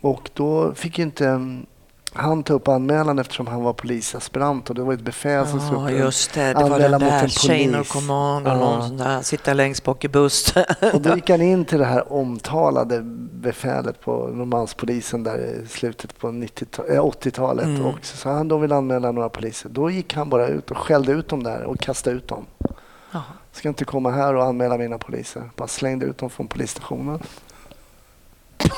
Och 0.00 0.30
då 0.34 0.74
fick 0.74 0.98
inte 0.98 1.28
mm, 1.28 1.66
han 2.12 2.42
ta 2.42 2.54
upp 2.54 2.68
anmälan 2.68 3.18
eftersom 3.18 3.46
han 3.46 3.62
var 3.62 3.72
polisaspirant 3.72 4.68
och 4.70 4.74
det 4.76 4.82
var 4.82 4.92
ett 4.94 5.00
befäl 5.00 5.46
som 5.46 5.60
skulle 5.60 5.80
Ja, 5.80 5.90
upp- 5.90 5.98
just 6.04 6.34
det. 6.34 6.54
Det 6.54 6.68
var 6.68 6.78
den 6.78 7.00
där 7.00 7.22
en 7.22 7.28
chain 7.28 7.70
polis. 7.72 7.80
of 7.80 7.92
command 7.92 8.46
och 8.46 8.52
Ja. 8.52 8.56
någon 8.58 8.88
sån 8.88 8.96
där, 8.96 9.22
sitta 9.22 9.54
längst 9.54 9.84
bak 9.84 10.04
i 10.04 10.08
bussen. 10.08 10.64
Och 10.92 11.00
då 11.00 11.14
gick 11.14 11.30
han 11.30 11.42
in 11.42 11.64
till 11.64 11.78
det 11.78 11.84
här 11.84 12.12
omtalade 12.12 13.00
befälet 13.32 14.00
på 14.00 14.12
Norrmalmspolisen 14.32 15.22
där 15.24 15.38
i 15.38 15.66
slutet 15.68 16.18
på 16.18 16.30
90 16.30 16.66
eh, 16.90 17.04
80-talet. 17.04 17.64
Mm. 17.64 17.86
Och 17.86 17.98
så 18.02 18.16
sa 18.16 18.30
han 18.32 18.48
de 18.48 18.60
vill 18.60 18.72
anmäla 18.72 19.12
några 19.12 19.28
poliser. 19.28 19.68
Då 19.68 19.90
gick 19.90 20.14
han 20.14 20.28
bara 20.30 20.46
ut 20.48 20.70
och 20.70 20.76
skällde 20.78 21.12
ut 21.12 21.28
dem 21.28 21.42
där 21.42 21.62
och 21.64 21.78
kastade 21.78 22.16
ut 22.16 22.28
dem. 22.28 22.46
Ja. 23.12 23.22
Ska 23.52 23.68
inte 23.68 23.84
komma 23.84 24.10
här 24.10 24.34
och 24.34 24.44
anmäla 24.44 24.78
mina 24.78 24.98
poliser. 24.98 25.50
Bara 25.56 25.68
slängde 25.68 26.06
ut 26.06 26.18
dem 26.18 26.30
från 26.30 26.48
polisstationen. 26.48 27.22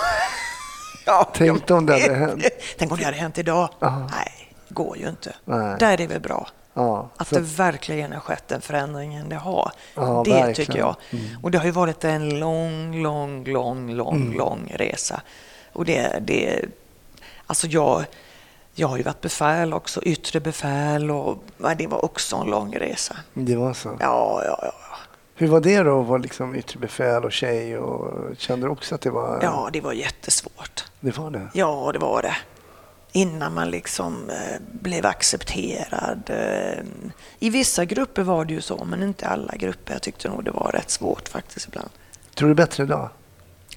Ja, 1.06 1.30
Tänk 1.34 1.70
om 1.70 1.86
det 1.86 1.92
hade 1.92 2.14
hänt. 2.14 2.44
Tänk 2.78 2.92
om 2.92 2.98
det 2.98 3.04
hade 3.04 3.16
hänt 3.16 3.38
idag. 3.38 3.68
Ja. 3.78 3.98
Nej, 3.98 4.54
det 4.68 4.74
går 4.74 4.98
ju 4.98 5.08
inte. 5.08 5.34
Nej. 5.44 5.76
Där 5.78 5.92
är 5.92 5.96
det 5.96 6.06
väl 6.06 6.20
bra. 6.20 6.48
Ja, 6.74 7.08
Att 7.16 7.28
så 7.28 7.34
det 7.34 7.40
verkligen 7.40 8.12
har 8.12 8.20
skett 8.20 8.52
en 8.52 8.60
förändring 8.60 9.14
än 9.14 9.28
det 9.28 9.36
har. 9.36 9.72
Ja, 9.94 10.22
det 10.24 10.30
verkligen. 10.30 10.54
tycker 10.54 10.78
jag. 10.78 10.96
Mm. 11.10 11.24
Och 11.42 11.50
det 11.50 11.58
har 11.58 11.64
ju 11.64 11.70
varit 11.70 12.04
en 12.04 12.38
lång, 12.40 13.02
lång, 13.02 13.44
lång, 13.44 13.90
lång, 13.90 14.16
Mm. 14.16 14.32
lång 14.38 14.72
resa. 14.74 15.20
Och 15.72 15.84
det, 15.84 16.18
det 16.20 16.64
alltså 17.46 17.66
jag, 17.66 18.04
jag 18.74 18.88
har 18.88 18.96
ju 18.96 19.02
varit 19.02 19.20
befäl 19.20 19.72
också, 19.72 20.02
yttre 20.02 20.40
befäl 20.40 21.10
och 21.10 21.44
det 21.76 21.86
var 21.86 22.04
också 22.04 22.36
en 22.36 22.46
lång 22.46 22.76
resa. 22.76 23.16
det 23.34 23.56
var 23.56 23.74
så. 23.74 23.96
Ja, 24.00 24.42
ja, 24.44 24.58
ja. 24.62 24.72
Hur 25.36 25.48
var 25.48 25.60
det 25.60 25.82
då 25.82 26.00
att 26.00 26.06
vara 26.06 26.18
liksom 26.18 26.54
yttre 26.54 26.78
befäl 26.78 27.24
och 27.24 27.32
tjej? 27.32 27.78
Och 27.78 28.36
kände 28.38 28.66
du 28.66 28.70
också 28.70 28.94
att 28.94 29.00
det 29.00 29.10
var... 29.10 29.38
Ja, 29.42 29.68
det 29.72 29.80
var 29.80 29.92
jättesvårt. 29.92 30.84
Det 31.00 31.18
var 31.18 31.30
det? 31.30 31.48
Ja, 31.54 31.90
det 31.92 31.98
var 31.98 32.22
det. 32.22 32.36
Innan 33.12 33.54
man 33.54 33.70
liksom 33.70 34.30
eh, 34.30 34.60
blev 34.72 35.06
accepterad. 35.06 36.30
Eh, 36.30 36.84
I 37.38 37.50
vissa 37.50 37.84
grupper 37.84 38.22
var 38.22 38.44
det 38.44 38.54
ju 38.54 38.60
så, 38.60 38.84
men 38.84 39.02
inte 39.02 39.28
alla 39.28 39.52
grupper. 39.56 39.92
Jag 39.92 40.02
tyckte 40.02 40.28
nog 40.28 40.44
det 40.44 40.50
var 40.50 40.70
rätt 40.72 40.90
svårt 40.90 41.28
faktiskt 41.28 41.68
ibland. 41.68 41.88
Tror 42.34 42.48
du 42.48 42.54
bättre 42.54 42.82
idag? 42.82 43.08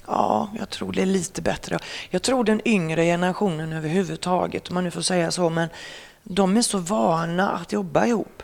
Ja, 0.08 0.50
jag 0.58 0.70
tror 0.70 0.92
det 0.92 1.02
är 1.02 1.06
lite 1.06 1.42
bättre. 1.42 1.78
Jag 2.10 2.22
tror 2.22 2.44
den 2.44 2.68
yngre 2.68 3.04
generationen 3.04 3.72
överhuvudtaget, 3.72 4.68
om 4.68 4.74
man 4.74 4.84
nu 4.84 4.90
får 4.90 5.02
säga 5.02 5.30
så, 5.30 5.50
men 5.50 5.68
de 6.22 6.56
är 6.56 6.62
så 6.62 6.78
vana 6.78 7.50
att 7.50 7.72
jobba 7.72 8.06
ihop. 8.06 8.42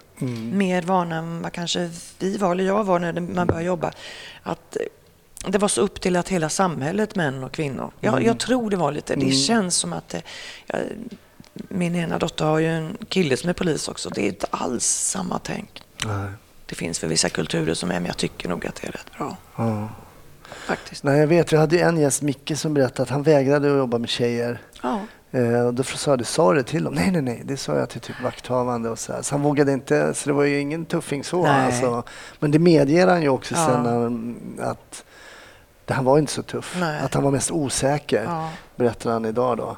Mer 0.53 0.83
vana 0.83 1.17
än 1.17 1.43
vad 1.43 1.53
kanske 1.53 1.91
vi 2.19 2.37
var, 2.37 2.53
eller 2.53 2.65
jag 2.65 2.85
var 2.85 2.99
när 2.99 3.21
man 3.21 3.47
började 3.47 3.67
jobba. 3.67 3.93
Att 4.43 4.77
eh, 4.77 4.83
det 5.51 5.59
var 5.59 5.69
så 5.69 5.81
upp 5.81 6.01
till 6.01 6.17
att 6.17 6.29
hela 6.29 6.49
samhället, 6.49 7.15
män 7.15 7.45
och 7.45 7.53
kvinnor. 7.53 7.93
Jag, 8.01 8.23
jag 8.23 8.39
tror 8.39 8.71
det 8.71 8.77
var 8.77 8.93
lite, 8.93 9.15
det 9.17 9.31
känns 9.33 9.77
som 9.77 9.93
att 9.93 10.09
det, 10.09 10.23
jag, 10.67 10.81
min 11.53 11.97
ena 11.97 12.19
dotter 12.19 12.45
har 12.45 12.59
ju 12.59 12.69
en 12.69 12.97
kille 13.09 13.37
som 13.37 13.51
är 13.51 13.55
polis 13.55 13.89
också. 13.89 14.11
Det 14.11 14.21
är 14.23 14.27
inte 14.29 14.47
alls 14.51 14.85
samma 14.85 15.39
tänk. 15.39 15.83
Nej. 16.07 16.31
Det 16.67 16.75
finns 16.75 16.99
för 16.99 17.07
vissa 17.07 17.29
kulturer 17.29 17.75
som 17.75 17.91
är, 17.91 17.95
men 17.95 18.07
jag 18.07 18.17
tycker 18.17 18.49
nog 18.49 18.67
att 18.67 18.75
det 18.75 18.89
är 18.89 18.93
rätt 18.93 19.19
bra. 19.19 19.37
Ja. 19.57 19.89
Faktiskt. 20.55 21.05
Nej, 21.05 21.19
jag 21.21 21.27
vet, 21.27 21.53
vi 21.53 21.57
hade 21.57 21.79
en 21.81 21.97
gäst, 21.97 22.23
Micke, 22.23 22.53
som 22.59 22.75
berättade 22.75 23.03
att 23.03 23.11
han 23.11 23.23
vägrade 23.23 23.71
att 23.73 23.79
jobba 23.79 23.99
med 23.99 24.09
tjejer. 24.09 24.59
Ja. 24.83 25.01
Eh, 25.31 25.67
och 25.67 25.75
då 25.75 25.83
sa 25.83 26.11
jag, 26.11 26.27
sa 26.27 26.53
du 26.53 26.59
det 26.59 26.65
till 26.65 26.85
dem? 26.85 26.95
Nej, 26.95 27.11
nej, 27.11 27.23
nej, 27.23 27.43
det 27.45 27.57
sa 27.57 27.77
jag 27.77 27.89
till 27.89 28.01
typ 28.01 28.21
vakthavande 28.23 28.91
och 28.91 28.99
så 28.99 29.13
här. 29.13 29.23
Så 29.23 29.35
han 29.35 29.43
vågade 29.43 29.73
inte, 29.73 30.15
så 30.15 30.29
det 30.29 30.33
var 30.33 30.45
ju 30.45 30.59
ingen 30.61 30.85
tuffing 30.85 31.25
så. 31.25 31.47
Alltså. 31.47 32.03
Men 32.41 32.51
det 32.51 32.59
medger 32.59 33.07
han 33.07 33.23
ju 33.23 33.29
också 33.29 33.55
Ja. 33.55 33.67
sen 33.67 33.87
han- 33.87 34.37
att 34.61 35.05
det, 35.85 35.95
han 35.95 36.05
var 36.05 36.19
inte 36.19 36.33
så 36.33 36.43
tuff. 36.43 36.77
Nej. 36.81 37.01
Att 37.01 37.15
han 37.15 37.23
var 37.23 37.31
mest 37.31 37.51
osäker, 37.51 38.25
Ja. 38.25 38.51
berättar 38.77 39.11
han 39.11 39.25
idag 39.25 39.57
då. 39.57 39.77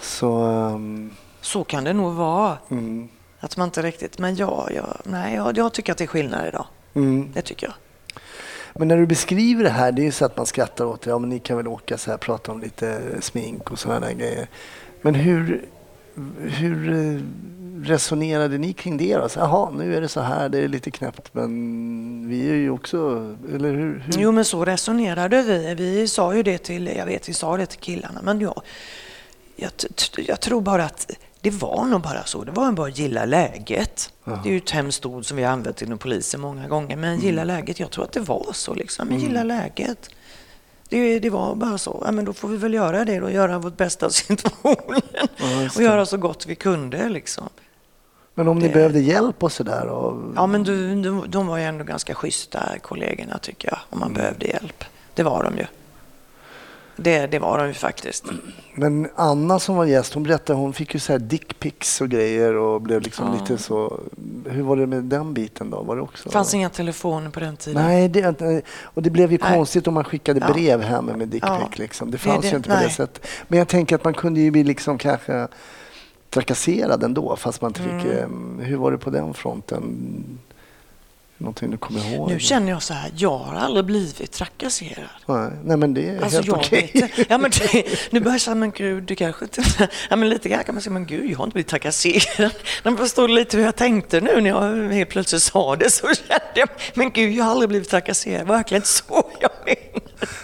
Så, 0.00 0.42
ehm, 0.42 1.10
Så 1.40 1.64
kan 1.64 1.84
det 1.84 1.92
nog 1.92 2.14
vara. 2.14 2.58
mm, 2.70 3.08
Att 3.40 3.56
man 3.56 3.68
inte 3.68 3.82
riktigt... 3.82 4.18
Men 4.18 4.36
ja, 4.36 4.68
ja, 4.74 4.84
nej, 5.04 5.34
jag, 5.34 5.58
jag 5.58 5.72
tycker 5.72 5.92
att 5.92 5.98
det 5.98 6.04
är 6.04 6.08
skillnad 6.08 6.46
idag. 6.48 6.66
mm. 6.94 7.30
Det 7.34 7.42
tycker 7.42 7.66
jag. 7.66 7.74
Men 8.74 8.88
när 8.88 8.96
du 8.96 9.06
beskriver 9.06 9.64
det 9.64 9.70
här, 9.70 9.92
det 9.92 10.02
är 10.02 10.04
ju 10.04 10.12
så 10.12 10.24
att 10.24 10.36
man 10.36 10.46
skrattar 10.46 10.84
åt 10.84 11.02
det. 11.02 11.10
Ja, 11.10 11.18
men 11.18 11.30
ni 11.30 11.38
kan 11.38 11.56
väl 11.56 11.68
åka 11.68 11.98
så 11.98 12.10
här, 12.10 12.18
prata 12.18 12.52
om 12.52 12.60
lite 12.60 13.00
smink 13.20 13.70
och 13.70 13.78
sådana 13.78 14.06
där 14.06 14.14
grejer. 14.14 14.48
Men 15.02 15.14
hur, 15.14 15.64
hur 16.38 16.92
eh, 16.92 17.20
resonerade 17.82 18.58
ni 18.58 18.72
kring 18.72 18.96
det 18.96 19.16
då? 19.16 19.28
Så, 19.28 19.40
Jaha, 19.40 19.70
nu 19.70 19.96
är 19.96 20.00
det 20.00 20.08
så 20.08 20.20
här, 20.20 20.48
det 20.48 20.58
är 20.58 20.68
lite 20.68 20.90
knäppt, 20.90 21.34
men 21.34 22.28
vi 22.28 22.50
är 22.50 22.54
ju 22.54 22.70
också... 22.70 22.98
Eller 23.54 23.74
hur? 23.74 24.02
hur? 24.06 24.12
Jo, 24.18 24.32
men 24.32 24.44
så 24.44 24.64
resonerade 24.64 25.42
vi. 25.42 25.74
Vi 25.74 26.08
sa 26.08 26.34
ju 26.34 26.42
det 26.42 26.58
till, 26.58 26.86
jag 26.86 27.06
vet, 27.06 27.28
vi 27.28 27.32
sa 27.32 27.56
det 27.56 27.66
till 27.66 27.80
killarna, 27.80 28.20
men 28.22 28.40
jag, 28.40 28.62
jag, 29.56 29.70
jag 30.16 30.40
tror 30.40 30.60
bara 30.60 30.84
att 30.84 31.10
det 31.40 31.50
var 31.50 31.84
nog 31.84 32.00
bara 32.00 32.24
så. 32.24 32.44
Det 32.44 32.52
var 32.52 32.72
bara 32.72 32.88
att 32.88 32.98
gilla 32.98 33.24
läget. 33.24 34.12
Ja. 34.24 34.40
Det 34.42 34.48
är 34.48 34.52
ju 34.52 34.58
ett 34.58 34.70
hemskt 34.70 35.06
ord 35.06 35.24
som 35.26 35.36
vi 35.36 35.42
har 35.44 35.52
använt 35.52 35.82
inom 35.82 35.98
polisen 35.98 36.40
många 36.40 36.68
gånger, 36.68 36.96
men 36.96 37.20
gilla 37.20 37.44
läget. 37.44 37.80
Jag 37.80 37.90
tror 37.90 38.04
att 38.04 38.12
det 38.12 38.20
var 38.20 38.46
så 38.52 38.74
liksom. 38.74 39.08
Men 39.08 39.18
gilla 39.20 39.42
läget. 39.42 40.10
Det, 40.88 41.18
det 41.18 41.30
var 41.30 41.54
bara 41.54 41.78
så. 41.78 42.02
Ja, 42.06 42.12
men 42.12 42.24
då 42.24 42.32
får 42.32 42.48
vi 42.48 42.56
väl 42.56 42.74
göra 42.74 43.04
det 43.04 43.20
och 43.20 43.32
göra 43.32 43.58
vårt 43.58 43.76
bästa 43.76 44.06
av 44.06 44.10
situationen. 44.10 45.00
Ja, 45.36 45.68
och 45.76 45.82
göra 45.82 46.06
så 46.06 46.16
gott 46.16 46.46
vi 46.46 46.54
kunde 46.54 47.08
liksom. 47.08 47.48
Men 48.34 48.48
om 48.48 48.58
ni 48.58 48.68
det- 48.68 48.74
behövde 48.74 49.00
hjälp 49.00 49.42
och 49.42 49.52
sådär? 49.52 49.86
Och... 49.86 50.32
Ja, 50.36 50.46
men 50.46 50.62
du, 50.62 51.02
de, 51.02 51.24
de 51.28 51.46
var 51.46 51.56
ju 51.58 51.64
ändå 51.64 51.84
ganska 51.84 52.14
schyssta 52.14 52.78
kollegorna 52.82 53.38
tycker 53.38 53.68
jag, 53.68 53.78
om 53.90 53.98
man 54.00 54.12
behövde 54.12 54.46
hjälp. 54.46 54.84
Det 55.14 55.22
var 55.22 55.44
de 55.44 55.56
ju. 55.58 55.66
Det, 57.00 57.26
det 57.26 57.38
var 57.38 57.58
de 57.58 57.66
ju 57.66 57.74
faktiskt. 57.74 58.24
Men 58.74 59.08
Anna 59.14 59.58
som 59.58 59.76
var 59.76 59.84
gäst, 59.84 60.14
hon 60.14 60.22
berättade 60.22 60.58
hon 60.58 60.72
fick 60.72 60.94
ju 60.94 61.00
så 61.00 61.12
här 61.12 61.18
dickpics 61.18 62.00
och 62.00 62.08
grejer 62.08 62.54
och 62.54 62.80
blev 62.82 63.02
liksom 63.02 63.26
Ja. 63.26 63.40
lite 63.40 63.62
så... 63.62 64.00
Hur 64.50 64.62
var 64.62 64.76
det 64.76 64.86
med 64.86 65.04
den 65.04 65.34
biten 65.34 65.70
då? 65.70 65.82
Var 65.82 65.96
det 65.96 66.02
också... 66.02 66.28
Det 66.28 66.32
fanns 66.32 66.54
inga 66.54 66.68
telefoner 66.70 67.30
på 67.30 67.40
den 67.40 67.56
tiden. 67.56 67.82
Nej, 67.82 68.08
det, 68.08 68.62
och 68.82 69.02
det 69.02 69.10
blev 69.10 69.32
ju 69.32 69.38
Nej. 69.42 69.54
konstigt 69.54 69.86
om 69.86 69.94
man 69.94 70.04
skickade 70.04 70.40
Ja. 70.48 70.52
brev 70.52 70.80
hem 70.82 71.04
med 71.04 71.28
dickpic. 71.28 71.50
Ja. 71.60 71.68
Liksom. 71.74 72.10
Det 72.10 72.14
Det 72.16 72.18
fanns 72.18 72.40
det. 72.42 72.48
ju 72.50 72.56
inte 72.56 72.68
på 72.68 72.74
det 72.74 72.80
Nej. 72.80 72.90
sättet. 72.90 73.26
Men 73.48 73.58
jag 73.58 73.68
tänker 73.68 73.94
att 73.96 74.04
man 74.04 74.14
kunde 74.14 74.40
ju 74.40 74.50
bli 74.50 74.64
liksom 74.64 74.98
kanske 74.98 75.48
trakasserad 76.30 77.02
ändå 77.04 77.36
fast 77.36 77.62
man 77.62 77.70
inte 77.70 77.80
fick... 77.82 77.92
Mm. 78.12 78.58
eh, 78.60 78.66
Hur 78.66 78.76
var 78.76 78.92
det 78.92 78.98
på 78.98 79.10
den 79.10 79.34
fronten? 79.34 79.82
Någonting 81.40 81.70
du 81.70 81.76
kommer 81.76 82.14
ihåg? 82.14 82.28
Nu 82.30 82.38
känner 82.40 82.72
jag 82.72 82.82
så 82.82 82.94
här, 82.94 83.10
jag 83.16 83.38
har 83.38 83.54
aldrig 83.54 83.84
blivit 83.84 84.32
trakasserad. 84.32 85.04
Nej, 85.26 85.50
nej 85.64 85.76
men 85.76 85.94
det 85.94 86.08
är 86.08 86.22
Alltså 86.22 86.36
helt 86.38 86.48
okej. 86.52 87.12
ja, 87.28 87.38
men 87.38 87.50
det, 87.50 87.84
Nu 88.12 88.20
börjar 88.20 88.34
jag 88.34 88.40
säga, 88.40 88.54
men 88.54 88.70
gud, 88.70 89.02
du 89.02 89.14
kanske 89.14 89.44
inte... 89.44 89.62
Ja, 90.10 90.16
men 90.16 90.28
lite 90.28 90.48
grann 90.48 90.64
kan 90.64 90.74
man 90.74 90.82
säga, 90.82 90.92
men 90.92 91.06
gud, 91.06 91.30
jag 91.30 91.38
har 91.38 91.44
inte 91.44 91.54
blivit 91.54 91.68
trakasserad. 91.70 92.52
Men 92.82 92.96
förstår 92.96 93.28
du 93.28 93.34
lite 93.34 93.56
hur 93.56 93.64
jag 93.64 93.76
tänkte 93.76 94.20
nu 94.20 94.40
när 94.40 94.50
jag 94.50 94.92
helt 94.92 95.10
plötsligt 95.10 95.42
sa 95.42 95.76
det 95.76 95.90
så 95.90 96.06
kände 96.06 96.42
jag, 96.54 96.68
men 96.94 97.10
gud, 97.10 97.32
jag 97.32 97.44
har 97.44 97.50
aldrig 97.50 97.68
blivit 97.68 97.88
trakasserad. 97.90 98.46
Verkligen 98.46 98.82
så 98.84 99.24
jag 99.40 99.50
menade. 99.64 100.00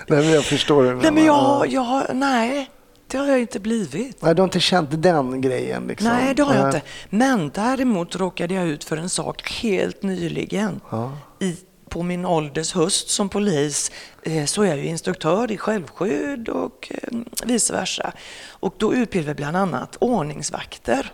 Nej, 0.07 0.19
men 0.25 0.31
jag 0.31 0.45
förstår 0.45 0.85
det. 0.85 0.95
Nej, 0.95 1.13
men 1.13 1.25
jag, 1.25 1.67
jag 1.69 2.03
nej, 2.15 2.71
det 3.15 3.19
har 3.21 3.27
jag 3.27 3.41
inte 3.41 3.61
blivit. 3.61 4.23
Nej, 4.23 4.35
du 4.35 4.43
har 4.43 4.45
inte 4.45 4.61
känt 4.61 5.03
den 5.03 5.41
grejen? 5.41 5.87
Liksom. 5.87 6.09
Nej, 6.09 6.35
det 6.35 6.43
har 6.43 6.55
jag 6.55 6.69
inte. 6.69 6.83
Men 7.11 7.51
däremot 7.55 8.17
råkade 8.17 8.55
jag 8.55 8.67
ut 8.67 8.85
för 8.85 8.97
en 8.97 9.09
sak 9.09 9.51
helt 9.63 10.03
nyligen. 10.03 10.81
I, 11.41 11.57
på 11.89 12.03
min 12.03 12.25
ålders 12.27 12.73
höst 12.75 13.09
som 13.09 13.29
polis 13.29 13.91
eh, 14.23 14.45
så 14.45 14.63
är 14.63 14.67
jag 14.67 14.79
ju 14.79 14.87
instruktör 14.87 15.53
i 15.53 15.57
självskydd 15.59 16.49
och 16.49 16.93
eh, 16.95 17.19
vice 17.45 17.73
versa. 17.73 18.13
Och 18.51 18.75
då 18.79 18.95
utbildar 18.95 19.29
vi 19.29 19.35
bland 19.35 19.57
annat 19.57 19.97
ordningsvakter. 20.01 21.13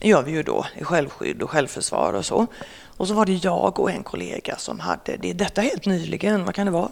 Det 0.00 0.08
gör 0.08 0.22
vi 0.22 0.30
ju 0.30 0.42
då 0.42 0.66
i 0.78 0.84
självskydd 0.84 1.42
och 1.42 1.50
självförsvar 1.50 2.12
och 2.12 2.26
så. 2.26 2.46
Och 2.96 3.08
så 3.08 3.14
var 3.14 3.26
det 3.26 3.44
jag 3.44 3.80
och 3.80 3.90
en 3.90 4.02
kollega 4.02 4.56
som 4.56 4.80
hade 4.80 5.16
det. 5.16 5.32
Detta 5.32 5.60
helt 5.60 5.86
nyligen, 5.86 6.44
vad 6.44 6.54
kan 6.54 6.66
det 6.66 6.72
vara? 6.72 6.88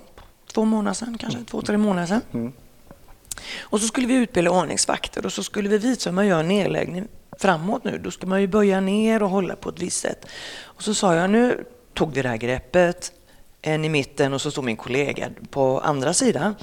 Två 0.54 0.64
månader 0.64 0.94
sedan 0.94 1.18
kanske? 1.18 1.38
Två, 1.50 1.62
tre 1.62 1.76
månader 1.78 2.06
sedan. 2.06 2.52
Och 3.60 3.80
så 3.80 3.86
skulle 3.86 4.06
vi 4.06 4.14
utbilda 4.14 4.50
ordningsvakter 4.50 5.26
och 5.26 5.32
så 5.32 5.42
skulle 5.42 5.68
vi 5.68 5.78
visa 5.78 6.10
hur 6.10 6.14
man 6.14 6.26
gör 6.26 6.42
nedläggning 6.42 7.08
framåt 7.40 7.84
nu. 7.84 7.98
Då 7.98 8.10
ska 8.10 8.26
man 8.26 8.40
ju 8.40 8.46
böja 8.46 8.80
ner 8.80 9.22
och 9.22 9.30
hålla 9.30 9.56
på 9.56 9.68
ett 9.68 9.82
visst 9.82 10.00
sätt. 10.00 10.26
Och 10.62 10.82
så 10.82 10.94
sa 10.94 11.14
jag, 11.14 11.30
nu 11.30 11.64
tog 11.94 12.14
vi 12.14 12.22
det 12.22 12.28
här 12.28 12.36
greppet, 12.36 13.12
en 13.62 13.84
i 13.84 13.88
mitten 13.88 14.32
och 14.32 14.40
så 14.40 14.50
stod 14.50 14.64
min 14.64 14.76
kollega 14.76 15.28
på 15.50 15.80
andra 15.80 16.14
sidan. 16.14 16.54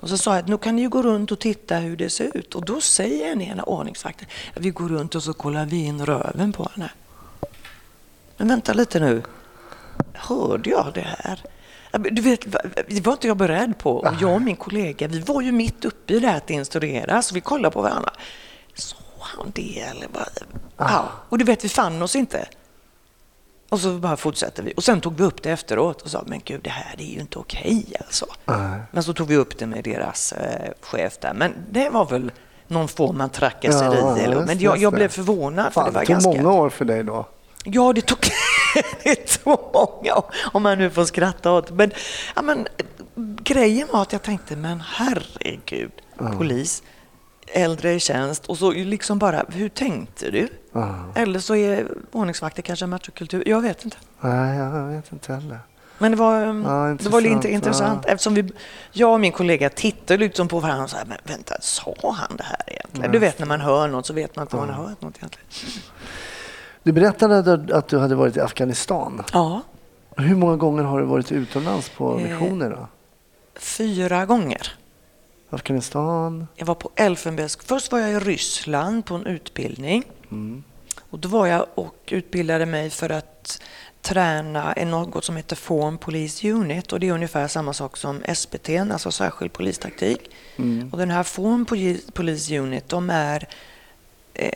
Och 0.00 0.08
så 0.08 0.18
sa 0.18 0.34
jag 0.34 0.42
att 0.42 0.48
nu 0.48 0.58
kan 0.58 0.76
ni 0.76 0.82
ju 0.82 0.88
gå 0.88 1.02
runt 1.02 1.32
och 1.32 1.38
titta 1.38 1.76
hur 1.76 1.96
det 1.96 2.10
ser 2.10 2.36
ut. 2.36 2.54
Och 2.54 2.64
då 2.64 2.80
säger 2.80 3.32
en 3.32 3.42
ena 3.42 3.62
ordningsvakten 3.62 4.28
att 4.54 4.62
vi 4.62 4.70
går 4.70 4.88
runt 4.88 5.14
och 5.14 5.22
så 5.22 5.32
kollar 5.32 5.66
vi 5.66 5.84
in 5.84 6.06
röven 6.06 6.52
på 6.52 6.70
henne. 6.74 6.90
Men 8.36 8.48
vänta 8.48 8.72
lite 8.72 9.00
nu. 9.00 9.22
Hörde 10.12 10.70
jag 10.70 10.90
det 10.94 11.16
här? 11.18 11.42
Du 11.98 12.22
vet, 12.22 12.40
det 12.88 13.06
var 13.06 13.12
inte 13.12 13.26
jag 13.26 13.36
beredd 13.36 13.78
på. 13.78 13.96
Och 13.96 14.14
jag 14.20 14.34
och 14.34 14.42
min 14.42 14.56
kollega, 14.56 15.08
vi 15.08 15.20
var 15.20 15.42
ju 15.42 15.52
mitt 15.52 15.84
uppe 15.84 16.14
i 16.14 16.20
det 16.20 16.28
här 16.28 16.36
att 16.36 16.50
instruera, 16.50 17.22
så 17.22 17.34
vi 17.34 17.40
kollade 17.40 17.72
på 17.72 17.82
varandra. 17.82 18.10
Såg 18.74 18.98
han 19.18 19.52
det 19.54 19.80
eller 19.80 20.06
vad? 20.12 20.28
Ja, 20.76 21.08
och 21.28 21.38
du 21.38 21.44
vet, 21.44 21.64
vi 21.64 21.68
fann 21.68 22.02
oss 22.02 22.16
inte. 22.16 22.48
Och 23.68 23.80
så 23.80 23.92
bara 23.92 24.16
fortsatte 24.16 24.62
vi. 24.62 24.72
Och 24.76 24.84
sen 24.84 25.00
tog 25.00 25.16
vi 25.16 25.24
upp 25.24 25.42
det 25.42 25.50
efteråt 25.50 26.02
och 26.02 26.10
sa, 26.10 26.24
men 26.26 26.40
gud, 26.44 26.60
det 26.62 26.70
här 26.70 26.94
är 26.98 27.04
ju 27.04 27.20
inte 27.20 27.38
okej 27.38 27.84
alltså. 28.06 28.26
Nej. 28.44 28.80
Men 28.90 29.02
så 29.02 29.12
tog 29.12 29.28
vi 29.28 29.36
upp 29.36 29.58
det 29.58 29.66
med 29.66 29.84
deras 29.84 30.32
eh, 30.32 30.72
chef 30.80 31.18
där. 31.20 31.34
Men 31.34 31.54
det 31.70 31.90
var 31.90 32.04
väl 32.04 32.32
någon 32.66 32.88
form 32.88 33.20
av 33.20 33.28
trakasseri. 33.28 33.98
Ja, 33.98 34.18
eller, 34.18 34.46
men 34.46 34.58
jag, 34.58 34.78
jag 34.78 34.92
blev 34.92 35.08
förvånad. 35.08 35.72
Fan, 35.72 35.84
för 35.84 35.90
det 35.90 35.94
var 35.94 36.00
det 36.00 36.06
tog 36.06 36.14
ganska... 36.14 36.42
många 36.42 36.52
år 36.52 36.70
för 36.70 36.84
dig 36.84 37.04
då. 37.04 37.26
Ja, 37.72 37.92
det 37.92 38.00
tog, 38.00 38.18
det 39.02 39.14
tog 39.14 39.58
många 39.74 40.22
om 40.52 40.62
man 40.62 40.78
nu 40.78 40.90
får 40.90 41.04
skratta 41.04 41.52
åt 41.52 41.70
Men, 41.70 41.90
ja, 42.36 42.42
men 42.42 42.68
grejen 43.42 43.88
var 43.92 44.02
att 44.02 44.12
jag 44.12 44.22
tänkte, 44.22 44.56
men 44.56 44.82
herregud, 44.86 45.92
polis, 46.38 46.82
äldre 47.46 47.92
i 47.94 48.00
tjänst 48.00 48.46
och 48.46 48.58
så 48.58 48.70
liksom 48.72 49.18
bara, 49.18 49.44
hur 49.48 49.68
tänkte 49.68 50.30
du? 50.30 50.48
Ja. 50.72 51.04
Eller 51.14 51.38
så 51.38 51.56
är 51.56 51.88
ordningsvakter 52.12 52.62
kanske 52.62 52.86
machokultur, 52.86 53.48
jag 53.48 53.60
vet 53.60 53.84
inte. 53.84 53.96
Nej, 54.20 54.58
jag 54.58 54.86
vet 54.86 55.12
inte 55.12 55.32
heller. 55.32 55.58
Men 55.98 56.10
det 56.10 56.16
var, 56.16 56.40
Ja, 56.40 56.96
det 57.00 57.08
var 57.08 57.20
lite 57.20 57.48
intressant, 57.48 58.02
ja. 58.06 58.12
eftersom 58.12 58.34
vi, 58.34 58.52
jag 58.92 59.12
och 59.12 59.20
min 59.20 59.32
kollega 59.32 59.70
tittade 59.70 60.24
liksom 60.24 60.48
på 60.48 60.60
varandra 60.60 60.84
och 60.84 60.90
sa, 60.90 60.96
men 61.06 61.18
vänta, 61.24 61.54
sa 61.60 61.96
han 62.02 62.36
det 62.36 62.44
här 62.44 62.62
egentligen? 62.66 63.12
Du 63.12 63.18
vet 63.18 63.38
när 63.38 63.46
man 63.46 63.60
hör 63.60 63.88
något 63.88 64.06
så 64.06 64.12
vet 64.12 64.36
man 64.36 64.42
inte 64.42 64.56
om 64.56 64.66
man 64.66 64.74
har 64.74 64.84
hört 64.84 65.02
något 65.02 65.16
egentligen. 65.16 65.46
Du 66.86 66.92
berättade 66.92 67.76
att- 67.76 67.88
du 67.88 67.98
hade 67.98 68.14
varit 68.14 68.36
i 68.36 68.40
Afghanistan. 68.40 69.22
Ja, 69.32 69.60
Hur 70.16 70.34
många 70.36 70.56
gånger 70.56 70.82
har 70.82 71.00
du 71.00 71.06
varit 71.06 71.32
utomlands 71.32 71.88
på 71.88 72.18
Eh. 72.18 72.22
missioner? 72.28 72.70
Då? 72.70 72.88
fyra 73.58 74.26
gånger. 74.26 74.74
Afghanistan? 75.50 76.46
Jag 76.54 76.66
var 76.66 76.74
på 76.74 76.90
Elfenbens... 76.96 77.58
Först 77.64 77.92
var 77.92 77.98
jag 77.98 78.10
i 78.10 78.18
Ryssland 78.18 79.04
på 79.04 79.14
en 79.14 79.26
utbildning. 79.26 80.04
Och 81.10 81.18
då 81.18 81.28
var 81.28 81.46
jag 81.46 81.66
och 81.74 81.94
utbildade 82.06 82.66
mig 82.66 82.90
för 82.90 83.10
att 83.10 83.62
träna 84.02 84.76
i 84.76 84.84
något 84.84 85.24
som 85.24 85.36
heter 85.36 85.56
Form 85.56 85.98
Police 85.98 86.50
Unit 86.52 86.92
och 86.92 87.00
det 87.00 87.08
är 87.08 87.12
ungefär 87.12 87.48
samma 87.48 87.72
sak 87.72 87.96
som 87.96 88.22
SPT, 88.34 88.68
alltså 88.92 89.10
särskild 89.12 89.52
polistaktik. 89.52 90.30
Och 90.92 90.98
den 90.98 91.10
här 91.10 91.22
Form 91.22 91.64
Poli- 91.66 92.12
Police 92.12 92.58
Unit, 92.58 92.88
de 92.88 93.10
är 93.10 93.48
eh, 94.34 94.50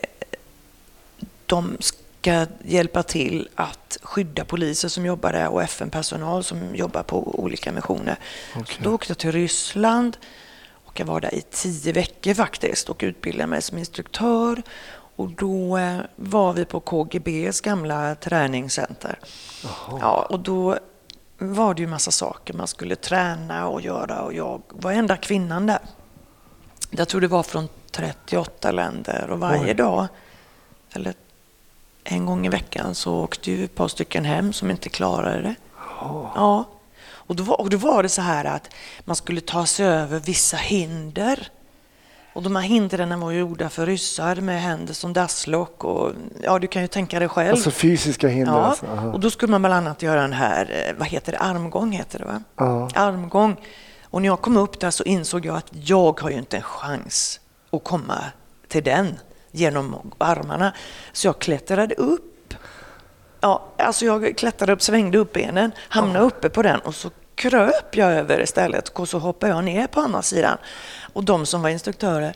de 1.47 1.77
ska 2.21 2.47
hjälpa 2.65 3.03
till 3.03 3.49
att 3.55 3.99
skydda 4.03 4.45
poliser 4.45 4.89
som 4.89 5.07
jobbar 5.07 5.33
där 5.33 5.49
och 5.49 5.63
FN-personal 5.63 6.45
som 6.45 6.75
jobbar 6.75 7.03
på 7.03 7.41
olika 7.41 7.73
missioner. 7.73 8.17
Så 8.55 8.83
då 8.83 8.95
åkte 8.95 9.11
jag 9.11 9.19
till 9.19 9.33
Ryssland 9.33 10.17
och 10.85 11.01
jag 11.01 11.07
var 11.07 11.21
där 11.21 11.35
i 11.35 11.43
tio 11.51 11.93
veckor 11.93 12.35
faktiskt 12.35 12.89
och 12.89 13.01
utbildade 13.03 13.47
mig 13.47 13.63
som 13.63 13.79
instruktör. 13.79 14.63
Och 15.17 15.31
då 15.31 15.79
eh, 15.79 15.99
var 16.17 16.53
vi 16.53 16.65
på 16.65 16.81
KGBs 16.81 17.61
gamla 17.61 18.15
träningscenter. 18.15 19.19
Ja, 20.01 20.27
och 20.31 20.41
då 20.41 20.79
var 21.39 21.75
det 21.75 21.83
ju 21.83 21.89
massa 21.89 22.11
saker 22.11 22.55
man 22.55 22.67
skulle 22.67 22.97
träna 22.97 23.69
och 23.69 23.81
göra 23.81 24.23
och 24.23 24.35
jag 24.35 24.63
var 24.69 24.93
enda 24.93 25.17
kvinnan 25.17 25.67
där. 25.67 25.81
Jag 26.91 27.09
tror 27.09 27.21
det 27.21 27.29
var 27.29 27.43
från 27.43 27.69
38 27.91 28.71
länder 28.71 29.31
och 29.31 29.41
varje 29.41 29.63
Oj. 29.63 29.75
dag, 29.75 30.07
eller 30.93 31.15
en 32.13 32.27
gång 32.27 32.47
i 32.47 32.49
veckan, 32.49 32.95
så 32.95 33.15
åkte 33.15 33.51
ju 33.51 33.65
ett 33.65 33.75
par 33.75 33.89
stycken 33.89 34.25
hem 34.25 34.53
som 34.53 34.71
inte 34.71 34.89
klarade 34.89 35.43
det. 35.43 35.55
Ja. 36.35 36.65
Och 37.13 37.37
då, 37.37 37.43
var, 37.43 37.61
och 37.61 37.71
då 37.71 37.77
var 37.77 38.03
det 38.03 38.09
så 38.09 38.23
här 38.23 38.45
att 38.45 38.71
man 39.05 39.17
skulle 39.17 39.41
ta 39.41 39.67
sig 39.67 39.87
över 39.87 40.19
vissa 40.21 40.57
hinder. 40.57 41.49
Och 42.33 42.43
de 42.43 42.57
här 42.57 42.63
hindren 42.63 43.21
var 43.21 43.31
gjorda 43.33 43.69
för 43.69 43.87
ryssar 43.87 44.37
med 44.37 44.63
händer 44.63 44.95
som 44.95 45.13
dasslock 45.13 45.85
och 45.85 46.13
ja, 46.43 46.59
du 46.59 46.67
kan 46.67 46.83
ju 46.83 46.89
tänka 46.89 47.19
dig 47.19 47.29
själv. 47.29 47.51
Alltså 47.51 47.71
fysiska 47.71 48.29
hinder? 48.29 48.53
Ja, 48.53 48.59
Alltså. 48.61 48.87
Aha. 48.87 49.09
och 49.09 49.21
då 49.21 49.31
skulle 49.31 49.51
man 49.51 49.63
bland 49.63 49.75
annat 49.75 50.03
göra 50.03 50.21
den 50.21 50.33
här, 50.33 50.87
eh, 50.89 50.95
vad 50.99 51.09
heter 51.09 51.33
det, 51.33 51.39
armgång 51.39 51.93
heter 51.93 52.19
det 52.19 52.25
va? 52.25 52.43
Ja. 52.57 52.89
Armgång. 52.95 53.57
Och 54.05 54.23
när 54.23 54.29
jag 54.29 54.41
kom 54.41 54.57
upp 54.57 54.81
där 54.81 54.91
så 54.91 55.05
insåg 55.05 55.47
jag 55.47 55.57
att 55.57 55.69
jag 55.73 56.21
har 56.21 56.31
ju 56.31 56.37
inte 56.39 56.57
en 56.57 56.63
chans 56.63 57.41
att 57.73 57.85
komma 57.85 58.25
till 58.69 58.85
den 58.85 59.19
genom 59.51 60.13
armarna. 60.19 60.73
Så 61.13 61.27
jag 61.27 61.39
klättrade 61.39 61.95
upp. 61.95 62.55
Ja, 63.41 63.67
alltså 63.79 64.05
jag 64.05 64.39
klättrade 64.39 64.73
upp, 64.73 64.83
svängde 64.83 65.19
upp 65.19 65.33
benen, 65.33 65.73
hamnade 65.89 66.25
uppe 66.25 66.49
på 66.49 66.63
den 66.63 66.81
och 66.81 66.95
så 66.95 67.11
kröp 67.35 67.97
jag 67.97 68.13
över 68.13 68.41
istället 68.41 68.89
och 68.89 69.09
så 69.09 69.19
hoppade 69.19 69.53
jag 69.53 69.65
ner 69.65 69.87
på 69.87 70.01
andra 70.01 70.23
sidan. 70.23 70.59
Och 71.13 71.25
de 71.25 71.47
som 71.47 71.63
var 71.63 71.69
instruktörer, 71.69 72.35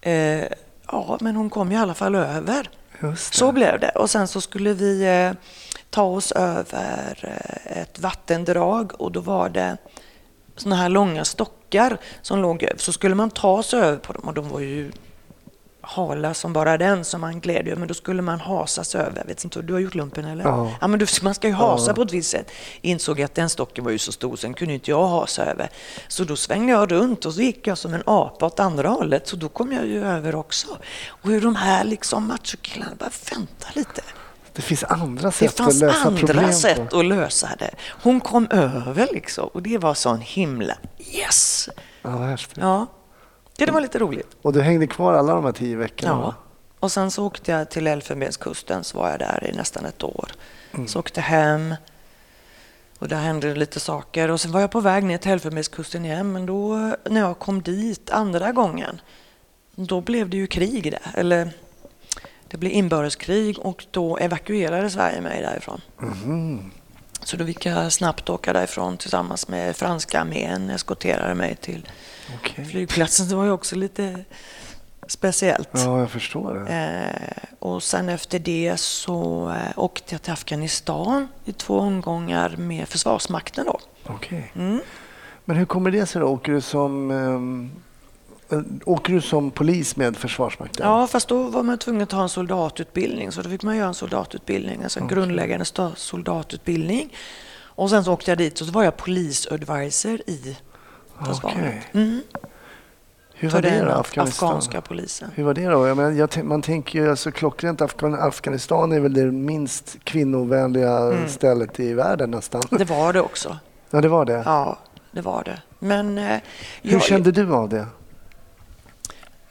eh, 0.00 0.44
ja 0.86 1.18
men 1.20 1.36
hon 1.36 1.50
kom 1.50 1.72
i 1.72 1.76
alla 1.76 1.94
fall 1.94 2.14
över. 2.14 2.70
Så 3.16 3.52
blev 3.52 3.80
det. 3.80 3.90
Och 3.90 4.10
sen 4.10 4.28
så 4.28 4.40
skulle 4.40 4.72
vi 4.72 5.02
eh, 5.02 5.32
ta 5.90 6.02
oss 6.02 6.32
över 6.32 7.18
eh, 7.22 7.82
ett 7.82 7.98
vattendrag 7.98 9.00
och 9.00 9.12
då 9.12 9.20
var 9.20 9.48
det 9.48 9.76
såna 10.56 10.76
här 10.76 10.88
långa 10.88 11.24
stockar 11.24 11.98
som 12.22 12.42
låg 12.42 12.62
över. 12.62 12.78
Så 12.78 12.92
skulle 12.92 13.14
man 13.14 13.30
ta 13.30 13.62
sig 13.62 13.80
över 13.80 13.98
på 13.98 14.12
dem 14.12 14.22
och 14.22 14.34
de 14.34 14.48
var 14.48 14.60
ju 14.60 14.92
hala 15.86 16.34
som 16.34 16.52
bara 16.52 16.78
den 16.78 17.04
som 17.04 17.20
man 17.20 17.40
gled 17.40 17.68
över. 17.68 17.76
Men 17.76 17.88
då 17.88 17.94
skulle 17.94 18.22
man 18.22 18.40
hasa 18.40 18.84
sig 18.84 19.00
över. 19.00 19.18
Jag 19.18 19.24
vet 19.24 19.44
inte, 19.44 19.62
du 19.62 19.72
har 19.72 19.80
gjort 19.80 19.94
lumpen 19.94 20.24
eller? 20.24 20.44
Ja. 20.44 20.86
men 20.88 20.98
du, 20.98 21.06
man 21.22 21.34
ska 21.34 21.48
ju 21.48 21.54
hasa 21.54 21.94
på 21.94 22.02
ett 22.02 22.12
visst 22.12 22.30
sätt. 22.30 22.50
Insåg 22.80 23.22
att 23.22 23.34
den 23.34 23.50
stocken 23.50 23.84
var 23.84 23.90
ju 23.90 23.98
så 23.98 24.12
stor, 24.12 24.36
sen 24.36 24.54
kunde 24.54 24.74
inte 24.74 24.90
jag 24.90 25.06
hasa 25.08 25.44
över. 25.44 25.68
Så 26.08 26.24
då 26.24 26.36
svängde 26.36 26.72
jag 26.72 26.92
runt 26.92 27.24
och 27.24 27.34
så 27.34 27.40
gick 27.40 27.66
jag 27.66 27.78
som 27.78 27.94
en 27.94 28.02
apa 28.06 28.46
åt 28.46 28.60
andra 28.60 28.88
hållet. 28.88 29.28
Så 29.28 29.36
då 29.36 29.48
kom 29.48 29.72
jag 29.72 29.86
ju 29.86 30.04
över 30.04 30.34
också. 30.34 30.68
Och 31.06 31.30
hur 31.30 31.40
de 31.40 31.56
här 31.56 31.84
liksom 31.84 32.26
machokillarna 32.28 32.92
bara, 32.98 33.10
vänta 33.34 33.66
lite. 33.74 34.02
Det 34.52 34.62
finns 34.62 34.84
andra 34.84 35.28
Det 35.28 35.32
sätt 35.32 35.48
att 35.50 35.56
fanns 35.56 35.80
lösa 35.80 35.98
andra 36.08 36.26
problem 36.26 36.52
sätt 36.52 36.90
på. 36.90 36.98
att 36.98 37.04
lösa 37.06 37.48
det. 37.58 37.70
Hon 38.02 38.20
kom 38.20 38.46
över 38.50 39.08
liksom 39.12 39.48
och 39.52 39.62
det 39.62 39.78
var 39.78 39.94
sån 39.94 40.20
himla 40.20 40.74
yes! 40.98 41.68
Ja, 42.02 42.10
vad 42.10 42.28
häftigt. 42.28 42.58
Ja, 42.60 42.86
det 43.56 43.70
var 43.70 43.80
lite 43.80 43.98
roligt. 43.98 44.36
Och 44.42 44.52
du 44.52 44.62
hängde 44.62 44.86
kvar 44.86 45.14
alla 45.14 45.34
de 45.34 45.44
här 45.44 45.52
tio 45.52 45.76
veckorna? 45.76 46.12
Ja. 46.12 46.34
Och 46.80 46.92
sen 46.92 47.10
så 47.10 47.26
åkte 47.26 47.52
jag 47.52 47.70
till 47.70 47.86
Elfenbenskusten, 47.86 48.84
så 48.84 48.98
var 48.98 49.10
jag 49.10 49.18
där 49.18 49.50
i 49.52 49.56
nästan 49.56 49.84
ett 49.84 50.02
år. 50.02 50.28
Så 50.86 50.98
åkte 50.98 51.20
hem 51.20 51.74
och 52.98 53.08
där 53.08 53.16
hände 53.16 53.48
det 53.48 53.54
lite 53.54 53.80
saker. 53.80 54.30
Och 54.30 54.40
sen 54.40 54.52
var 54.52 54.60
jag 54.60 54.70
på 54.70 54.80
väg 54.80 55.04
ner 55.04 55.18
till 55.18 55.30
Elfenbenskusten 55.30 56.04
igen, 56.04 56.32
men 56.32 56.46
då 56.46 56.76
när 57.10 57.20
jag 57.20 57.38
kom 57.38 57.62
dit 57.62 58.10
andra 58.10 58.52
gången, 58.52 59.00
då 59.74 60.00
blev 60.00 60.30
det 60.30 60.36
ju 60.36 60.46
krig 60.46 60.90
där. 60.92 61.10
Eller 61.14 61.50
det 62.48 62.56
blev 62.56 62.72
inbördeskrig 62.72 63.58
och 63.58 63.86
då 63.90 64.16
evakuerade 64.16 64.90
Sverige 64.90 65.20
mig 65.20 65.42
därifrån. 65.42 65.80
Så 67.24 67.36
då 67.36 67.46
fick 67.46 67.66
jag 67.66 67.92
snabbt 67.92 68.30
åka 68.30 68.52
därifrån 68.52 68.96
tillsammans 68.96 69.48
med 69.48 69.76
franska 69.76 70.20
armén 70.20 70.70
eskorterade 70.70 71.34
mig 71.34 71.56
till 71.56 71.88
Okej. 72.34 72.64
flygplatsen. 72.64 73.28
Det 73.28 73.34
var 73.34 73.44
ju 73.44 73.50
också 73.50 73.76
lite 73.76 74.24
speciellt. 75.06 75.68
Ja, 75.72 75.98
jag 75.98 76.10
förstår 76.10 76.54
det. 76.54 76.74
Eh, 76.74 77.56
och 77.58 77.82
sen 77.82 78.08
efter 78.08 78.38
det 78.38 78.80
så 78.80 79.50
eh, 79.50 79.78
åkte 79.78 80.14
jag 80.14 80.22
till 80.22 80.32
Afghanistan 80.32 81.28
i 81.44 81.52
två 81.52 81.78
omgångar 81.78 82.54
med 82.56 82.88
Försvarsmakten. 82.88 83.66
Då. 83.66 83.80
Okej. 84.06 84.52
Mm. 84.54 84.80
Men 85.44 85.56
hur 85.56 85.64
kommer 85.64 85.90
det 85.90 86.06
sig 86.06 86.20
då? 86.20 86.26
Åker 86.26 86.52
du 86.52 86.60
som, 86.60 87.10
eh, 87.10 87.70
åker 88.84 89.12
du 89.12 89.20
som 89.20 89.50
polis 89.50 89.96
med 89.96 90.16
Försvarsmakten? 90.16 90.86
Ja, 90.86 91.06
fast 91.06 91.28
då 91.28 91.42
var 91.42 91.62
man 91.62 91.78
tvungen 91.78 92.02
att 92.02 92.12
ha 92.12 92.22
en 92.22 92.28
soldatutbildning. 92.28 93.32
Så 93.32 93.42
då 93.42 93.48
fick 93.50 93.62
man 93.62 93.76
göra 93.76 93.88
en 93.88 93.94
soldatutbildning, 93.94 94.82
alltså 94.82 94.98
en 95.00 95.06
Okej. 95.06 95.16
grundläggande 95.16 95.64
soldatutbildning. 95.96 97.16
Och 97.76 97.90
sen 97.90 98.04
så 98.04 98.12
åkte 98.12 98.30
jag 98.30 98.38
dit 98.38 98.60
och 98.60 98.66
så 98.66 98.72
var 98.72 98.84
jag 98.84 98.96
polisadvisor 98.96 100.20
i 100.26 100.56
försvaret. 101.26 101.56
Okej. 101.58 101.82
Mm, 101.92 102.20
Hur 103.34 103.50
var 103.50 103.62
det 103.62 103.80
då, 103.84 103.90
Afghanistan? 103.90 104.48
afghanska 104.48 104.80
polisen. 104.80 105.30
Hur 105.34 105.44
var 105.44 105.54
det 105.54 105.66
då? 105.66 105.86
Jag 105.86 105.96
menar, 105.96 106.10
jag, 106.10 106.44
man 106.44 106.62
tänker 106.62 106.98
ju 106.98 107.10
alltså 107.10 107.30
klockrent 107.30 107.80
Afghan, 107.80 108.14
Afghanistan 108.14 108.92
är 108.92 109.00
väl 109.00 109.14
det 109.14 109.24
minst 109.24 109.96
kvinnovänliga 110.04 110.98
Mm. 110.98 111.28
stället 111.28 111.80
i 111.80 111.94
världen 111.94 112.30
nästan. 112.30 112.62
Det 112.70 112.84
var 112.84 113.12
det 113.12 113.20
också. 113.20 113.58
Ja, 113.90 114.00
det 114.00 114.08
var 114.08 114.24
det. 114.24 114.42
Ja, 114.46 114.78
det 115.12 115.20
var 115.20 115.42
det. 115.44 115.62
Men 115.78 116.18
eh, 116.18 116.36
Hur 116.82 116.92
jag, 116.92 117.02
kände 117.02 117.32
du 117.32 117.52
av 117.54 117.68
det? 117.68 117.86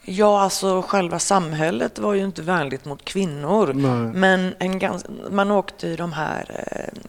Ja, 0.05 0.41
alltså 0.41 0.81
själva 0.81 1.19
samhället 1.19 1.99
var 1.99 2.13
ju 2.13 2.23
inte 2.23 2.41
vänligt 2.41 2.85
mot 2.85 3.05
kvinnor. 3.05 3.73
Nej. 3.73 4.13
Men 4.13 4.55
en 4.59 4.79
gans, 4.79 5.05
man 5.31 5.51
åkte 5.51 5.87
i 5.87 5.95
de 5.95 6.13
här... 6.13 6.65
Eh, 6.71 6.99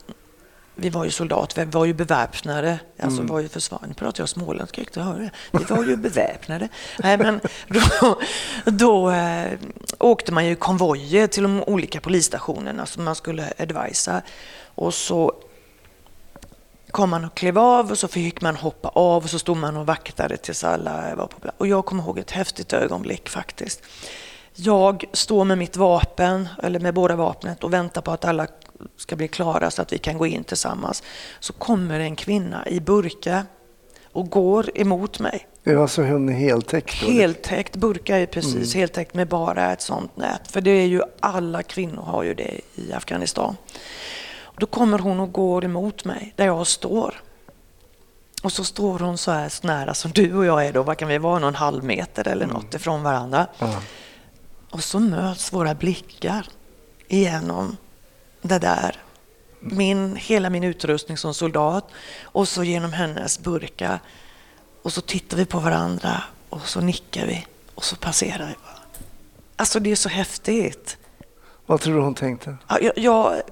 vi 0.77 0.91
var 0.91 1.05
ju 1.05 1.11
soldater, 1.11 1.65
vi 1.65 1.71
var 1.71 1.85
ju 1.85 1.95
beväpnade. 1.95 2.79
Alltså 3.03 3.21
Mm. 3.21 3.33
var 3.33 3.41
ju 3.41 3.49
försvar. 3.49 3.81
Nu 3.89 3.95
pratar 3.95 4.23
jag 4.23 4.29
småländska, 4.29 4.81
jag 4.81 4.89
inte 4.89 5.01
höra 5.01 5.19
det. 5.19 5.31
Vi 5.53 5.65
var 5.65 5.85
ju 5.85 5.97
beväpnade. 5.97 6.69
Nej, 6.99 7.19
men 7.19 7.41
då 7.69 8.19
då 8.65 9.11
eh, 9.11 9.53
åkte 9.99 10.33
man 10.33 10.47
ju 10.47 10.57
konvojer 10.57 11.27
till 11.27 11.43
de 11.43 11.63
olika 11.63 12.01
polisstationerna 12.01 12.87
som 12.87 13.05
man 13.05 13.15
skulle 13.15 13.53
advisa. 13.59 14.23
Och 14.75 14.95
så 14.95 15.33
kom 16.95 17.11
man 17.11 17.25
och 17.25 17.35
klev 17.35 17.59
av 17.59 17.91
och 17.91 17.99
så 17.99 18.09
fick 18.09 18.41
man 18.41 18.57
hoppa 18.57 18.89
av 18.89 19.23
och 19.23 19.31
så 19.31 19.39
stod 19.39 19.57
man 19.57 19.77
och 19.77 19.87
vaktade 19.87 20.37
tills 20.37 20.65
alla 20.65 21.15
var 21.17 21.27
på 21.27 21.41
plats. 21.41 21.57
Och 21.59 21.67
jag 21.67 21.85
kommer 21.85 22.03
ihåg 22.03 22.19
ett 22.19 22.31
häftigt 22.31 22.73
ögonblick 22.73 23.29
faktiskt. 23.29 23.83
Jag 24.55 25.05
står 25.13 25.45
med 25.45 25.59
mitt 25.59 25.77
vapen, 25.77 26.49
eller 26.63 26.81
med 26.81 26.95
båda 26.95 27.17
vapnet 27.17 27.65
och 27.65 27.73
väntar 27.73 28.01
på 28.01 28.11
att 28.11 28.25
alla 28.25 28.47
ska 28.97 29.17
bli 29.17 29.29
klara 29.29 29.71
så 29.71 29.83
att 29.83 29.93
vi 29.93 29.99
kan 29.99 30.19
gå 30.19 30.27
in 30.27 30.45
tillsammans. 30.45 31.03
Så 31.41 31.53
kommer 31.53 32.01
en 32.01 32.17
kvinna 32.17 32.69
i 32.69 32.81
burka 32.81 33.47
och 34.13 34.31
går 34.31 34.71
emot 34.75 35.21
mig. 35.21 35.47
Det 35.65 35.75
var 35.75 35.87
så 35.87 36.03
hon 36.03 36.29
är 36.29 36.33
heltäckt? 36.33 37.01
då? 37.01 37.13
Heltäckt, 37.13 37.77
burka 37.77 38.17
är 38.17 38.27
precis 38.27 38.75
heltäckt 38.75 39.15
med 39.15 39.29
bara 39.29 39.73
ett 39.73 39.83
sånt 39.83 40.17
nät. 40.17 40.51
För 40.51 40.61
det 40.61 40.71
är 40.71 40.87
ju 40.87 41.03
alla 41.21 41.63
kvinnor 41.63 42.03
har 42.03 42.23
ju 42.23 42.35
det 42.35 42.61
i 42.75 42.93
Afghanistan. 42.93 43.57
Då 44.57 44.67
kommer 44.67 44.99
hon 44.99 45.21
och 45.21 45.33
går 45.33 45.65
emot 45.65 46.05
mig 46.05 46.33
där 46.37 46.47
jag 46.47 46.67
står. 46.67 47.23
Och 48.43 48.53
så 48.53 48.65
står 48.65 48.99
hon 48.99 49.19
så 49.19 49.31
här 49.31 49.67
nära 49.67 49.95
som 49.95 50.11
du 50.11 50.35
och 50.37 50.45
jag 50.45 50.67
är 50.67 50.73
då, 50.73 50.83
vad 50.83 50.99
kan 50.99 51.09
vi 51.09 51.19
vara, 51.19 51.39
någon 51.39 51.55
halv 51.55 51.85
meter 51.85 52.29
eller 52.29 52.47
något 52.47 52.75
ifrån 52.75 53.03
varandra. 53.03 53.47
Ja. 53.59 53.83
Och 54.71 54.85
så 54.85 55.01
möts 55.01 55.53
våra 55.53 55.75
blickar 55.75 56.49
igenom 57.09 57.77
det 58.43 58.59
där. 58.59 58.97
Min, 59.61 60.17
hela 60.17 60.51
min 60.51 60.65
utrustning 60.65 61.17
som 61.17 61.35
soldat 61.35 61.89
och 62.23 62.49
så 62.49 62.65
genom 62.65 62.93
hennes 62.93 63.39
burka. 63.39 64.01
Och 64.83 64.93
så 64.93 65.01
tittar 65.01 65.37
vi 65.37 65.47
på 65.47 65.59
varandra 65.59 66.23
och 66.49 66.67
så 66.67 66.81
nickar 66.81 67.27
vi 67.27 67.47
och 67.75 67.85
så 67.85 67.97
passerar 67.97 68.47
vi. 68.47 68.55
Alltså 69.57 69.81
det 69.81 69.93
är 69.93 69.97
så 69.97 70.09
häftigt. 70.09 70.97
Vad 71.67 71.81
tror 71.81 71.95
du 71.95 72.01
hon 72.01 72.15
tänkte? 72.15 72.57
Ja, 72.69 72.79
jag, 72.81 72.99
jag, 72.99 73.43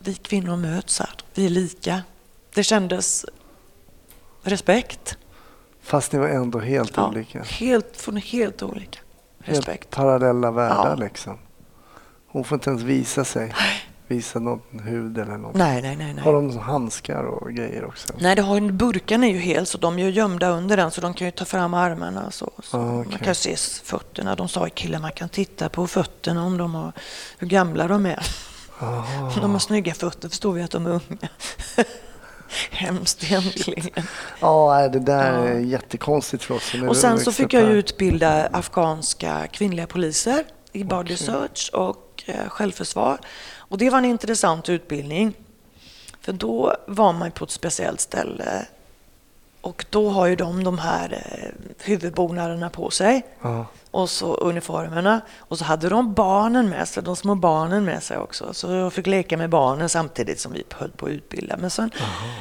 vi 0.00 0.14
kvinnor 0.14 0.56
möts 0.56 0.98
här, 0.98 1.10
vi 1.34 1.46
är 1.46 1.50
lika. 1.50 2.02
Det 2.54 2.62
kändes 2.62 3.26
respekt. 4.42 5.16
Fast 5.82 6.12
ni 6.12 6.18
var 6.18 6.28
ändå 6.28 6.58
helt 6.58 6.92
Ja, 6.96 7.08
olika. 7.08 7.42
helt, 7.42 7.96
från 7.96 8.16
helt 8.16 8.62
olika. 8.62 8.98
Helt 9.42 9.58
Respekt. 9.58 9.90
parallella 9.90 10.50
världar 10.50 10.88
Ja. 10.98 11.04
liksom. 11.04 11.38
Hon 12.28 12.44
får 12.44 12.56
inte 12.56 12.70
ens 12.70 12.82
visa 12.82 13.24
sig. 13.24 13.54
Visa 14.06 14.38
någon 14.38 14.80
hud 14.84 15.18
eller 15.18 15.36
något. 15.36 15.54
Nej, 15.54 15.82
nej, 15.82 15.96
nej. 15.96 16.14
nej. 16.14 16.24
Har 16.24 16.32
de 16.32 16.58
handskar 16.58 17.24
och 17.24 17.52
grejer 17.52 17.84
också? 17.84 18.12
Nej, 18.18 18.36
det 18.36 18.42
har, 18.42 18.60
burken 18.72 19.24
är 19.24 19.28
ju 19.32 19.38
hel 19.38 19.66
så 19.66 19.78
de 19.78 19.98
är 19.98 20.02
ju 20.04 20.10
gömda 20.10 20.48
under 20.50 20.76
den 20.76 20.90
så 20.90 21.00
de 21.00 21.14
kan 21.14 21.26
ju 21.26 21.30
ta 21.30 21.44
fram 21.44 21.74
armarna. 21.74 22.30
Så, 22.30 22.50
så 22.62 22.76
Ah, 22.78 22.82
Man 22.84 23.00
okej. 23.06 23.18
kan 23.24 23.34
se 23.34 23.56
fötterna. 23.84 24.34
De 24.34 24.48
sa 24.48 24.66
i 24.66 24.70
killar 24.70 25.00
man 25.00 25.12
kan 25.12 25.28
titta 25.28 25.68
på 25.68 25.86
fötterna 25.86 26.44
om 26.44 26.56
de 26.56 26.74
har, 26.74 26.92
hur 27.38 27.46
gamla 27.46 27.88
de 27.88 28.06
är. 28.06 28.26
Om 28.80 29.32
de 29.40 29.52
har 29.52 29.58
snygga 29.58 29.94
fötter 29.94 30.28
förstår 30.28 30.52
vi 30.52 30.62
att 30.62 30.70
de 30.70 30.86
är 30.86 30.90
unga. 30.90 31.28
Hemskt 32.70 33.24
egentligen. 33.24 34.06
Ja, 34.40 34.88
det 34.92 34.98
där 34.98 35.32
Ja. 35.32 35.48
är 35.48 35.58
jättekonstigt 35.58 36.44
för 36.44 36.54
oss. 36.54 36.74
Och 36.88 36.96
sen 36.96 37.18
så 37.20 37.32
fick 37.32 37.52
jag 37.52 37.62
ju 37.62 37.68
utbilda 37.70 38.48
afghanska 38.52 39.46
kvinnliga 39.52 39.86
poliser 39.86 40.44
i 40.72 40.84
body 40.84 41.16
search 41.16 41.70
och 41.72 42.22
eh, 42.26 42.48
självförsvar. 42.48 43.18
Och 43.56 43.78
det 43.78 43.90
var 43.90 43.98
en 43.98 44.04
intressant 44.04 44.68
utbildning. 44.68 45.34
För 46.20 46.32
då 46.32 46.76
var 46.86 47.12
man 47.12 47.30
på 47.30 47.44
ett 47.44 47.50
speciellt 47.50 48.00
ställe 48.00 48.66
och 49.60 49.84
då 49.90 50.08
har 50.10 50.26
ju 50.26 50.36
de 50.36 50.64
de 50.64 50.78
här 50.78 51.12
eh, 51.32 51.50
huvudbonaderna 51.84 52.70
på 52.70 52.90
sig 52.90 53.22
Ja. 53.42 53.66
Och 53.90 54.10
så 54.10 54.34
uniformerna. 54.34 55.20
Och 55.38 55.58
så 55.58 55.64
hade 55.64 55.88
de 55.88 56.14
barnen 56.14 56.68
med 56.68 56.88
sig, 56.88 57.02
de 57.02 57.16
små 57.16 57.34
barnen 57.34 57.84
med 57.84 58.02
sig 58.02 58.18
också. 58.18 58.54
Så 58.54 58.72
jag 58.72 58.92
fick 58.92 59.06
leka 59.06 59.36
med 59.36 59.50
barnen 59.50 59.88
samtidigt 59.88 60.40
som 60.40 60.52
vi 60.52 60.64
höll 60.74 60.90
på 60.90 61.06
att 61.06 61.12
utbilda. 61.12 61.56
Men 61.56 61.70
sen 61.70 61.90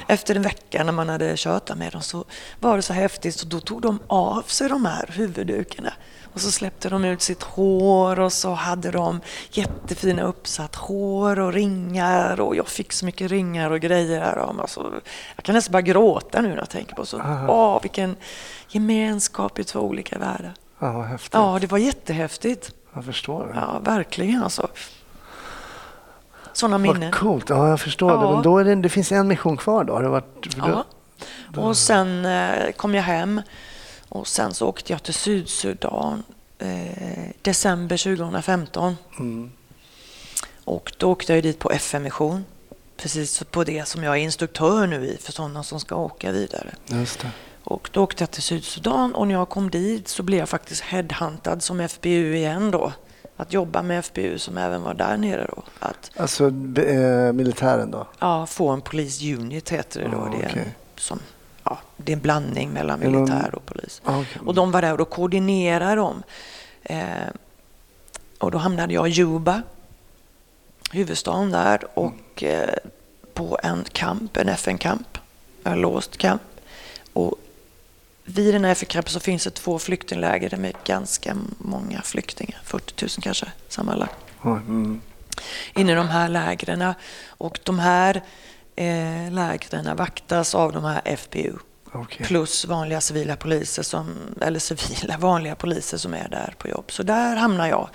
efter 0.07 0.35
en 0.35 0.41
vecka 0.41 0.83
när 0.83 0.91
man 0.91 1.09
hade 1.09 1.33
kört 1.37 1.75
med 1.75 1.91
dem 1.91 2.01
så 2.01 2.25
var 2.59 2.75
det 2.75 2.81
så 2.81 2.93
häftigt 2.93 3.35
så 3.35 3.45
då 3.47 3.59
tog 3.59 3.81
de 3.81 3.99
av 4.07 4.41
sig 4.41 4.69
de 4.69 4.85
här 4.85 5.09
huvuddukarna. 5.13 5.93
Och 6.33 6.41
så 6.41 6.51
släppte 6.51 6.89
de 6.89 7.05
ut 7.05 7.21
sitt 7.21 7.43
hår 7.43 8.19
och 8.19 8.33
så 8.33 8.53
hade 8.53 8.91
de 8.91 9.21
jättefina 9.51 10.23
uppsatt 10.23 10.75
hår 10.75 11.39
och 11.39 11.53
ringar 11.53 12.39
och 12.41 12.55
jag 12.55 12.67
fick 12.67 12.93
så 12.93 13.05
mycket 13.05 13.31
ringar 13.31 13.71
och 13.71 13.79
grejer 13.79 14.19
här. 14.21 14.37
om. 14.37 14.59
Alltså, 14.59 14.93
jag 15.35 15.45
kan 15.45 15.55
nästan 15.55 15.71
bara 15.71 15.81
gråta 15.81 16.41
nu 16.41 16.49
när 16.49 16.57
jag 16.57 16.69
tänker 16.69 16.95
på 16.95 17.05
så. 17.05 17.19
Aha. 17.19 17.47
Åh, 17.49 17.81
vilken 17.81 18.15
gemenskap 18.69 19.59
i 19.59 19.63
två 19.63 19.79
olika 19.79 20.17
världar. 20.17 20.53
Ja, 20.79 20.91
vad 20.91 21.05
häftigt. 21.05 21.33
Ja, 21.33 21.57
det 21.61 21.67
var 21.67 21.77
jättehäftigt. 21.77 22.71
Jag 22.93 23.05
förstår 23.05 23.45
det. 23.45 23.59
Ja, 23.59 23.79
verkligen 23.79 24.43
alltså. 24.43 24.67
Sådana 26.53 26.77
minnen. 26.77 27.01
Vad 27.01 27.13
coolt. 27.13 27.49
Ja, 27.49 27.69
jag 27.69 27.81
förstår 27.81 28.09
det. 28.09 28.15
Ja. 28.15 28.33
Men 28.33 28.43
då 28.43 28.57
är 28.57 28.63
det, 28.63 28.75
det 28.75 28.89
finns 28.89 29.11
en 29.11 29.27
mission 29.27 29.57
kvar 29.57 29.83
då? 29.83 29.93
Har 29.93 30.03
det 30.03 30.09
varit, 30.09 30.57
Ja. 30.57 30.85
Och 31.55 31.77
sen 31.77 32.25
eh, 32.25 32.71
kom 32.71 32.95
jag 32.95 33.03
hem 33.03 33.41
och 34.09 34.27
sen 34.27 34.53
så 34.53 34.67
åkte 34.67 34.93
jag 34.93 35.03
till 35.03 35.13
Sydsudan 35.13 36.23
eh, 36.59 37.29
december 37.41 37.97
2015. 37.97 38.97
du, 39.17 39.23
mm. 39.23 39.51
Och 40.63 40.93
då 40.97 41.11
åkte 41.11 41.33
jag 41.33 41.43
dit 41.43 41.59
på 41.59 41.71
FN-mission. 41.71 42.45
Precis 42.97 43.43
på 43.51 43.63
det 43.63 43.87
som 43.87 44.03
jag 44.03 44.17
är 44.17 44.19
instruktör 44.19 44.87
nu 44.87 45.05
i 45.05 45.17
för 45.17 45.31
sådana 45.31 45.63
som 45.63 45.79
ska 45.79 45.95
åka 45.95 46.31
vidare. 46.31 46.69
Just 46.85 47.19
det. 47.19 47.31
Och 47.69 47.89
då 47.93 48.03
åkte 48.03 48.21
jag 48.23 48.31
till 48.31 48.43
Sydsudan 48.43 49.15
och 49.15 49.27
när 49.27 49.35
jag 49.35 49.49
kom 49.49 49.69
dit 49.69 50.07
så 50.07 50.23
blev 50.23 50.39
jag 50.39 50.49
faktiskt 50.49 50.81
headhuntad 50.81 51.59
som 51.63 51.79
FBU 51.89 52.35
igen 52.35 52.71
då. 52.71 52.91
Att 53.37 53.53
jobba 53.53 53.81
med 53.81 54.05
FBU 54.05 54.37
som 54.37 54.57
även 54.57 54.81
var 54.81 54.93
där 54.93 55.17
nere 55.17 55.47
då. 55.55 55.63
Att 55.79 56.11
Alltså 56.15 56.45
eh, 56.81 57.33
militären 57.33 57.91
då? 57.91 58.07
ja, 58.19 58.45
få 58.45 58.69
en 58.69 58.81
police 58.81 59.33
unit 59.33 59.69
heter 59.69 60.01
det 60.01 60.07
då. 60.07 60.17
Ah, 60.17 60.29
det, 60.29 60.37
är 60.37 60.43
en, 60.43 60.51
okej. 60.51 60.75
som, 60.95 61.19
ja, 61.63 61.77
det 61.97 62.11
är 62.11 62.15
en 62.15 62.21
blandning 62.21 62.69
mellan 62.69 62.99
militär 62.99 63.55
och 63.55 63.65
polis. 63.65 64.01
Ah, 64.05 64.19
okej. 64.21 64.41
Och 64.45 64.53
de 64.53 64.71
var 64.71 64.81
där 64.81 65.01
och 65.01 65.09
koordinerade 65.09 65.95
dem. 65.95 66.23
Eh, 66.83 66.99
och 68.37 68.51
då 68.51 68.57
hamnade 68.57 68.93
jag 68.93 69.07
i 69.07 69.11
Juba, 69.11 69.61
huvudstaden 70.91 71.51
där, 71.51 71.99
och 71.99 72.43
eh, 72.43 72.69
på 73.33 73.59
en 73.63 73.83
kamp, 73.91 74.37
en 74.37 74.49
FN-kamp, 74.49 75.17
en 75.63 75.81
låst 75.81 76.17
kamp. 76.17 76.41
Och 77.13 77.35
vid 78.27 78.53
den 78.53 78.65
här 78.65 78.71
FN-kampen 78.71 79.13
så 79.13 79.19
finns 79.19 79.43
det 79.43 79.51
två 79.51 79.79
flyktingläger 79.79 80.57
med 80.57 80.73
ganska 80.85 81.37
många 81.57 82.01
flyktingar, 82.01 82.59
40 82.63 83.05
000 83.05 83.09
kanske 83.21 83.51
sammanlagt 83.67 84.15
mm. 84.43 85.01
inne 85.75 85.91
i 85.91 85.95
de 85.95 86.07
här 86.07 86.29
lägren. 86.29 86.93
Och 87.27 87.59
de 87.63 87.79
här 87.79 88.21
eh, 88.75 89.31
lägren 89.31 89.95
vaktas 89.95 90.55
av 90.55 90.71
de 90.71 90.83
här 90.83 91.15
FPU 91.15 91.53
Okej. 91.91 92.25
plus 92.25 92.65
vanliga 92.65 93.01
civila 93.01 93.35
poliser 93.35 93.83
som, 93.83 94.15
eller 94.41 94.59
civila 94.59 95.17
vanliga 95.19 95.55
poliser 95.55 95.97
som 95.97 96.13
är 96.13 96.29
där 96.29 96.53
på 96.57 96.67
jobb. 96.67 96.91
Så 96.91 97.03
där 97.03 97.35
hamnar 97.35 97.67
jag. 97.67 97.89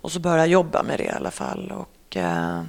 Och 0.00 0.12
så 0.12 0.20
börjar 0.20 0.38
jag 0.38 0.48
jobba 0.48 0.82
med 0.82 0.98
det 0.98 1.04
i 1.04 1.10
alla 1.10 1.30
fall. 1.30 1.72
Och, 1.72 2.16
eh, 2.16 2.62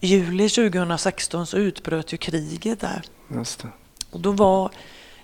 juli 0.00 0.48
2016 0.48 1.46
så 1.46 1.56
utbröt 1.56 2.12
ju 2.12 2.16
kriget 2.16 2.80
där. 2.80 3.02
Just 3.34 3.60
det. 3.60 3.68
Och 4.14 4.20
då 4.20 4.32
var 4.32 4.70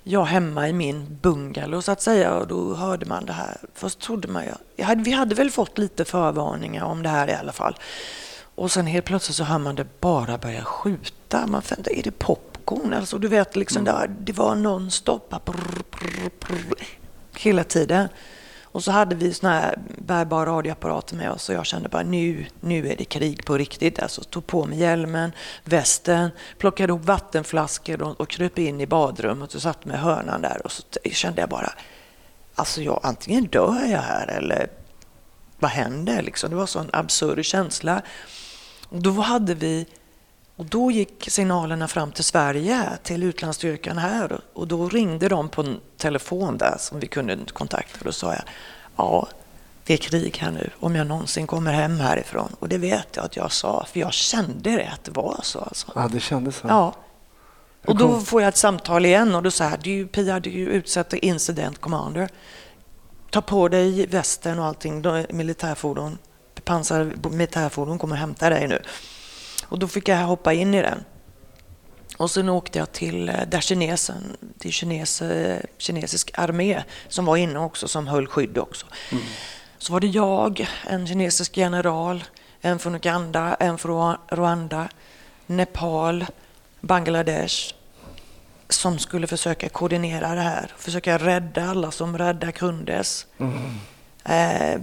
jag 0.03 0.25
hemma 0.25 0.69
i 0.69 0.73
min 0.73 1.19
bungalow 1.23 1.81
så 1.81 1.93
att 1.93 2.03
säga 2.03 2.35
och 2.35 2.47
då 2.47 2.75
hörde 2.75 3.07
man 3.07 3.27
det 3.27 3.33
här. 3.33 3.57
Först 3.75 4.01
trodde 4.01 4.29
man 4.29 4.45
ju, 4.45 4.85
hade, 4.85 5.03
vi 5.03 5.11
hade 5.11 5.35
väl 5.35 5.51
fått 5.51 5.79
lite 5.79 6.05
förvarningar 6.05 6.85
om 6.85 7.03
det 7.03 7.09
här 7.09 7.29
i 7.29 7.35
alla 7.35 7.53
fall. 7.53 7.77
Och 8.55 8.73
sen 8.73 8.87
helt 8.87 9.05
plötsligt 9.07 9.37
så 9.37 9.45
hör 9.45 9.59
man 9.59 9.75
det 9.75 10.01
bara 10.01 10.39
börja 10.39 10.65
skjuta. 10.65 11.47
Man 11.47 11.63
funderar, 11.63 11.97
är 11.97 12.03
det 12.03 12.19
popcorn? 12.19 12.95
Alltså 12.95 13.19
du 13.19 13.29
vet, 13.29 13.57
liksom 13.57 13.83
Mm. 13.83 13.95
där, 13.95 14.11
det 14.21 14.33
var 14.33 14.55
nonstop. 14.55 15.35
Hela 17.37 17.65
tiden. 17.65 18.09
Och 18.73 18.85
så 18.85 18.91
hade 18.91 19.15
vi 19.15 19.35
såna 19.35 19.53
här 19.53 19.79
bärbara 19.99 20.51
radioapparater 20.51 21.17
med 21.17 21.31
oss 21.31 21.49
och 21.49 21.55
jag 21.55 21.67
kände 21.67 21.89
bara 21.89 22.03
nu, 22.03 22.47
nu 22.61 22.89
är 22.89 22.97
det 22.97 23.05
krig 23.05 23.45
på 23.45 23.59
riktigt. 23.59 23.99
Alltså 23.99 24.23
tog 24.23 24.47
på 24.47 24.65
mig 24.65 24.79
hjälmen, 24.79 25.33
västen, 25.65 26.31
plockade 26.59 26.91
ihop 26.91 27.05
vattenflaskor 27.05 28.03
och, 28.03 28.21
och 28.21 28.29
kröp 28.29 28.59
in 28.59 28.81
i 28.81 28.87
badrummet 28.87 29.55
och 29.55 29.63
satt 29.63 29.85
mig 29.85 29.97
i 29.97 29.99
hörnan 29.99 30.43
där 30.43 30.61
och 30.65 30.73
så 30.73 30.83
kände 31.05 31.41
jag 31.41 31.49
bara, 31.49 31.73
alltså 32.55 32.83
jag, 32.83 33.01
antingen 33.03 33.45
dör 33.45 33.85
jag 33.91 34.03
här 34.03 34.27
eller 34.27 34.71
vad 35.59 35.71
händer? 35.71 36.23
Liksom. 36.23 36.51
Det 36.51 36.57
var 36.57 36.63
en 36.63 36.69
sån 36.69 36.91
absurd 36.93 37.45
känsla. 37.45 38.03
Då 38.91 39.11
hade 39.11 39.55
vi 39.55 39.87
och 40.61 40.67
då 40.67 40.91
gick 40.91 41.31
signalerna 41.31 41.89
fram 41.89 42.13
till 42.13 42.25
Sverige, 42.25 42.89
till 43.03 43.23
utlandsstyrkan 43.23 43.99
här. 43.99 44.41
Och 44.53 44.69
då 44.69 44.89
ringde 44.89 45.29
de 45.29 45.49
på 45.49 45.61
en 45.63 45.81
telefon 45.97 46.59
där 46.59 46.77
som 46.79 47.01
vi 47.01 47.07
kunde 47.07 47.39
kontakta. 47.53 47.99
Och 47.99 48.05
då 48.05 48.13
sa 48.13 48.33
jag, 48.33 48.43
ja, 48.97 49.29
det 49.85 49.93
är 49.93 49.97
krig 49.97 50.39
här 50.39 50.51
nu, 50.51 50.71
om 50.81 50.97
jag 50.97 51.07
någonsin 51.07 51.47
kommer 51.47 51.73
hem 51.73 52.01
härifrån. 52.01 52.57
Och 52.59 52.69
det 52.69 52.79
vet 52.79 53.07
jag 53.17 53.25
att 53.25 53.37
jag 53.37 53.53
sa, 53.53 53.87
för 53.93 54.01
jag 54.01 54.13
kände 54.13 54.71
det 54.71 54.89
att 54.93 55.05
det 55.05 55.11
var 55.11 55.41
så. 55.43 55.59
Alltså. 55.59 55.93
Ja, 55.95 56.09
det 56.13 56.21
kändes 56.21 56.57
så. 56.57 56.69
Ja. 56.69 56.95
Och 57.87 57.97
då 57.97 58.21
får 58.21 58.43
jag 58.43 58.49
ett 58.49 58.57
samtal 58.57 59.07
igen 59.07 59.35
och 59.35 59.43
då 59.43 59.51
säger 59.51 59.79
du 59.83 60.07
Pia, 60.07 60.41
du 60.41 60.51
är 60.51 60.55
ju 60.55 60.81
till 60.81 61.19
incident 61.23 61.81
commander. 61.81 62.29
Ta 63.31 63.41
på 63.41 63.69
dig 63.69 64.07
västen 64.07 64.59
och 64.59 64.65
allting, 64.65 65.03
militärfordon, 65.31 66.19
pansar 66.65 67.13
militärfordon 67.31 67.99
kommer 67.99 68.17
hämta 68.17 68.51
dig 68.51 68.69
nu. 68.69 68.83
Och 69.71 69.79
då 69.79 69.89
fick 69.89 70.09
jag 70.09 70.17
hoppa 70.17 70.53
in 70.53 70.75
i 70.75 70.83
den. 70.83 71.05
Och 72.17 72.31
sen 72.31 72.49
åkte 72.49 72.79
jag 72.79 72.93
till 72.93 73.29
eh, 73.29 73.35
där 73.49 73.61
kinesen, 73.61 74.37
till 74.59 74.73
kines, 74.73 75.23
kinesisk 75.79 76.31
armé 76.35 76.83
som 77.09 77.25
var 77.25 77.37
inne 77.37 77.59
också, 77.59 77.89
som 77.89 78.07
höll 78.07 78.27
skydd 78.27 78.59
också. 78.59 78.87
Så 79.79 79.93
var 79.93 80.01
det 80.01 80.07
jag, 80.07 80.69
en 80.87 81.07
kinesisk 81.07 81.57
general, 81.57 82.25
en 82.61 82.79
från 82.79 82.95
Uganda, 82.95 83.57
en 83.61 83.79
från 83.79 84.17
Rwanda, 84.29 84.89
Nepal, 85.47 86.27
Bangladesh 86.81 87.75
som 88.69 88.99
skulle 88.99 89.27
försöka 89.27 89.69
koordinera 89.69 90.35
det 90.35 90.41
här, 90.41 90.73
försöka 90.79 91.19
rädda 91.19 91.71
alla 91.71 91.91
som 91.91 92.19
rädda 92.19 92.53
kundes. 92.53 93.27
Eh, 94.25 94.81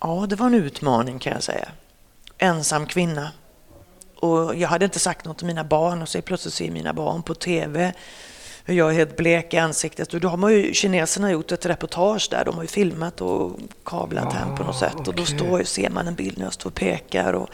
ja, 0.00 0.26
det 0.28 0.36
var 0.36 0.46
en 0.46 0.54
utmaning 0.54 1.18
kan 1.18 1.32
jag 1.32 1.42
säga. 1.42 1.68
Ensam 2.38 2.86
kvinna. 2.86 3.30
Och 4.22 4.54
jag 4.54 4.68
hade 4.68 4.84
inte 4.84 4.98
sagt 4.98 5.24
något 5.24 5.38
till 5.38 5.46
mina 5.46 5.64
barn 5.64 6.02
och 6.02 6.08
så 6.08 6.22
plötsligt 6.22 6.54
ser 6.54 6.70
mina 6.70 6.92
barn 6.92 7.22
på 7.22 7.34
TV 7.34 7.92
hur 8.64 8.74
jag 8.74 8.90
är 8.90 8.94
helt 8.94 9.16
blek 9.16 9.54
i 9.54 9.58
ansiktet. 9.58 10.14
Och 10.14 10.20
då 10.20 10.28
har 10.28 10.36
man 10.36 10.52
ju, 10.52 10.74
kineserna 10.74 11.30
gjort 11.32 11.52
ett 11.52 11.66
reportage 11.66 12.28
där. 12.30 12.44
De 12.44 12.54
har 12.54 12.62
ju 12.62 12.68
filmat 12.68 13.20
och 13.20 13.60
kablat 13.84 14.32
hem 14.32 14.56
på 14.56 14.64
något 14.64 14.78
sätt. 14.78 15.08
Och 15.08 15.14
då 15.14 15.24
står, 15.24 15.62
ser 15.62 15.90
man 15.90 16.08
en 16.08 16.14
bild 16.14 16.38
när 16.38 16.44
jag 16.44 16.52
står 16.52 16.70
och 16.70 16.74
pekar. 16.74 17.32
Och, 17.32 17.48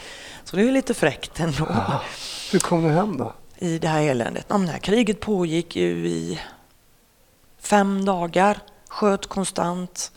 så 0.45 0.57
det 0.57 0.63
är 0.63 0.67
ju 0.67 0.73
lite 0.73 0.95
fräckt 0.95 1.41
ändå 1.41 1.67
Hur 2.53 2.59
kom 2.59 2.83
du 2.83 2.89
hem 2.89 3.17
då? 3.17 3.33
i 3.59 3.79
det 3.79 3.89
här 3.89 4.03
eländet. 4.03 4.47
Ja, 4.49 4.59
det 4.59 4.67
här 4.67 4.79
kriget 4.79 5.21
pågick 5.21 5.77
ju 5.77 6.09
i 6.09 6.41
fem 7.59 8.05
dagar, 8.05 8.59
sköt 8.89 9.27
konstant, 9.27 10.13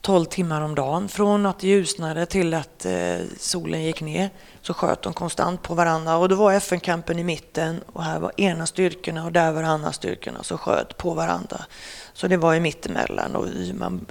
12 0.00 0.24
timmar 0.24 0.60
om 0.60 0.74
dagen. 0.74 1.08
Från 1.08 1.46
att 1.46 1.58
det 1.58 1.66
ljusnade 1.68 2.26
till 2.26 2.54
att 2.54 2.86
eh, 2.86 3.16
solen 3.38 3.82
gick 3.84 4.00
ner 4.00 4.30
så 4.62 4.74
sköt 4.74 5.02
de 5.02 5.12
konstant 5.12 5.62
på 5.62 5.74
varandra. 5.74 6.16
Och 6.16 6.28
då 6.28 6.34
var 6.36 6.52
FN-kampen 6.52 7.18
i 7.18 7.24
mitten 7.24 7.80
och 7.92 8.04
här 8.04 8.18
var 8.20 8.32
ena 8.40 8.66
styrkorna 8.66 9.24
och 9.24 9.32
där 9.32 9.52
var 9.52 9.62
andra 9.62 9.92
styrkorna 9.92 10.42
som 10.42 10.58
sköt 10.58 10.96
på 10.96 11.14
varandra. 11.14 11.64
Så 12.12 12.28
det 12.28 12.36
var 12.36 12.52
ju 12.52 12.60
mittemellan. 12.60 13.36
Och 13.36 13.46
man, 13.74 14.06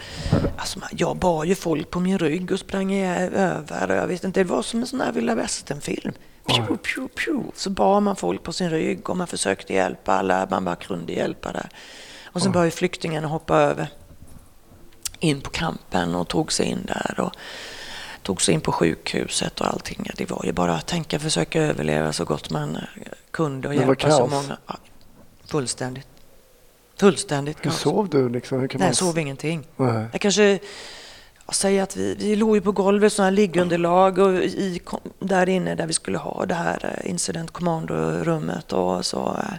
alltså 0.58 0.80
man, 0.80 0.90
jag 0.92 1.18
bar 1.18 1.44
ju 1.44 1.56
folk 1.56 1.90
på 1.92 2.00
min 2.00 2.20
rygg 2.20 2.52
och 2.52 2.60
sprang 2.60 2.94
i- 2.94 3.30
över. 3.36 3.92
Och 3.92 3.98
jag 3.98 4.08
vet 4.08 4.24
inte, 4.24 4.40
det 4.40 4.50
var 4.50 4.62
som 4.62 4.80
en 4.80 4.88
sån 4.88 5.02
här 5.02 5.12
vilda 5.12 5.36
västern-film. 5.36 6.14
Pju, 6.48 6.78
pju, 6.78 7.08
pju. 7.08 7.40
Så 7.56 7.70
bar 7.70 8.00
man 8.02 8.16
folk 8.16 8.44
på 8.44 8.54
sin 8.54 8.70
rygg 8.70 9.10
och 9.10 9.18
man 9.18 9.28
försökte 9.28 9.74
hjälpa 9.74 10.14
alla 10.14 10.48
man 10.52 10.66
bara 10.66 10.76
kunde 10.76 11.14
hjälpa 11.14 11.52
där. 11.52 11.70
Och 12.26 12.42
sen 12.42 12.52
började 12.52 12.72
flyktingarna 12.72 13.28
hoppa 13.28 13.58
över 13.58 13.88
in 15.26 15.42
på 15.42 15.50
kampen 15.50 16.16
och 16.16 16.28
tog 16.28 16.52
sig 16.52 16.66
in 16.66 16.86
där 16.86 17.20
och 17.20 17.32
tog 18.22 18.42
sig 18.42 18.54
in 18.54 18.62
på 18.62 18.72
sjukhuset 18.72 19.62
och 19.62 19.68
allting. 19.68 20.10
Det 20.18 20.30
var 20.30 20.42
ju 20.46 20.52
bara 20.52 20.76
att 20.76 20.88
tänka 20.88 21.20
försöka 21.20 21.62
överleva 21.62 22.14
så 22.14 22.26
gott 22.26 22.50
man 22.50 22.78
kunde 23.32 23.68
och 23.68 23.74
Det 23.74 23.80
hjälpa 23.80 24.12
så 24.12 24.28
många. 24.28 24.58
Ja, 24.68 24.78
fullständigt. 25.46 26.08
Fullständigt 26.98 27.58
Hur 27.58 27.64
kaos. 27.64 27.80
sov 27.80 28.10
du? 28.10 28.30
Liksom? 28.30 28.60
Hur 28.60 28.68
kan 28.68 28.80
Nej, 28.80 28.86
man... 28.86 28.90
jag 28.90 28.96
sov 28.98 29.20
ingenting. 29.20 29.68
Nej. 29.78 30.06
Jag 30.12 30.22
kanske 30.22 30.60
jag 31.46 31.56
säger 31.56 31.84
att 31.84 31.98
vi, 31.98 32.16
vi 32.16 32.36
låg 32.36 32.56
ju 32.56 32.62
på 32.62 32.72
golvet, 32.72 33.14
sådana 33.14 33.30
här 33.30 33.36
liggunderlag 33.36 34.18
och 34.18 34.34
i, 34.34 34.82
där 35.20 35.50
inne 35.50 35.76
där 35.76 35.88
vi 35.88 35.94
skulle 35.94 36.18
ha 36.18 36.46
det 36.46 36.54
här 36.54 37.00
eh, 37.04 37.10
incident 37.10 37.52
commando-rummet 37.52 38.74
och 38.74 39.06
så 39.06 39.38
eh, 39.38 39.58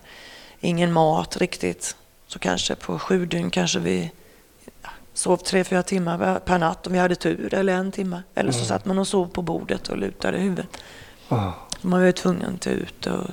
ingen 0.61 0.93
mat 0.93 1.37
riktigt. 1.37 1.97
Så 2.27 2.39
kanske 2.39 2.75
på 2.75 2.99
sju 2.99 3.27
dygn 3.27 3.51
kanske 3.51 3.79
vi 3.79 4.11
sov 5.17 5.37
tre, 5.37 5.65
fyra 5.65 5.83
timmar 5.83 6.39
per 6.39 6.59
natt 6.59 6.87
om 6.87 6.93
vi 6.93 6.99
hade 6.99 7.15
tur 7.15 7.55
eller 7.55 7.73
en 7.73 7.93
timme. 7.93 8.23
Eller 8.35 8.53
så 8.53 8.65
satt 8.65 8.85
man 8.85 8.99
och 8.99 9.09
sov 9.09 9.27
på 9.27 9.43
bordet 9.43 9.89
och 9.89 9.97
lutade 9.97 10.39
huvudet. 10.39 10.67
Ja. 11.29 11.53
Man 11.81 12.01
var 12.01 12.07
ju 12.07 12.13
tvungen 12.13 12.55
att 12.55 12.67
ut 12.67 13.07
och 13.07 13.25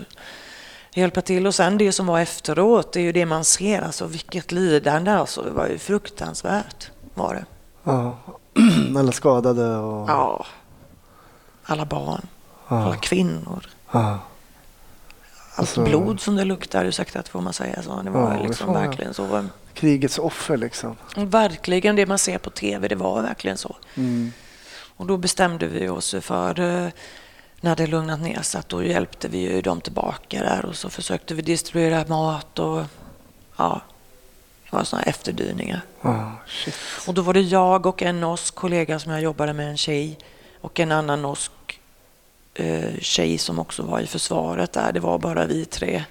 hjälpa 0.94 1.22
till. 1.22 1.48
Och 1.48 1.56
sen 1.56 1.78
det 1.78 1.92
som 1.92 2.06
var 2.06 2.20
efteråt, 2.20 2.94
det 2.94 3.00
är 3.00 3.04
ju 3.04 3.12
det 3.12 3.26
man 3.26 3.44
ser. 3.46 3.82
Alltså 3.82 4.06
vilket 4.06 4.52
lidande 4.52 5.12
alltså. 5.12 5.42
Det 5.42 5.52
var 5.52 5.68
ju 5.68 5.78
fruktansvärt 5.78 6.92
var 7.14 7.34
det. 7.34 7.46
Ja. 7.84 8.18
Alla 8.98 9.12
skadade 9.12 9.78
och... 9.78 10.10
Ja. 10.10 10.46
Alla 11.66 11.86
barn, 11.86 12.28
alla 12.68 12.90
Ja. 12.90 12.96
kvinnor. 13.02 13.66
Ja. 13.92 14.00
Allt 14.10 14.20
Alltså- 15.56 15.84
blod 15.84 16.20
som 16.20 16.36
det 16.36 16.44
luktar, 16.46 16.86
ursäkta 16.86 17.20
att 17.20 17.30
får 17.30 17.42
man 17.42 17.54
säga 17.54 17.82
så. 17.82 18.02
Det 18.02 18.10
var 18.10 18.40
liksom 18.48 18.74
verkligen 18.74 19.14
så. 19.14 19.46
Krigets 19.74 20.20
offer 20.20 20.58
liksom. 20.58 20.96
Verkligen 21.16 21.96
det 21.96 22.06
man 22.06 22.20
ser 22.20 22.38
på 22.38 22.50
TV, 22.50 22.88
det 22.88 22.96
var 22.96 23.22
verkligen 23.22 23.58
så. 23.58 23.76
Mm. 23.96 24.34
Och 24.96 25.06
då 25.06 25.18
bestämde 25.18 25.68
vi 25.68 25.90
oss 25.90 26.16
för, 26.22 26.60
eh, 26.60 26.90
när 27.62 27.76
det 27.76 27.88
lugnat 27.88 28.20
ner 28.20 28.42
sig, 28.42 28.60
att 28.60 28.70
då 28.70 28.84
hjälpte 28.84 29.28
vi 29.28 29.38
ju 29.38 29.62
dem 29.62 29.82
tillbaka 29.82 30.40
där 30.40 30.66
och 30.66 30.76
så 30.76 30.90
försökte 30.90 31.34
vi 31.34 31.42
distribuera 31.42 32.06
mat 32.08 32.60
och 32.60 32.84
ja, 33.58 33.82
det 34.64 34.76
var 34.76 34.84
sådana 34.84 35.04
efterdyningar. 35.04 35.82
Shit. 36.48 36.76
Och 37.08 37.14
då 37.14 37.22
var 37.22 37.34
det 37.34 37.42
jag 37.42 37.86
och 37.86 38.02
en 38.02 38.20
norsk 38.20 38.56
kollega 38.56 39.00
som 39.00 39.12
jag 39.12 39.22
jobbade 39.22 39.54
med, 39.54 39.70
en 39.70 39.78
tjej 39.78 40.18
och 40.62 40.80
en 40.80 40.92
annan 40.92 41.22
norsk 41.22 41.52
eh, 42.54 43.00
tjej 43.00 43.38
som 43.38 43.60
också 43.60 43.84
var 43.84 44.00
i 44.00 44.08
försvaret 44.08 44.74
där. 44.74 44.92
Det 44.92 45.00
var 45.00 45.20
bara 45.20 45.46
vi 45.46 45.66
tre 45.66 46.04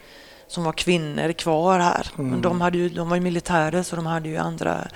som 0.52 0.64
var 0.64 0.72
kvinnor 0.72 1.32
kvar 1.32 1.78
här. 1.78 2.06
Men 2.16 2.40
de, 2.42 2.60
hade 2.60 2.78
ju, 2.78 2.88
de 2.88 3.08
var 3.08 3.16
ju 3.16 3.22
militärer 3.22 3.82
så 3.82 3.96
de 3.96 4.06
hade 4.06 4.28
ju 4.28 4.36
andra 4.36 4.88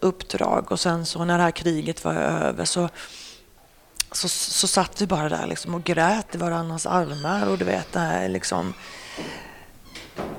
uppdrag. 0.00 0.72
Och 0.72 0.80
sen 0.80 1.06
så 1.06 1.24
när 1.24 1.38
det 1.38 1.44
här 1.44 1.50
kriget 1.50 2.04
var 2.04 2.14
över 2.14 2.64
så, 2.64 2.88
så, 4.12 4.28
så 4.28 4.66
satt 4.66 5.00
vi 5.00 5.06
bara 5.06 5.28
där 5.28 5.46
liksom 5.46 5.74
och 5.74 5.84
grät 5.84 6.34
i 6.34 6.38
varandras 6.38 6.86
armar 6.86 7.48
och 7.48 7.58
du 7.58 7.64
vet 7.64 7.92
det 7.92 8.00
här 8.00 8.28
liksom 8.28 8.74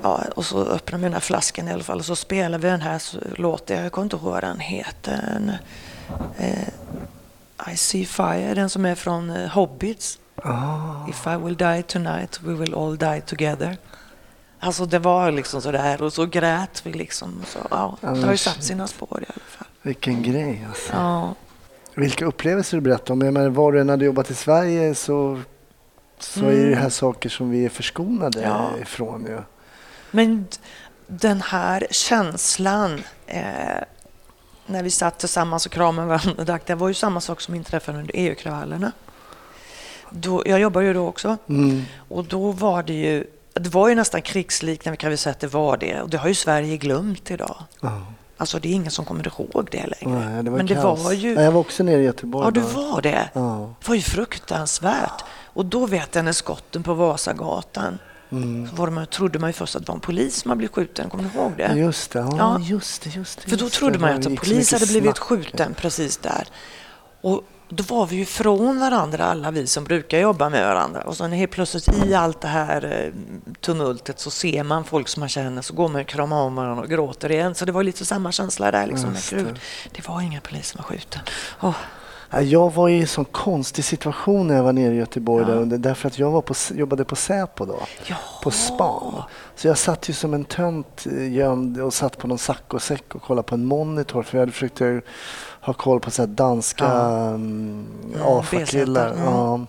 Ja, 0.02 0.24
och 0.36 0.46
så 0.46 0.64
öppnade 0.64 1.00
vi 1.00 1.04
den 1.04 1.12
här 1.12 1.20
flaskan 1.20 1.68
i 1.68 1.72
alla 1.72 1.84
fall 1.84 1.98
och 1.98 2.04
så 2.04 2.16
spelade 2.16 2.62
vi 2.62 2.68
den 2.68 2.80
här 2.80 3.02
låten, 3.40 3.82
jag 3.82 3.92
kommer 3.92 4.04
inte 4.04 4.16
ihåg 4.16 4.24
vad 4.24 4.42
den 4.42 4.60
heter. 4.60 5.58
Eh, 6.38 6.68
I 7.72 7.76
see 7.76 8.04
fire, 8.04 8.54
den 8.54 8.70
som 8.70 8.84
är 8.84 8.94
från 8.94 9.30
eh, 9.30 9.48
Hobbits. 9.48 10.18
Ah. 10.36 11.08
If 11.08 11.26
I 11.26 11.36
will 11.36 11.56
die 11.56 11.82
tonight 11.82 12.40
we 12.42 12.54
will 12.54 12.74
all 12.74 12.98
die 12.98 13.20
together. 13.20 13.76
Alltså 14.64 14.86
det 14.86 14.98
var 14.98 15.30
liksom 15.30 15.62
sådär 15.62 16.02
och 16.02 16.12
så 16.12 16.26
grät 16.26 16.86
vi 16.86 16.92
liksom. 16.92 17.42
Så, 17.46 17.58
ja, 17.70 17.96
det 18.00 18.06
har 18.06 18.30
ju 18.32 18.36
satt 18.36 18.64
sina 18.64 18.86
spår 18.86 19.22
i 19.22 19.26
alla 19.34 19.44
fall. 19.46 19.66
Vilken 19.82 20.22
grej 20.22 20.64
alltså. 20.68 20.92
Ja, 20.92 21.34
Vilka 21.94 22.24
upplevelser 22.26 22.76
du 22.76 22.80
berättar 22.80 23.14
om. 23.14 23.20
Jag 23.20 23.34
menar, 23.34 23.48
var 23.48 23.72
du 23.72 23.80
än 23.80 23.88
hade 23.88 24.04
jobbat 24.04 24.30
i 24.30 24.34
Sverige 24.34 24.94
så, 24.94 25.40
så 26.18 26.44
är 26.46 26.66
det 26.66 26.76
här 26.76 26.88
saker 26.88 27.28
som 27.28 27.50
vi 27.50 27.64
är 27.64 27.68
förskonade 27.68 28.42
Ja. 28.42 28.70
ifrån. 28.82 29.24
Ju. 29.26 29.38
Men 30.10 30.46
den 31.06 31.40
här 31.42 31.86
känslan 31.90 33.02
eh, 33.26 33.42
när 34.66 34.82
vi 34.82 34.90
satt 34.90 35.18
tillsammans 35.18 35.66
och 35.66 35.72
kramade 35.72 36.08
varandra, 36.08 36.58
det 36.66 36.74
var 36.74 36.88
ju 36.88 36.94
samma 36.94 37.20
sak 37.20 37.40
som 37.40 37.54
inträffade 37.54 37.98
under 37.98 38.12
EU-kravallerna. 38.16 38.92
jag 40.44 40.60
jobbade 40.60 40.86
ju 40.86 40.92
då 40.92 41.06
också. 41.06 41.36
Mm. 41.48 41.82
Och 42.08 42.24
då 42.24 42.50
var 42.52 42.82
det 42.82 42.92
ju, 42.92 43.26
det 43.54 43.68
var 43.74 43.88
ju 43.88 43.94
nästan 43.94 44.22
krigsliknande 44.22 44.96
kan 44.96 45.10
vi 45.10 45.16
säga 45.16 45.30
att 45.30 45.40
det 45.40 45.46
var 45.46 45.76
det. 45.76 46.00
Och 46.02 46.10
det 46.10 46.16
har 46.18 46.28
ju 46.28 46.34
Sverige 46.34 46.76
glömt 46.76 47.30
idag. 47.30 47.56
Ja. 47.80 48.02
Alltså 48.36 48.58
det 48.58 48.68
är 48.68 48.72
ingen 48.72 48.90
som 48.90 49.04
kommer 49.04 49.26
ihåg 49.28 49.68
det 49.70 49.86
längre. 49.86 50.18
Nej, 50.30 50.42
det 50.42 50.50
var 50.50 50.56
Men 50.56 50.66
det 50.66 50.74
kaos. 50.74 51.04
var 51.04 51.12
ju... 51.12 51.34
Nej, 51.34 51.44
jag 51.44 51.52
var 51.52 51.60
också 51.60 51.82
nere 51.82 52.00
i 52.00 52.04
Göteborg. 52.04 52.46
Ja, 52.46 52.50
du 52.50 52.60
var 52.60 53.02
det. 53.02 53.28
Ja. 53.32 53.74
Det 53.80 53.88
var 53.88 53.94
ju 53.94 54.02
fruktansvärt. 54.02 55.24
Och 55.44 55.66
då 55.66 55.86
vet 55.86 56.14
jag 56.14 56.24
när 56.24 56.32
skotten 56.32 56.82
på 56.82 56.94
Vasagatan 56.94 57.98
Mm. 58.32 58.68
så 58.68 58.74
var 58.76 58.86
det, 58.86 58.92
man, 58.92 59.06
trodde 59.06 59.38
man 59.38 59.48
ju 59.50 59.52
först 59.54 59.76
att 59.76 59.82
det 59.82 59.88
var 59.88 59.94
en 59.94 60.00
polis 60.00 60.36
som 60.40 60.50
hade 60.50 60.58
blivit 60.58 60.74
skjuten. 60.74 61.10
Kommer 61.10 61.24
du 61.34 61.38
ihåg 61.38 61.52
det? 61.56 61.74
Just 61.76 62.10
det, 62.12 62.18
ja, 62.18 62.36
Ja. 62.38 62.58
just 62.60 63.02
det, 63.02 63.10
just 63.16 63.40
det. 63.44 63.50
För 63.50 63.56
då 63.56 63.68
trodde 63.68 63.92
det. 63.92 63.98
man 63.98 64.10
ju 64.10 64.18
att 64.18 64.26
en 64.26 64.36
polis 64.36 64.72
hade 64.72 64.86
blivit 64.86 65.16
snack. 65.16 65.18
skjuten 65.18 65.74
precis 65.74 66.16
där. 66.16 66.48
Och 67.20 67.42
då 67.74 67.84
var 67.94 68.06
vi 68.06 68.16
ju 68.16 68.24
från 68.24 68.80
varandra, 68.80 69.24
alla 69.24 69.50
vi 69.50 69.66
som 69.66 69.84
brukar 69.84 70.18
jobba 70.18 70.48
med 70.48 70.66
varandra. 70.66 71.02
Och 71.02 71.16
så 71.16 71.26
när 71.26 71.36
helt 71.36 71.50
plötsligt 71.50 72.04
i 72.06 72.14
allt 72.14 72.40
det 72.40 72.48
här 72.48 72.84
eh, 73.06 73.12
tumultet 73.60 74.18
så 74.20 74.30
ser 74.30 74.62
man 74.62 74.84
folk 74.84 75.08
som 75.08 75.20
man 75.20 75.28
känner, 75.28 75.62
så 75.62 75.74
går 75.74 75.88
man 75.88 76.00
och 76.02 76.06
kramar 76.08 76.42
om 76.42 76.54
varandra 76.54 76.82
och 76.84 76.90
gråter 76.90 77.30
igen. 77.32 77.54
Så 77.54 77.64
det 77.64 77.72
var 77.72 77.82
lite 77.82 78.04
samma 78.04 78.32
känsla 78.32 78.70
där. 78.70 78.86
Liksom. 78.86 79.16
Men 79.32 79.44
det. 79.44 79.54
Det 79.92 80.08
var 80.08 80.20
ingen 80.20 80.40
polis 80.40 80.68
som 80.68 80.78
var 80.78 80.84
skjuten. 80.84 81.20
Ja, 81.60 81.74
Jag 82.40 82.72
var 82.72 82.88
i 82.88 83.00
en 83.00 83.06
sån 83.06 83.24
konstig 83.24 83.84
situation 83.84 84.46
när 84.46 84.56
jag 84.56 84.62
var 84.62 84.72
nere 84.72 84.94
i 84.94 84.96
Göteborg 84.96 85.44
Ja. 85.48 85.54
där 85.54 85.78
därför 85.78 86.08
att 86.08 86.18
jag 86.18 86.30
var 86.30 86.42
på, 86.42 86.54
jobbade 86.74 87.04
på 87.04 87.16
Säpo 87.16 87.64
då, 87.64 87.80
Ja. 88.06 88.16
på 88.42 88.50
span. 88.50 89.22
Så 89.56 89.66
jag 89.68 89.78
satt 89.78 90.08
ju 90.08 90.12
som 90.12 90.34
en 90.34 90.44
tönt 90.44 91.06
eh, 91.06 91.32
gömd 91.32 91.80
och 91.80 91.94
satt 91.94 92.18
på 92.18 92.26
någon 92.26 92.38
saccosäck 92.38 93.14
och 93.14 93.22
kollade 93.22 93.48
på 93.48 93.54
en 93.54 93.64
monitor 93.64 94.22
för 94.22 94.36
jag 94.38 94.42
hade 94.42 94.52
försökt 94.52 94.80
ha 95.62 95.72
koll 95.72 96.00
på 96.00 96.10
så 96.10 96.26
danska 96.26 96.84
Ja. 96.84 97.30
um, 97.34 97.86
Mm, 98.14 98.22
AFA-killar. 98.26 99.08
Mm. 99.12 99.24
Ja. 99.24 99.60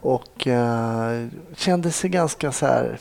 Och 0.00 0.46
uh, 0.46 1.26
kände 1.56 1.90
sig 1.90 2.10
ganska 2.10 2.52
så 2.52 2.66
här 2.66 2.98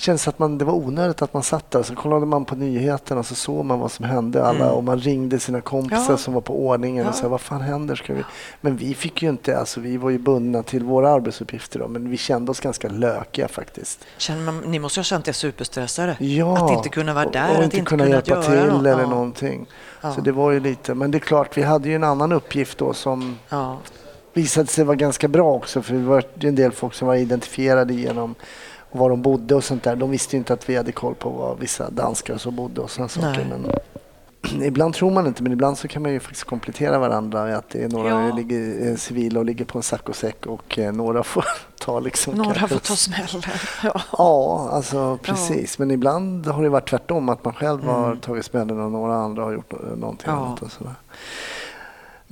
kändes 0.00 0.28
att 0.28 0.38
man, 0.38 0.58
det 0.58 0.64
var 0.64 0.72
onödigt 0.74 1.22
att 1.22 1.34
man 1.34 1.42
satt 1.42 1.70
där. 1.70 1.82
Så 1.82 1.94
kollade 1.94 2.26
man 2.26 2.44
på 2.44 2.54
nyheterna 2.54 3.18
och 3.20 3.26
så 3.26 3.34
såg 3.34 3.64
man 3.64 3.78
vad 3.78 3.92
som 3.92 4.04
hände. 4.04 4.44
Alla, 4.44 4.64
Mm. 4.64 4.74
Och 4.74 4.84
man 4.84 4.98
ringde 4.98 5.38
sina 5.40 5.60
kompisar 5.60 6.12
Ja. 6.12 6.16
som 6.16 6.34
var 6.34 6.40
på 6.40 6.66
ordningen 6.66 7.06
och 7.06 7.12
Ja. 7.12 7.16
sa 7.20 7.28
vad 7.28 7.40
fan 7.40 7.60
händer? 7.60 7.94
Ska 7.94 8.14
vi? 8.14 8.24
Men 8.60 8.76
vi 8.76 8.94
fick 8.94 9.22
ju 9.22 9.28
inte, 9.28 9.58
alltså 9.58 9.80
vi 9.80 9.96
var 9.96 10.10
ju 10.10 10.18
bundna 10.18 10.62
till 10.62 10.84
våra 10.84 11.10
arbetsuppgifter 11.10 11.78
då, 11.78 11.88
men 11.88 12.10
vi 12.10 12.16
kände 12.16 12.50
oss 12.50 12.60
ganska 12.60 12.88
lökiga 12.88 13.48
faktiskt. 13.48 14.04
Känner 14.18 14.42
man, 14.42 14.58
ni 14.66 14.78
måste 14.78 14.98
ju 14.98 15.00
ha 15.00 15.04
känt 15.04 15.28
er 15.28 15.32
superstressade. 15.32 16.16
Ja, 16.20 16.64
Att 16.66 16.72
inte 16.76 16.88
kunna 16.88 17.14
vara 17.14 17.30
där, 17.30 17.44
och, 17.44 17.50
och 17.50 17.58
att 17.58 17.64
inte 17.64 17.76
inte 17.76 17.88
kunna 17.88 18.04
kunna 18.04 18.14
hjälpa 18.16 18.42
till 18.42 18.54
något. 18.54 18.80
eller 18.80 19.00
Ja. 19.00 19.06
någonting. 19.08 19.66
Ja. 20.00 20.12
Så 20.14 20.20
det 20.20 20.32
var 20.32 20.50
ju 20.50 20.60
lite, 20.60 20.94
men 20.94 21.10
det 21.10 21.18
är 21.18 21.20
klart 21.20 21.56
vi 21.58 21.62
hade 21.62 21.88
ju 21.88 21.94
en 21.94 22.04
annan 22.04 22.32
uppgift 22.32 22.78
då 22.78 22.92
som 22.92 23.38
visade 24.32 24.66
sig 24.68 24.84
vara 24.84 24.96
ganska 24.96 25.28
bra 25.28 25.52
också 25.54 25.82
för 25.82 25.94
det 25.94 26.00
var 26.00 26.22
ju 26.34 26.48
en 26.48 26.54
del 26.54 26.72
folk 26.72 26.94
som 26.94 27.08
var 27.08 27.14
identifierade 27.14 27.94
genom 27.94 28.34
var 28.92 29.10
de 29.10 29.22
bodde 29.22 29.54
och 29.54 29.64
sånt 29.64 29.82
där. 29.82 29.96
De 29.96 30.10
visste 30.10 30.36
ju 30.36 30.38
inte 30.38 30.52
att 30.52 30.68
vi 30.68 30.76
hade 30.76 30.92
koll 30.92 31.14
på 31.14 31.30
var 31.30 31.56
vissa 31.60 31.90
danskar 31.90 32.36
som 32.38 32.56
bodde 32.56 32.80
och 32.80 32.90
sådana 32.90 33.08
saker. 33.08 33.46
Men 33.50 33.66
ibland 34.62 34.94
tror 34.94 35.10
man 35.10 35.26
inte, 35.26 35.42
men 35.42 35.52
ibland 35.52 35.78
så 35.78 35.88
kan 35.88 36.02
man 36.02 36.12
ju 36.12 36.20
faktiskt 36.20 36.44
komplettera 36.44 36.98
varandra. 36.98 37.56
Att 37.56 37.68
det 37.70 37.82
är 37.84 37.88
några 37.88 38.08
Ja. 38.28 38.34
ligger, 38.34 38.88
eh, 38.90 38.96
civila 38.96 39.38
och 39.40 39.44
ligger 39.46 39.64
på 39.64 39.78
en 39.78 39.82
saccosäck 39.82 40.46
och 40.46 40.78
eh, 40.78 40.92
några 40.92 41.22
får 41.22 41.44
ta 41.80 42.00
liksom... 42.00 42.34
Några 42.34 42.54
kanske- 42.54 42.74
får 42.78 42.80
ta 42.86 42.96
smällen. 42.96 43.42
Ja. 43.82 44.00
Ja, 44.18 44.68
alltså 44.72 45.18
precis. 45.22 45.78
Men 45.78 45.90
ibland 45.90 46.46
har 46.46 46.62
det 46.62 46.68
varit 46.68 46.88
tvärtom. 46.90 47.28
Att 47.28 47.44
man 47.44 47.54
själv 47.54 47.84
har 47.84 48.16
tagit 48.16 48.44
smällen 48.44 48.80
och 48.80 48.90
några 48.92 49.14
andra 49.14 49.42
har 49.44 49.52
gjort 49.52 49.72
nå- 49.72 49.96
någonting 49.96 50.28
Mm. 50.30 50.40
Ja. 50.40 50.46
annat. 50.46 50.62
Och 50.62 50.72
sådär. 50.72 50.94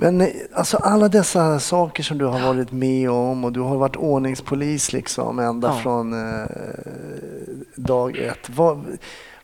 Men 0.01 0.21
eh, 0.21 0.29
alltså 0.55 0.77
alla 0.77 1.09
dessa 1.09 1.61
saker 1.61 2.03
som 2.03 2.19
du 2.19 2.25
har 2.25 2.41
varit 2.55 2.73
med 2.73 3.11
om 3.11 3.45
och 3.45 3.53
du 3.53 3.61
har 3.61 3.77
varit 3.77 3.97
ordningspolis 3.97 4.93
liksom 4.93 5.39
ända 5.39 5.69
Ja. 5.69 5.83
från 5.83 6.13
eh, 6.41 6.47
dag 7.77 8.17
ett. 8.17 8.49
Vad, 8.51 8.85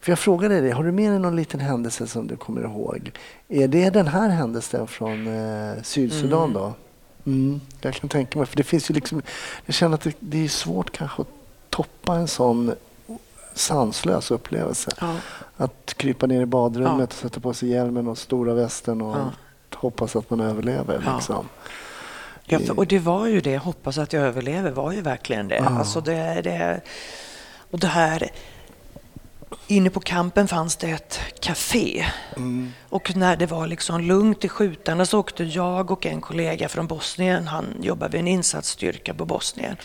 för 0.01 0.13
jag 0.13 0.19
frågade 0.19 0.61
dig, 0.61 0.71
har 0.71 0.85
du 0.85 0.93
med 0.93 1.11
dig 1.13 1.19
någon 1.19 1.37
liten 1.37 1.61
händelse 1.61 2.07
som 2.07 2.27
du 2.27 2.37
kommer 2.37 2.63
ihåg? 2.63 3.11
Är 3.49 3.69
det 3.69 3.91
den 3.91 4.07
här 4.07 4.29
händelsen 4.29 4.87
från 4.87 5.27
eh, 5.27 5.83
Sydsudan 5.83 6.43
Mm. 6.43 6.53
då? 6.53 6.73
Mm, 7.27 7.61
jag 7.81 7.95
kan 7.95 8.09
tänka 8.09 8.39
mig, 8.39 8.47
för 8.47 8.57
det 8.57 8.63
finns 8.63 8.91
ju 8.91 8.95
liksom, 8.95 9.23
jag 9.67 9.75
känner 9.75 9.95
att 9.95 10.01
det, 10.03 10.15
det 10.21 10.45
är 10.45 10.49
svårt 10.49 10.91
kanske 10.93 11.23
att 11.23 11.29
toppa 11.71 12.15
en 12.15 12.29
sån 12.29 12.75
sanslös 13.55 14.31
upplevelse. 14.31 14.91
Ja. 15.01 15.15
Att 15.57 15.95
krypa 15.97 16.27
ner 16.27 16.43
i 16.43 16.47
badrummet 16.47 17.09
och 17.13 17.19
sätta 17.19 17.41
på 17.41 17.55
sig 17.55 17.69
hjälmen 17.69 18.09
och 18.09 18.19
stora 18.19 18.55
västen 18.55 19.03
och 19.03 19.17
Ja. 19.17 19.31
Hoppas 19.85 20.17
att 20.17 20.31
man 20.31 20.41
överlever. 20.41 21.03
Ja. 21.07 21.17
Liksom. 21.17 21.49
Ja, 22.45 22.59
för, 22.59 22.79
och 22.79 22.87
det 22.87 22.99
var 22.99 23.27
ju 23.27 23.41
det, 23.41 23.59
hoppas 23.59 23.99
att 23.99 24.13
jag 24.13 24.23
överlever, 24.23 24.71
var 24.71 24.93
ju 24.93 25.01
verkligen 25.01 25.49
det. 25.49 25.57
Ja. 25.57 25.79
Alltså 25.79 26.01
det, 26.01 26.41
det. 26.43 26.81
Och 27.71 27.79
det 27.79 27.87
här, 27.87 28.31
inne 29.67 29.91
på 29.91 30.01
kampen 30.01 30.49
fanns 30.49 30.77
det 30.77 30.91
ett 30.91 31.21
café. 31.41 32.05
Mm. 32.37 32.73
Och 32.89 33.17
när 33.17 33.37
det 33.37 33.47
var 33.47 33.67
liksom 33.67 34.01
lugnt 34.01 34.45
i 34.45 34.49
skjutande 34.49 35.07
så 35.07 35.19
åkte 35.19 35.45
jag 35.45 35.91
och 35.91 36.07
en 36.07 36.21
kollega 36.21 36.69
från 36.69 36.87
Bosnien, 36.87 37.49
han 37.49 37.67
jobbar 37.81 38.09
vid 38.09 38.21
en 38.21 38.29
insatsstyrka 38.29 39.15
på 39.15 39.25
Bosnien. 39.25 39.77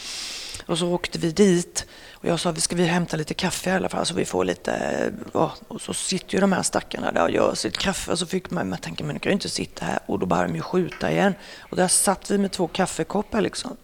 Och 0.66 0.78
så 0.78 0.88
åkte 0.88 1.20
vi 1.20 1.32
dit 1.32 1.86
och 2.22 2.26
jag 2.26 2.40
sa, 2.40 2.56
ska 2.56 2.76
vi 2.76 2.86
hämta 2.86 3.18
lite 3.18 3.34
kaffe 3.34 3.70
i 3.70 3.74
alla 3.74 3.90
fall 3.90 4.06
så 4.06 4.14
vi 4.14 4.26
får 4.26 4.46
lite, 4.46 4.74
eh, 4.74 5.14
ja, 5.34 5.54
och 5.68 5.82
så 5.82 5.94
sitter 5.94 6.34
ju 6.34 6.40
de 6.40 6.52
här 6.52 6.64
stackarna 6.64 7.12
där 7.12 7.24
och 7.24 7.32
gör 7.32 7.56
sitt 7.56 7.78
kaffe 7.78 8.12
och 8.12 8.20
så 8.20 8.26
fick 8.26 8.52
man, 8.52 8.70
man 8.70 8.80
tänker, 8.80 9.04
men 9.04 9.14
nu 9.14 9.20
kan 9.20 9.30
ju 9.30 9.34
inte 9.34 9.50
sitta 9.50 9.86
här 9.86 10.00
och 10.06 10.20
då 10.20 10.26
började 10.26 10.48
de 10.48 10.56
ju 10.56 10.62
skjuta 10.62 11.12
igen. 11.12 11.34
Och 11.60 11.78
där 11.78 11.88
satt 11.88 12.32
vi 12.32 12.38
med 12.38 12.52
två 12.52 12.68
kaffekoppar 12.68 13.42
liksom. 13.42 13.78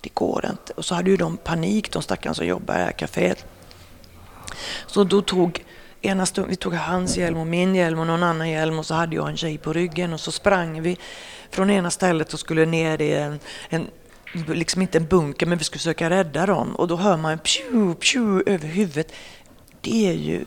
Det 0.00 0.14
går 0.14 0.46
inte. 0.50 0.72
Och 0.72 0.84
så 0.84 0.94
hade 0.94 1.10
ju 1.10 1.16
de 1.16 1.36
panik, 1.36 1.92
de 1.92 2.02
stackarna 2.02 2.34
som 2.34 2.46
jobbar 2.46 2.74
i 2.74 2.78
det 2.78 2.84
här 2.84 2.92
kaféet. 2.92 3.44
Så 4.86 5.04
då 5.04 5.22
tog 5.22 5.64
ena 6.00 6.26
stund, 6.26 6.48
vi 6.48 6.56
tog 6.56 6.74
hans 6.74 7.16
hjälm 7.16 7.38
och 7.38 7.46
min 7.46 7.74
hjälm 7.74 7.98
och 7.98 8.06
någon 8.06 8.22
annan 8.22 8.50
hjälm 8.50 8.78
och 8.78 8.86
så 8.86 8.94
hade 8.94 9.16
jag 9.16 9.28
en 9.28 9.36
tjej 9.36 9.58
på 9.58 9.72
ryggen 9.72 10.12
och 10.12 10.20
så 10.20 10.32
sprang 10.32 10.82
vi 10.82 10.98
från 11.50 11.70
ena 11.70 11.90
stället 11.90 12.32
och 12.32 12.40
skulle 12.40 12.66
ner 12.66 13.00
i 13.00 13.12
en, 13.12 13.40
en 13.68 13.86
liksom 14.32 14.82
inte 14.82 14.98
en 14.98 15.06
bunker 15.06 15.46
men 15.46 15.58
vi 15.58 15.64
skulle 15.64 15.78
försöka 15.78 16.10
rädda 16.10 16.46
dem 16.46 16.76
och 16.76 16.88
då 16.88 16.96
hör 16.96 17.16
man 17.16 17.38
pju, 17.38 17.94
pju 17.94 18.42
över 18.46 18.68
huvudet. 18.68 19.12
Det 19.80 20.08
är 20.08 20.12
ju 20.12 20.44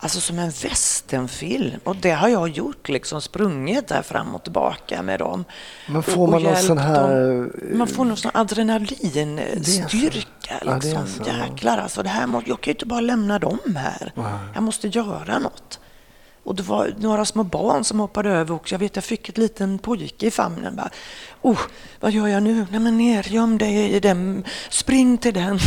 alltså 0.00 0.20
som 0.20 0.38
en 0.38 0.50
västernfilm 0.50 1.80
och 1.84 1.96
det 1.96 2.10
har 2.10 2.28
jag 2.28 2.48
gjort 2.48 2.88
liksom 2.88 3.22
sprungit 3.22 3.88
där 3.88 4.02
fram 4.02 4.34
och 4.34 4.42
tillbaka 4.42 5.02
med 5.02 5.18
dem. 5.18 5.44
Men 5.88 6.02
får 6.02 6.12
Och- 6.16 6.22
och 6.22 6.28
man 6.30 6.42
någon 6.42 6.56
sån 6.56 6.78
här... 6.78 7.20
dem. 7.30 7.52
Man 7.78 7.86
får 7.86 8.04
någon 8.04 8.16
sån 8.16 8.30
adrenalinstyrka. 8.34 10.54
Ja, 10.64 10.72
är 10.72 10.74
Liksom. 10.74 11.06
så. 11.06 11.22
Jäklar 11.30 11.78
alltså, 11.78 12.02
det 12.02 12.08
här 12.08 12.26
må, 12.26 12.42
jag 12.46 12.60
kan 12.60 12.70
ju 12.70 12.74
inte 12.74 12.86
bara 12.86 13.00
lämna 13.00 13.38
dem 13.38 13.58
här. 13.76 14.12
Jag 14.54 14.62
måste 14.62 14.88
göra 14.88 15.38
något. 15.38 15.80
Och 16.48 16.54
det 16.54 16.62
var 16.62 16.94
några 16.98 17.24
små 17.24 17.42
barn 17.42 17.84
som 17.84 18.00
hoppade 18.00 18.30
över 18.30 18.54
och 18.54 18.72
jag 18.72 18.78
vet 18.78 18.96
jag 18.96 19.04
fick 19.04 19.28
ett 19.28 19.38
liten 19.38 19.78
pojke 19.78 20.26
i 20.26 20.30
famnen. 20.30 20.76
Bara, 20.76 20.90
oh, 21.42 21.58
vad 22.00 22.12
gör 22.12 22.26
jag 22.26 22.42
nu? 22.42 22.66
Nej 22.70 22.80
men 22.80 22.98
ner, 22.98 23.28
göm 23.28 23.58
dig 23.58 23.92
i 23.92 24.00
den, 24.00 24.44
spring 24.70 25.18
till 25.18 25.34
den. 25.34 25.58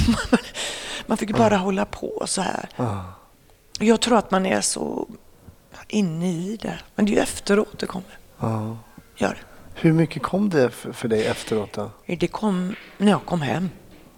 Man 1.06 1.18
fick 1.18 1.38
bara 1.38 1.58
hålla 1.58 1.86
på 1.86 2.24
så 2.26 2.42
här. 2.42 2.70
Och 3.80 3.86
Jag 3.86 4.02
tror 4.02 4.18
att 4.18 4.32
man 4.32 4.46
är 4.46 4.62
så 4.62 5.08
inne 5.88 6.32
i 6.32 6.58
det. 6.62 6.80
Men 6.96 7.06
det 7.06 7.12
är 7.12 7.16
ju 7.16 7.22
efteråt 7.22 7.80
det 7.80 7.86
kommer. 7.86 8.18
Ja. 8.40 8.78
Gör 9.16 9.30
det. 9.30 9.72
Hur 9.82 9.94
mycket 9.94 10.24
kom 10.24 10.50
det 10.50 10.70
för, 10.70 10.92
för 10.92 11.08
dig 11.08 11.26
efteråt 11.26 11.74
då? 11.74 11.92
Det 12.06 12.28
kom 12.28 12.76
när 12.98 13.12
jag 13.12 13.26
kom 13.26 13.42
hem. 13.42 13.70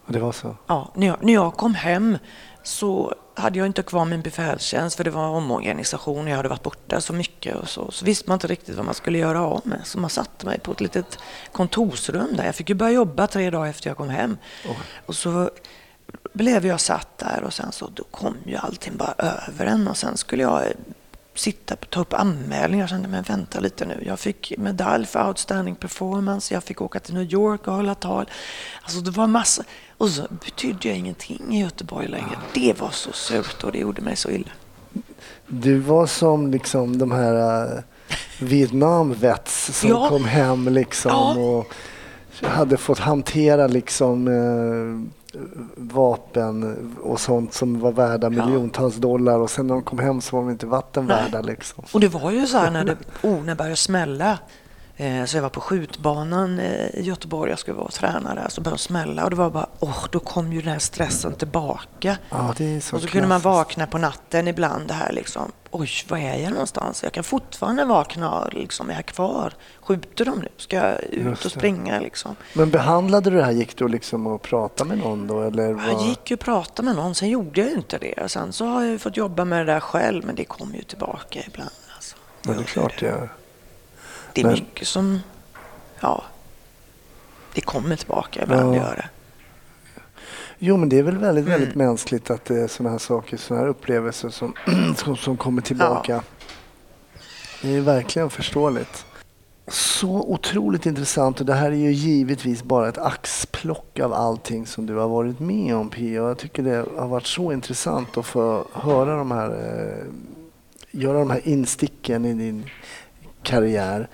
Och 0.05 0.13
det 0.13 0.19
var 0.19 0.31
så? 0.31 0.55
Ja, 0.67 0.91
när, 0.95 1.07
jag, 1.07 1.17
när 1.21 1.33
jag 1.33 1.53
kom 1.53 1.75
hem 1.75 2.17
så 2.63 3.15
hade 3.35 3.59
jag 3.59 3.65
inte 3.65 3.83
kvar 3.83 4.05
min 4.05 4.21
befälstjänst 4.21 4.97
för 4.97 5.03
det 5.03 5.09
var 5.09 5.27
omorganisation. 5.27 6.27
Jag 6.27 6.37
hade 6.37 6.49
varit 6.49 6.63
borta 6.63 7.01
så 7.01 7.13
mycket 7.13 7.55
och 7.55 7.69
så, 7.69 7.91
så 7.91 8.05
visste 8.05 8.29
man 8.29 8.35
inte 8.35 8.47
riktigt 8.47 8.75
vad 8.75 8.85
man 8.85 8.93
skulle 8.93 9.17
göra 9.17 9.41
av 9.41 9.61
med. 9.63 9.81
Så 9.83 9.99
man 9.99 10.09
satte 10.09 10.45
mig 10.45 10.59
på 10.59 10.71
ett 10.71 10.81
litet 10.81 11.19
kontorsrum 11.51 12.35
där. 12.35 12.45
Jag 12.45 12.55
fick 12.55 12.69
ju 12.69 12.75
börja 12.75 12.91
jobba 12.91 13.27
tre 13.27 13.49
dagar 13.49 13.69
efter 13.69 13.89
jag 13.89 13.97
kom 13.97 14.09
hem. 14.09 14.37
Och 15.05 15.15
så 15.15 15.49
blev 16.33 16.65
jag 16.65 16.81
satt 16.81 17.17
där 17.17 17.43
och 17.43 17.53
sen 17.53 17.71
så 17.71 17.89
då 17.93 18.03
kom 18.03 18.37
ju 18.45 18.55
allting 18.55 18.97
bara 18.97 19.13
över 19.17 19.65
en 19.65 19.87
och 19.87 19.97
sen 19.97 20.17
skulle 20.17 20.43
jag 20.43 20.63
sitta 21.35 21.75
ta 21.75 21.99
upp 21.99 22.13
anmälningar. 22.13 22.83
Jag 22.83 22.89
kände, 22.89 23.07
men 23.07 23.23
vänta 23.23 23.59
lite 23.59 23.85
nu. 23.85 24.03
Jag 24.05 24.19
fick 24.19 24.53
medalj 24.57 25.05
för 25.05 25.27
outstanding 25.27 25.75
performance. 25.75 26.53
Jag 26.53 26.63
fick 26.63 26.81
åka 26.81 26.99
till 26.99 27.13
New 27.13 27.33
York 27.33 27.67
och 27.67 27.73
hålla 27.73 27.95
tal. 27.95 28.29
Alltså 28.81 28.99
det 28.99 29.11
var 29.11 29.27
massa. 29.27 29.63
Och 29.97 30.09
så 30.09 30.21
betydde 30.45 30.87
jag 30.87 30.97
ingenting 30.97 31.41
i 31.55 31.61
Göteborg 31.61 32.07
längre. 32.07 32.37
Det 32.53 32.79
var 32.81 32.91
så 32.91 33.11
surt 33.13 33.63
och 33.63 33.71
det 33.71 33.77
gjorde 33.77 34.01
mig 34.01 34.15
så 34.15 34.29
illa. 34.29 34.51
Du 35.47 35.79
var 35.79 36.05
som 36.05 36.51
liksom 36.51 36.97
de 36.97 37.11
här 37.11 37.63
uh, 37.75 37.79
Vietnam-vets 38.39 39.79
som 39.79 39.89
Ja. 39.89 40.09
kom 40.09 40.25
hem 40.25 40.67
liksom 40.73 41.11
Ja. 41.11 41.35
och 41.37 41.73
hade 42.49 42.77
fått 42.77 42.99
hantera 42.99 43.67
liksom 43.67 44.27
eh, 44.27 45.39
vapen 45.75 46.75
och 47.01 47.19
sånt 47.19 47.53
som 47.53 47.79
var 47.79 47.91
värda 47.91 48.29
miljontals 48.29 48.95
dollar 48.95 49.39
och 49.39 49.49
sen 49.49 49.67
när 49.67 49.73
de 49.75 49.83
kom 49.83 49.99
hem 49.99 50.21
så 50.21 50.35
var 50.35 50.43
de 50.43 50.51
inte 50.51 50.65
vatten 50.65 51.07
värda 51.07 51.41
liksom. 51.41 51.83
Och 51.91 51.99
det 51.99 52.07
var 52.07 52.31
ju 52.31 52.47
så 52.47 52.57
här 52.57 52.71
när 52.71 52.83
det, 52.85 52.97
oh, 53.23 53.39
när 53.39 53.45
det 53.47 53.55
började 53.55 53.75
smälla 53.75 54.39
Så 54.97 55.37
jag 55.37 55.41
var 55.41 55.49
på 55.49 55.61
skjutbanan 55.61 56.59
eh, 56.59 56.85
i 56.85 57.01
Göteborg, 57.01 57.49
jag 57.49 57.59
skulle 57.59 57.75
vara 57.77 57.85
och 57.85 57.93
träna 57.93 58.35
där, 58.35 58.49
så 58.49 58.61
började 58.61 58.75
det 58.77 58.81
smälla 58.81 59.23
och 59.23 59.29
det 59.29 59.35
var 59.35 59.49
bara, 59.49 59.67
åh, 59.79 60.05
då 60.11 60.19
kom 60.19 60.53
ju 60.53 60.61
den 60.61 60.71
här 60.71 60.79
stressen 60.79 61.33
tillbaka. 61.33 62.17
Ja, 62.29 62.53
så 62.81 62.95
och 62.95 63.01
så 63.01 63.07
kunde 63.07 63.27
man 63.27 63.41
vakna 63.41 63.87
på 63.87 63.97
natten 63.97 64.47
ibland 64.47 64.87
det 64.87 64.93
här 64.93 65.11
liksom, 65.13 65.51
oj, 65.71 65.89
var 66.09 66.17
är 66.17 66.37
jag 66.43 66.51
någonstans? 66.51 67.03
Jag 67.03 67.11
kan 67.11 67.23
fortfarande 67.23 67.85
vakna, 67.85 68.47
liksom, 68.51 68.89
är 68.89 68.93
jag 68.93 69.05
kvar? 69.05 69.53
Skjuter 69.81 70.25
de 70.25 70.39
nu? 70.39 70.47
Ska 70.57 70.75
jag 70.75 71.03
ut 71.03 71.45
och 71.45 71.51
springa 71.51 71.99
liksom? 71.99 72.35
Men 72.53 72.69
behandlade 72.71 73.29
du 73.29 73.37
det 73.37 73.43
här? 73.43 73.51
Gick 73.51 73.77
du 73.77 73.87
liksom 73.87 74.27
och 74.27 74.41
pratade 74.41 74.87
med 74.89 74.97
någon 74.97 75.27
då? 75.27 75.41
Eller 75.41 75.63
Jag 75.67 75.75
vad? 75.95 76.05
gick 76.07 76.29
ju 76.31 76.33
och 76.33 76.39
pratade 76.39 76.85
med 76.85 76.95
någon, 76.95 77.15
sen 77.15 77.29
gjorde 77.29 77.61
jag 77.61 77.69
ju 77.69 77.75
inte 77.75 77.97
det. 77.97 78.31
Sen 78.31 78.53
så 78.53 78.65
har 78.65 78.81
jag 78.81 78.91
ju 78.91 78.99
fått 78.99 79.17
jobba 79.17 79.45
med 79.45 79.65
det 79.67 79.73
där 79.73 79.79
själv, 79.79 80.25
men 80.25 80.35
det 80.35 80.45
kommer 80.45 80.75
ju 80.75 80.83
tillbaka 80.83 81.39
ibland. 81.47 81.71
Alltså. 81.95 82.15
Men 82.41 82.55
det 82.57 82.61
är 82.63 82.65
klart 82.65 82.99
det 82.99 83.05
gör. 83.05 83.29
Det 84.33 84.41
är 84.41 84.45
Men- 84.45 84.53
mycket 84.53 84.87
som, 84.87 85.19
ja, 85.99 86.23
det 87.53 87.61
kommer 87.61 87.95
tillbaka 87.95 88.43
ibland, 88.43 88.75
Ja. 88.75 88.79
gör 88.81 88.95
det. 88.95 89.09
Jo, 90.59 90.77
men 90.77 90.89
det 90.89 90.97
är 90.99 91.03
väl 91.03 91.17
väldigt, 91.17 91.45
väldigt 91.45 91.75
Mm. 91.75 91.87
mänskligt 91.87 92.29
att 92.29 92.45
det 92.45 92.59
är 92.61 92.67
sådana 92.67 92.91
här 92.91 92.97
saker, 92.99 93.37
sådana 93.37 93.61
här 93.63 93.69
upplevelser 93.69 94.29
som, 94.29 94.53
som, 94.97 95.17
som 95.17 95.37
kommer 95.37 95.61
tillbaka. 95.61 96.23
Det 97.61 97.75
är 97.75 97.81
verkligen 97.81 98.29
förståeligt. 98.29 99.05
Så 99.67 100.09
otroligt 100.09 100.85
intressant 100.85 101.39
och 101.39 101.45
det 101.45 101.53
här 101.53 101.71
är 101.71 101.75
ju 101.75 101.91
givetvis 101.91 102.63
bara 102.63 102.89
ett 102.89 102.97
axplock 102.97 103.99
av 103.99 104.13
allting 104.13 104.65
som 104.67 104.85
du 104.85 104.95
har 104.95 105.07
varit 105.07 105.39
med 105.39 105.75
om 105.75 105.89
Pia. 105.89 106.21
Jag 106.21 106.37
tycker 106.37 106.63
det 106.63 106.85
har 106.97 107.07
varit 107.07 107.25
så 107.25 107.51
intressant 107.51 108.17
att 108.17 108.25
få 108.25 108.67
höra 108.73 109.15
de 109.15 109.31
här, 109.31 109.49
eh, 109.49 110.05
göra 110.91 111.19
de 111.19 111.29
här 111.29 111.47
insticken 111.47 112.25
i 112.25 112.33
din 112.33 112.69
karriär. 113.43 114.07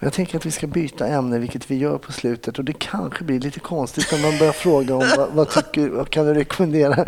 Jag 0.00 0.12
tänker 0.12 0.38
att 0.38 0.46
vi 0.46 0.50
ska 0.50 0.66
byta 0.66 1.06
ämne, 1.06 1.38
vilket 1.38 1.70
vi 1.70 1.76
gör 1.76 1.98
på 1.98 2.12
slutet. 2.12 2.58
Och 2.58 2.64
det 2.64 2.72
kanske 2.72 3.24
blir 3.24 3.40
lite 3.40 3.60
konstigt 3.60 4.12
när 4.12 4.22
man 4.22 4.38
börjar 4.38 4.52
fråga 4.52 4.94
om 4.94 5.04
vad, 5.16 5.28
vad, 5.32 5.50
tycker, 5.50 5.88
vad 5.88 6.10
kan 6.10 6.26
du 6.26 6.34
rekommendera. 6.34 7.06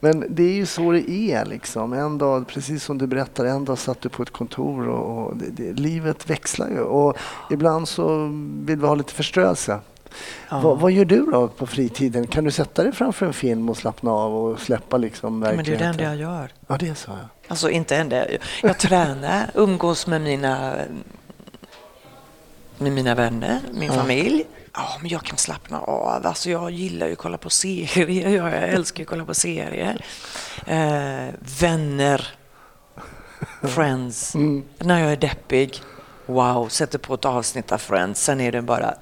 Men 0.00 0.24
det 0.28 0.42
är 0.42 0.54
ju 0.54 0.66
så 0.66 0.92
det 0.92 1.10
är. 1.10 1.44
Liksom. 1.44 1.92
En 1.92 2.18
dag, 2.18 2.48
precis 2.48 2.84
som 2.84 2.98
du 2.98 3.06
berättar, 3.06 3.44
en 3.44 3.64
dag 3.64 3.78
satt 3.78 4.00
du 4.00 4.08
på 4.08 4.22
ett 4.22 4.30
kontor 4.30 4.88
och, 4.88 5.26
och 5.26 5.36
det, 5.36 5.50
det, 5.50 5.72
livet 5.72 6.30
växlar 6.30 6.68
ju. 6.68 6.80
Och 6.80 7.16
ibland 7.50 7.88
så 7.88 8.30
vill 8.64 8.80
vi 8.80 8.86
ha 8.86 8.94
lite 8.94 9.12
förströelse. 9.12 9.78
Ja. 10.48 10.60
Vad, 10.60 10.78
vad 10.80 10.92
gör 10.92 11.04
du 11.04 11.24
då 11.26 11.48
på 11.48 11.66
fritiden? 11.66 12.26
Kan 12.26 12.44
du 12.44 12.50
sätta 12.50 12.82
dig 12.82 12.92
framför 12.92 13.26
en 13.26 13.32
film 13.32 13.68
och 13.68 13.76
slappna 13.76 14.10
av 14.10 14.34
och 14.36 14.60
släppa 14.60 14.96
liksom 14.96 15.38
Men 15.38 15.48
det 15.48 15.52
är 15.52 15.56
verkligheten? 15.56 15.96
det 15.96 16.04
enda 16.04 16.16
jag 16.24 16.30
gör. 16.32 16.50
Ja, 16.66 16.76
det 16.78 16.88
är 16.88 16.94
så. 16.94 17.10
Ja. 17.10 17.28
Alltså 17.48 17.70
inte 17.70 17.96
enda, 17.96 18.16
jag, 18.16 18.38
jag 18.62 18.78
tränar, 18.78 19.50
umgås 19.54 20.06
med 20.06 20.20
mina, 20.20 20.74
med 22.78 22.92
mina 22.92 23.14
vänner, 23.14 23.60
min 23.74 23.88
Ja. 23.88 23.92
familj. 23.94 24.44
Ja, 24.74 24.88
men 25.00 25.10
jag 25.10 25.22
kan 25.22 25.38
slappna 25.38 25.80
av. 25.80 26.26
Alltså 26.26 26.50
jag 26.50 26.70
gillar 26.70 27.06
ju 27.06 27.12
att 27.12 27.18
kolla 27.18 27.38
på 27.38 27.50
serier. 27.50 28.08
Jag, 28.38 28.52
jag 28.54 28.68
älskar 28.68 28.98
ju 28.98 29.02
att 29.04 29.08
kolla 29.10 29.24
på 29.24 29.34
serier. 29.34 30.04
Eh, 30.66 31.34
vänner, 31.60 32.28
Friends. 33.62 34.34
Mm. 34.34 34.64
När 34.78 35.00
jag 35.00 35.12
är 35.12 35.16
deppig, 35.16 35.80
wow, 36.26 36.68
sätter 36.68 36.98
på 36.98 37.14
ett 37.14 37.24
avsnitt 37.24 37.72
av 37.72 37.78
Friends. 37.78 38.22
Sen 38.24 38.40
är 38.40 38.52
det 38.52 38.62
bara 38.62 38.94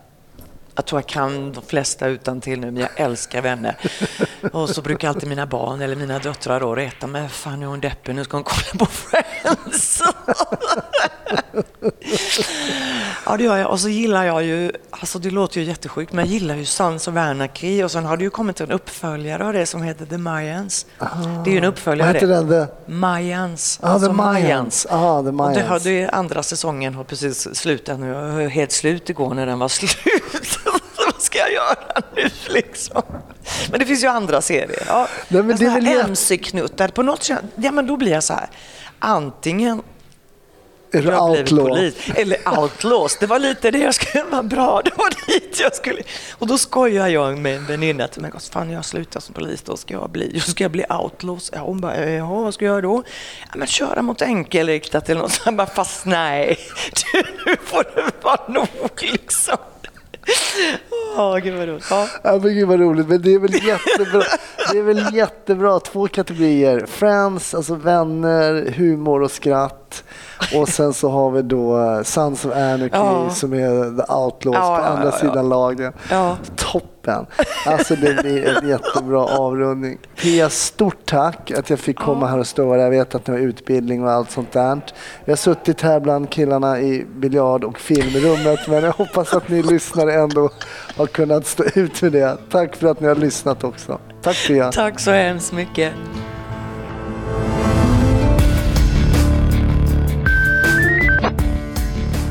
jag 0.77 0.87
tror 0.87 1.01
jag 1.01 1.07
kan 1.09 1.53
de 1.53 1.63
flesta 1.63 2.07
utan 2.07 2.41
till 2.41 2.61
nu, 2.61 2.71
men 2.71 2.83
jag 2.83 2.91
älskar 2.97 3.43
vänner. 3.43 3.77
Och 4.53 4.69
så 4.71 4.83
brukar 4.83 5.09
alltid 5.09 5.29
mina 5.29 5.47
barn 5.47 5.81
eller 5.83 5.97
mina 5.97 6.19
döttrar 6.19 6.61
då 6.61 6.75
reta 6.75 7.07
mig. 7.07 7.29
Fan, 7.29 7.61
nu 7.61 7.67
är 7.67 7.71
hon 7.71 7.81
deppig, 7.81 8.15
nu 8.15 8.25
ska 8.25 8.37
hon 8.37 8.45
kolla 8.45 8.79
på 8.79 8.87
Friends. 8.87 10.03
ja, 13.27 13.37
det 13.37 13.45
gör 13.45 13.57
jag. 13.57 13.71
Och 13.71 13.81
så 13.81 13.89
gillar 13.89 14.25
jag 14.25 14.45
ju, 14.45 14.73
alltså 14.91 15.19
det 15.19 15.31
låter 15.31 15.61
ju 15.61 15.67
jättesjukt, 15.67 16.13
men 16.13 16.25
jag 16.25 16.33
gillar 16.35 16.55
ju 16.55 16.65
Sons 16.65 17.09
of 17.09 17.17
Anarchy. 17.17 17.85
Och 17.85 17.91
sen 17.91 18.05
har 18.05 18.17
det 18.17 18.25
ju 18.25 18.31
kommit 18.31 18.61
en 18.61 18.71
uppföljare 18.71 19.47
av 19.47 19.53
det 19.53 19.67
som 19.67 19.83
heter 19.83 20.07
The 20.07 20.19
Mayans. 20.19 20.87
Det 21.45 21.51
är 21.51 21.53
ju 21.53 21.59
en 21.59 21.65
uppföljare 21.65 22.07
Vad 22.09 22.15
heter 22.15 22.27
den? 22.27 22.49
det. 22.49 22.67
The... 22.67 22.93
Mayans. 22.93 23.79
Ah, 23.83 23.89
alltså 23.89 24.09
The 24.09 24.15
Mayans. 24.15 24.87
Ah, 24.91 24.99
The 24.99 25.19
Och 25.19 25.25
det, 25.25 25.33
Mayans. 25.33 25.69
har, 25.69 25.81
det 25.81 26.03
är 26.03 26.15
andra 26.15 26.43
säsongen 26.43 26.95
har 26.95 27.05
precis 27.05 27.55
slutat 27.57 28.01
nu. 28.01 28.07
Jag 28.09 28.23
var 28.29 28.49
helt 28.49 28.73
slut 28.73 29.11
igår 29.11 29.35
när 29.35 29.47
den 29.47 29.59
var 29.59 29.69
slut. 29.69 29.97
Ska 31.21 31.39
jag 31.39 31.53
göra 31.53 32.03
nu 32.17 32.31
liksom? 32.49 33.03
Men 33.71 33.81
det 33.81 33.87
finns 33.87 34.03
ju 34.05 34.09
andra 34.09 34.43
serier. 34.43 34.83
Ja, 34.87 35.09
Nej, 35.29 35.43
men 35.43 35.57
det 35.57 35.65
är 35.67 35.71
väl 35.81 35.87
MC-knuttar. 35.87 36.89
På 36.89 37.03
något 37.03 37.23
sätt, 37.23 37.39
ja 37.57 37.73
men 37.73 37.87
då 37.87 37.97
blir 37.97 38.13
jag 38.13 38.25
så 38.25 38.33
här. 38.33 38.49
Antingen 38.99 39.83
Är 40.93 41.03
du 41.03 41.17
outlaw? 41.19 41.69
polis 41.69 41.95
eller 42.15 42.59
outlaws. 42.59 43.17
Det 43.21 43.27
var 43.27 43.39
lite 43.39 43.71
det 43.71 43.79
jag 43.79 43.95
skulle 43.95 44.25
vara 44.25 44.43
bra. 44.43 44.83
Det 44.85 44.91
var 44.97 45.11
dit 45.27 45.61
jag 45.61 45.75
skulle. 45.75 46.03
Och 46.39 46.47
då 46.47 46.59
skojar 46.59 47.09
jag 47.09 47.39
med 47.39 47.57
en 47.57 47.67
väninna 47.67 48.09
till 48.09 48.23
mig. 48.23 48.31
Fan, 48.53 48.71
jag 48.71 48.85
slutar 48.85 49.21
som 49.21 49.35
polis, 49.35 49.63
då 49.63 49.77
ska 49.77 49.95
jag 49.95 50.11
bli, 50.11 50.41
ska 50.41 50.65
jag 50.65 50.71
bli 50.71 50.85
outlaws. 50.91 51.51
Ja, 51.55 51.61
hon 51.61 51.81
bara, 51.81 52.07
jaha, 52.11 52.43
vad 52.43 52.55
ska 52.55 52.65
jag 52.65 52.73
göra 52.73 52.81
då? 52.81 53.03
Ja, 53.41 53.55
men 53.57 53.67
köra 53.67 54.03
mot 54.03 54.23
enkelriktat 54.23 55.09
eller 55.11 55.21
något. 55.21 55.33
Så 55.33 55.43
jag 55.45 55.55
bara, 55.57 55.67
fast 55.67 56.05
nej, 56.07 56.59
du, 57.13 57.23
nu 57.47 57.57
får 57.65 57.85
det 57.95 58.11
vara 58.23 58.41
nog 58.49 58.69
liksom. 59.01 59.57
Åh, 61.17 61.39
gud 61.39 61.55
vad 61.55 61.69
roligt. 61.69 61.87
Ja. 61.91 62.09
Ja, 62.23 62.39
men 62.43 62.55
gud 62.55 62.69
vad 62.69 62.81
roligt. 62.81 63.09
Men 63.09 63.23
det 63.23 63.35
är 63.35 63.39
väl 63.39 63.55
jättebra. 63.67 64.23
Det 64.73 64.79
är 64.79 64.83
väl 64.83 65.15
jättebra. 65.15 65.81
Två 65.81 66.09
kategorier. 66.09 66.87
Friends, 66.87 67.55
alltså 67.55 67.75
vänner, 67.75 68.75
humor 68.77 69.23
och 69.23 69.31
skratt. 69.31 70.05
Och 70.57 70.69
sen 70.69 70.93
så 70.93 71.09
har 71.11 71.31
vi 71.31 71.43
då 71.43 71.79
eh, 71.81 72.03
Sons 72.03 72.45
of 72.45 72.53
Anarchy 72.53 72.89
Ja. 72.93 73.31
som 73.31 73.53
är 73.55 73.97
the 74.07 74.13
outlaws 74.13 74.57
Ja, 74.57 74.77
på 74.79 74.85
andra 74.85 75.13
sidan 75.13 75.49
lagen. 75.49 75.93
Toppen! 76.57 77.27
Alltså 77.67 77.95
det 77.97 78.23
blir 78.23 78.49
en 78.59 78.69
jättebra 78.69 79.25
avrundning. 79.25 79.99
Pia, 80.23 80.51
stort 80.51 81.07
tack 81.07 81.51
att 81.51 81.71
jag 81.71 81.79
fick 81.79 81.99
komma 81.99 82.27
här 82.27 82.39
och 82.39 82.47
störa. 82.47 82.81
Jag 82.83 82.91
vet 82.91 83.15
att 83.15 83.27
ni 83.27 83.33
har 83.35 83.41
utbildning 83.41 84.05
och 84.05 84.11
allt 84.11 84.31
sånt 84.31 84.53
där. 84.53 84.81
Vi 85.25 85.33
har 85.33 85.37
suttit 85.37 85.81
här 85.81 86.01
bland 86.01 86.31
killarna 86.31 86.81
i 86.81 87.07
biljard 87.17 87.65
och 87.65 87.79
filmrummet 87.79 88.61
men 88.69 88.85
jag 88.85 88.93
hoppas 88.93 89.35
att 89.35 89.49
ni 89.49 89.63
lyssnare 89.63 90.15
ändå 90.15 90.51
har 90.97 91.07
kunnat 91.07 91.47
stå 91.47 91.65
ut 91.75 92.03
med 92.03 92.13
det. 92.13 92.37
Tack 92.51 92.77
för 92.77 92.87
att 92.89 93.01
ni 93.01 93.09
har 93.09 93.15
lyssnat 93.15 93.65
också. 93.65 93.99
Tack 94.23 94.47
Pia! 94.47 94.73
Tack 94.73 95.01
så 95.01 95.11
hemskt 95.11 95.53
mycket. 95.53 95.93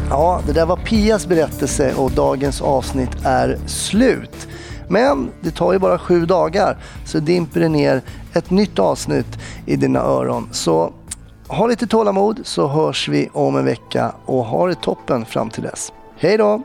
Ja, 0.10 0.42
det 0.48 0.54
där 0.54 0.66
var 0.66 0.76
Pias 0.76 1.28
berättelse 1.28 1.94
och 1.96 2.12
dagens 2.12 2.62
avsnitt 2.62 3.10
är 3.24 3.58
slut. 3.66 4.48
Men 4.88 5.32
det 5.42 5.52
tar 5.52 5.74
ju 5.74 5.80
bara 5.80 6.00
sju 6.00 6.26
dagar 6.26 6.78
så 7.06 7.20
dimper 7.20 7.60
det 7.60 7.70
ner 7.70 8.02
ett 8.34 8.50
nytt 8.50 8.80
avsnitt 8.80 9.40
i 9.66 9.76
dina 9.76 10.00
öron. 10.00 10.50
Så 10.52 10.94
ha 11.48 11.68
lite 11.68 11.88
tålamod 11.88 12.40
så 12.44 12.68
hörs 12.68 13.08
vi 13.08 13.30
om 13.34 13.58
en 13.58 13.66
vecka 13.66 14.12
och 14.26 14.46
ha 14.46 14.68
det 14.68 14.76
toppen 14.76 15.26
fram 15.26 15.50
till 15.50 15.64
dess. 15.64 15.92
Hej 16.18 16.38
då! 16.38 16.64